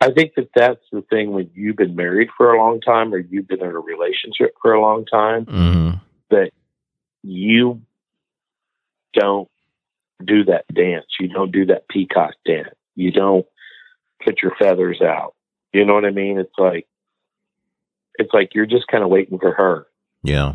[0.00, 3.18] I think that that's the thing when you've been married for a long time or
[3.18, 5.90] you've been in a relationship for a long time hmm
[6.30, 6.50] that
[7.22, 7.80] you
[9.12, 9.48] don't
[10.24, 11.06] do that dance.
[11.18, 12.74] You don't do that peacock dance.
[12.94, 13.46] You don't
[14.28, 15.34] put your feathers out.
[15.72, 16.38] You know what I mean?
[16.38, 16.86] It's like
[18.14, 19.86] it's like you're just kind of waiting for her.
[20.22, 20.54] Yeah.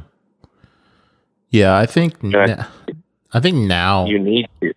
[1.49, 2.21] Yeah, I think.
[2.21, 2.65] Na-
[3.31, 4.05] I think now.
[4.05, 4.73] You need to.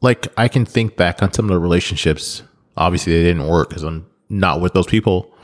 [0.00, 2.42] like I can think back on some of the relationships.
[2.76, 5.34] Obviously, they didn't work because I'm not with those people.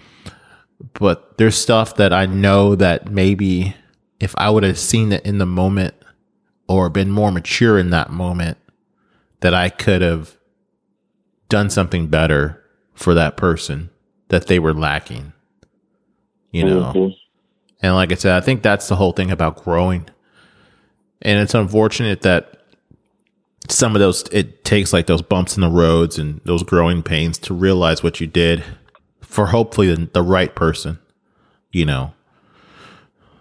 [0.95, 3.75] But there's stuff that I know that maybe
[4.21, 5.95] if I would have seen it in the moment
[6.69, 8.59] or been more mature in that moment,
[9.41, 10.37] that I could have
[11.49, 12.63] done something better
[12.95, 13.91] for that person
[14.29, 15.33] that they were lacking.
[16.53, 16.93] You know.
[16.95, 17.17] Mhm.
[17.83, 20.07] And like I said, I think that's the whole thing about growing.
[21.23, 22.59] And it's unfortunate that
[23.69, 27.39] some of those it takes like those bumps in the roads and those growing pains
[27.39, 28.63] to realize what you did
[29.21, 30.99] for hopefully the, the right person,
[31.73, 32.13] you know.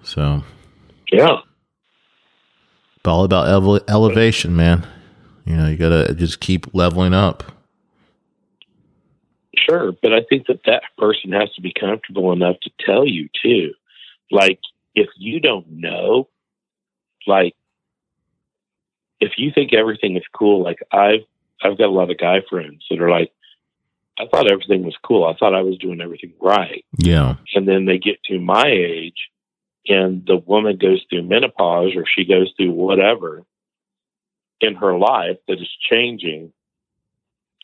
[0.04, 0.44] So,
[1.12, 1.38] Yeah.
[2.96, 4.86] it's all about ele- elevation, man.
[5.46, 7.44] You know, you got to just keep leveling up.
[9.56, 13.30] Sure, but I think that that person has to be comfortable enough to tell you
[13.42, 13.74] too.
[14.32, 14.60] Like
[14.96, 16.28] if you don't know,
[17.28, 17.56] like
[19.20, 21.22] if you think everything is cool, like I've
[21.62, 23.32] I've got a lot of guy friends that are like,
[24.20, 25.24] I thought everything was cool.
[25.26, 27.36] I thought I was doing everything right, Yeah.
[27.56, 29.30] and then they get to my age,
[29.88, 33.44] and the woman goes through menopause or she goes through whatever
[34.62, 36.52] in her life that is changing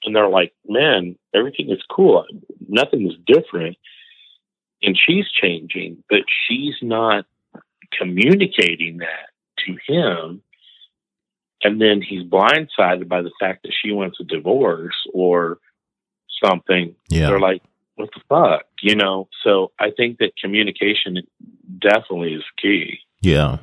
[0.04, 2.26] and they're like, "Man, everything is cool.
[2.68, 3.78] Nothing is different."
[4.82, 7.26] And she's changing, but she's not
[7.98, 9.30] communicating that
[9.66, 10.42] to him.
[11.64, 15.60] And then he's blindsided by the fact that she wants a divorce or
[16.44, 16.96] something.
[17.10, 17.28] Yeah.
[17.28, 17.62] They're like,
[17.96, 19.28] "What the fuck?" You know.
[19.44, 21.22] So I think that communication
[21.78, 23.00] definitely is key.
[23.22, 23.58] Yeah.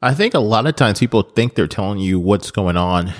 [0.00, 3.12] I think a lot of times people think they're telling you what's going on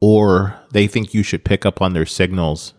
[0.00, 2.74] or they think you should pick up on their signals.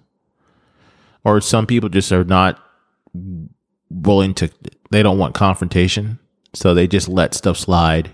[1.24, 2.64] Or some people just are not
[3.90, 4.50] willing to
[4.92, 6.20] they don't want confrontation.
[6.54, 8.12] So they just let stuff slide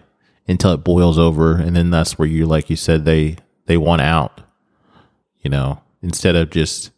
[0.47, 4.01] until it boils over and then that's where you like you said they they want
[4.01, 4.41] out.
[5.41, 6.91] You know, instead of just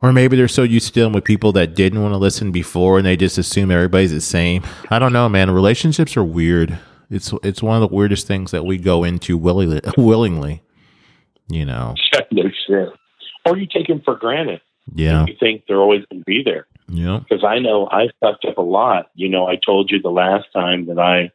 [0.00, 2.98] or maybe they're so used to dealing with people that didn't want to listen before
[2.98, 4.62] and they just assume everybody's the same.
[4.90, 5.50] I don't know, man.
[5.50, 6.78] Relationships are weird.
[7.10, 10.62] It's it's one of the weirdest things that we go into willingly, willingly.
[11.48, 11.94] You know.
[12.30, 12.88] no shit.
[13.46, 14.60] Or you take them for granted.
[14.94, 15.24] Yeah.
[15.26, 16.66] You think they're always going to be there.
[16.90, 17.20] Yeah.
[17.20, 19.10] because I know I fucked up a lot.
[19.14, 21.30] You know, I told you the last time that I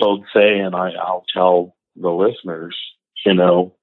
[0.00, 2.76] told Faye, and I, I'll tell the listeners,
[3.26, 3.74] you know,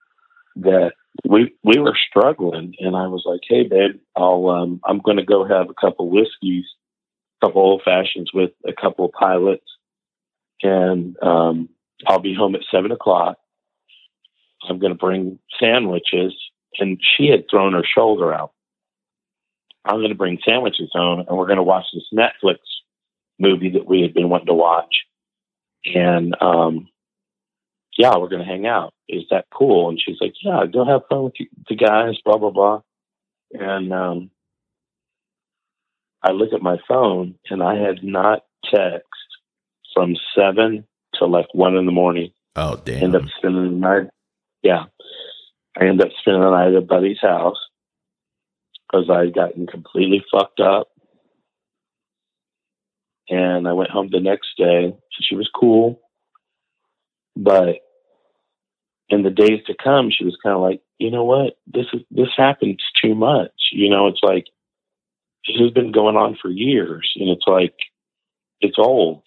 [0.55, 0.93] that
[1.23, 5.23] we we were struggling, and I was like, "Hey, babe, I'll um, I'm going to
[5.23, 6.65] go have a couple whiskeys,
[7.41, 9.66] a couple old fashions with a couple of pilots,
[10.63, 11.69] and um,
[12.05, 13.37] I'll be home at seven o'clock.
[14.67, 16.33] I'm going to bring sandwiches."
[16.79, 18.51] And she had thrown her shoulder out.
[19.87, 22.57] I'm going to bring sandwiches home and we're going to watch this Netflix
[23.39, 24.93] movie that we had been wanting to watch.
[25.85, 26.89] And, um,
[27.97, 28.93] yeah, we're going to hang out.
[29.07, 29.89] Is that cool?
[29.89, 31.33] And she's like, yeah, go have fun with
[31.69, 32.81] the guys, blah, blah, blah.
[33.53, 34.31] And, um,
[36.21, 39.07] I look at my phone and I had not text
[39.97, 43.03] from seven to like one in the morning Oh damn.
[43.03, 44.09] end up spending the night.
[44.61, 44.85] Yeah,
[45.79, 47.57] I end up spending the night at a buddy's house
[48.87, 50.87] because I'd gotten completely fucked up.
[53.29, 54.95] And I went home the next day.
[55.19, 55.99] She was cool,
[57.35, 57.75] but
[59.09, 62.01] in the days to come, she was kind of like, you know what, this is
[62.11, 63.51] this happens too much.
[63.71, 64.45] You know, it's like
[65.47, 67.75] this has been going on for years, and it's like
[68.61, 69.23] it's old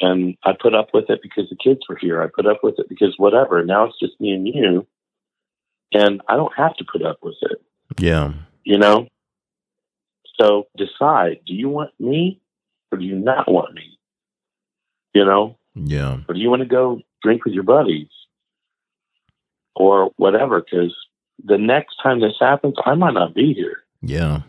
[0.00, 2.22] and I put up with it because the kids were here.
[2.22, 3.64] I put up with it because whatever.
[3.64, 4.86] Now it's just me and you,
[5.92, 7.62] and I don't have to put up with it.
[7.98, 8.32] yeah.
[8.64, 9.08] You know.
[10.40, 12.40] So decide: do you want me,
[12.90, 13.98] or do you not want me?
[15.14, 16.18] You know, Yeah.
[16.28, 18.08] or do you want to go drink with your buddies,
[19.76, 20.60] or whatever?
[20.60, 20.94] Because
[21.44, 23.84] the next time this happens, I might not be here.
[24.02, 24.42] Yeah.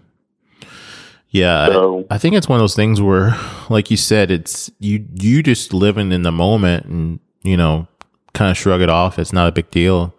[1.35, 1.67] Yeah.
[1.67, 3.37] So I think it's one of those things where,
[3.69, 7.87] like you said, it's you you just living in the moment and you know
[8.33, 9.19] kind of shrug it off.
[9.19, 10.15] It's not a big deal,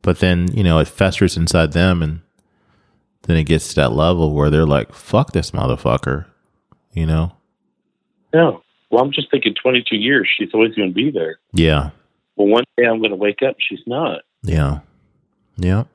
[0.00, 2.20] but then you know it festers inside them, and
[3.22, 6.24] then it gets to that level where they're like, "Fuck this motherfucker,"
[6.92, 7.32] you know?
[8.32, 8.52] yeah.
[8.88, 10.28] Well, I'm just thinking 22 years.
[10.38, 11.40] She's always going to be there.
[11.52, 11.90] Yeah.
[12.36, 13.56] Well, one day I'm going to wake up.
[13.58, 14.20] She's not.
[14.44, 14.78] Yeah.
[15.56, 15.88] Yep.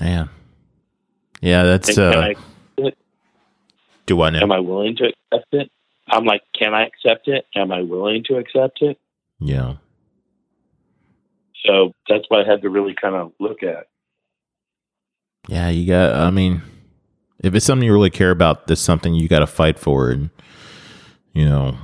[0.00, 0.30] Man.
[1.40, 2.34] Yeah, that's uh
[2.78, 2.92] I,
[4.06, 4.40] do I know?
[4.40, 5.70] am I willing to accept it?
[6.08, 7.46] I'm like, can I accept it?
[7.54, 8.98] Am I willing to accept it?
[9.38, 9.74] yeah.
[11.66, 13.88] So that's what I had to really kind of look at.
[15.48, 16.62] Yeah, you got I mean
[17.42, 20.30] if it's something you really care about, that's something you gotta fight for and
[21.32, 21.76] you know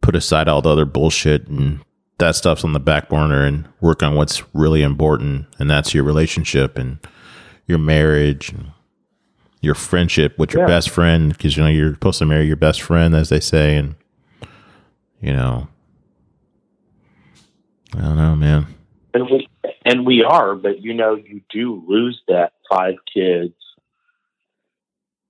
[0.00, 1.80] put aside all the other bullshit and
[2.18, 6.04] that stuff's on the back burner and work on what's really important and that's your
[6.04, 6.98] relationship and
[7.66, 8.72] your marriage and
[9.60, 10.66] your friendship with your Yeah.
[10.68, 13.76] best friend because you know you're supposed to marry your best friend as they say
[13.76, 13.94] and
[15.20, 15.66] you know
[17.96, 18.66] i don't know man
[19.14, 19.48] And we,
[19.84, 23.54] and we are, but you know, you do lose that five kids,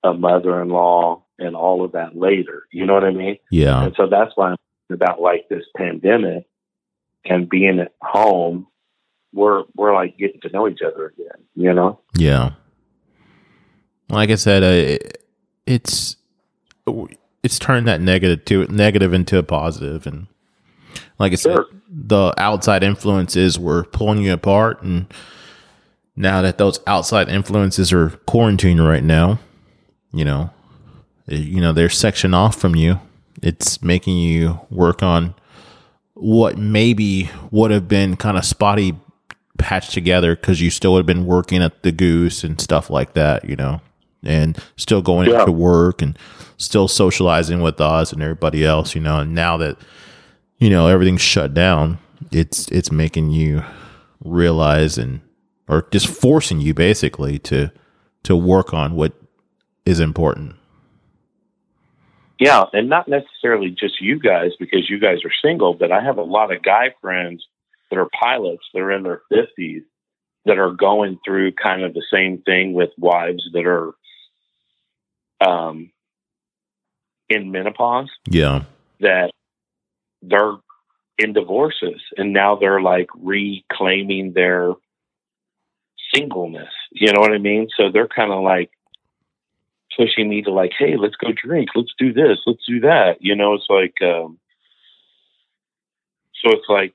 [0.02, 2.64] a mother in law, and all of that later.
[2.72, 3.36] You know what I mean?
[3.50, 4.56] yeah And so that's why I'm
[4.90, 6.46] about like this pandemic
[7.24, 8.66] and being at home.
[9.32, 11.42] We're we're like getting to know each other again.
[11.54, 12.00] You know?
[12.16, 12.52] Yeah.
[14.08, 14.98] Like I said, uh,
[15.66, 16.16] it's
[17.42, 20.26] it's turned that negative to negative into a positive, and
[21.18, 21.58] like I said,
[21.88, 25.12] the outside influences were pulling you apart, and
[26.14, 29.38] now that those outside influences are quarantined right now,
[30.12, 30.50] you know,
[31.28, 33.00] eh, you know they're sectioned off from you.
[33.42, 35.34] It's making you work on
[36.14, 38.94] what maybe would have been kind of spotty
[39.58, 43.14] patched together because you still would have been working at the goose and stuff like
[43.14, 43.80] that, you know,
[44.24, 45.40] and still going Yeah.
[45.40, 46.18] into work and
[46.56, 49.20] still socializing with us and everybody else, you know.
[49.20, 49.76] And now that
[50.58, 51.98] you know everything's shut down,
[52.32, 53.62] it's it's making you
[54.24, 55.20] realize and
[55.68, 57.70] or just forcing you basically to
[58.24, 59.12] to work on what
[59.84, 60.54] is important.
[62.38, 66.18] Yeah, and not necessarily just you guys because you guys are single, but I have
[66.18, 67.46] a lot of guy friends
[67.90, 69.82] that are pilots that are in their fifties
[70.44, 73.92] that are going through kind of the same thing with wives that are
[75.40, 75.90] um
[77.28, 78.64] in menopause Yeah.
[79.00, 79.30] that
[80.22, 80.54] they're
[81.18, 84.72] in divorces and now they're like reclaiming their
[86.14, 86.70] singleness.
[86.92, 87.68] You know what I mean?
[87.76, 88.70] So they're kind of like
[89.96, 93.16] pushing me to like, hey, let's go drink, let's do this, let's do that.
[93.20, 94.38] You know, it's like um
[96.44, 96.94] so it's like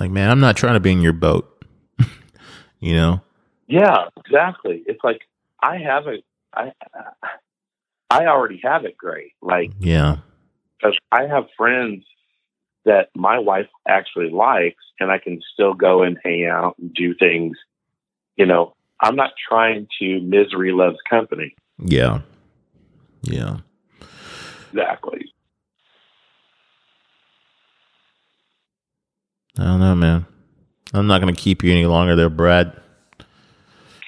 [0.00, 1.64] Like, man, I'm not trying to be in your boat.
[2.80, 3.20] you know?
[3.66, 4.82] yeah, exactly.
[4.86, 5.22] It's like
[5.62, 6.72] I have it I
[8.10, 9.32] I already have it great.
[9.42, 10.18] Like Yeah.
[10.78, 12.04] because I have friends
[12.84, 17.14] that my wife actually likes, and I can still go and hang out and do
[17.14, 17.58] things.
[18.36, 21.54] You know, I'm not trying to misery loves company.
[21.78, 22.20] Yeah.
[23.22, 23.58] Yeah.
[24.72, 25.32] Exactly.
[29.58, 30.26] I don't know, man.
[30.94, 32.80] I'm not going to keep you any longer there, Brad.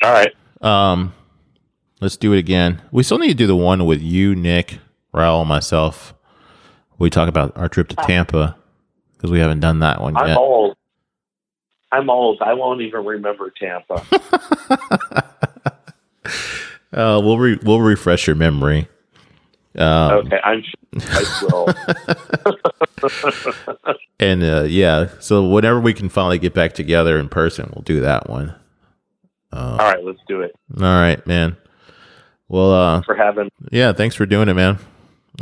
[0.03, 0.33] All right.
[0.63, 1.13] Um,
[2.01, 2.81] let's do it again.
[2.91, 4.79] We still need to do the one with you, Nick,
[5.13, 6.15] Raul, myself.
[6.99, 8.57] We talk about our trip to Tampa
[9.15, 10.37] because we haven't done that one I'm yet.
[10.37, 10.77] old.
[11.93, 12.41] I'm old.
[12.41, 14.07] I won't even remember Tampa.
[16.93, 18.89] Uh, we'll re- we'll refresh your memory.
[19.79, 21.47] Um, okay, I'm sure I
[22.45, 22.57] will.
[24.19, 28.01] And uh, yeah, so whenever we can finally get back together in person, we'll do
[28.01, 28.55] that one.
[29.53, 30.55] Uh, All right, let's do it.
[30.77, 31.57] all right, man.
[32.49, 34.79] Well, uh, For having, yeah, thanks for doing it, man.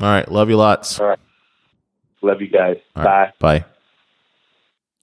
[0.01, 1.01] All right, love you lots.
[1.01, 1.19] All right,
[2.23, 2.77] love you guys.
[2.95, 3.59] All right, Bye.
[3.61, 3.65] Bye.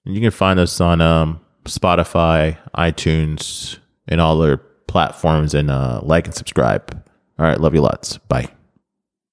[0.06, 3.78] And you can find us on um, Spotify, iTunes,
[4.08, 7.04] and all their platforms, and uh, like and subscribe.
[7.38, 8.18] All right, love you lots.
[8.20, 8.48] Bye.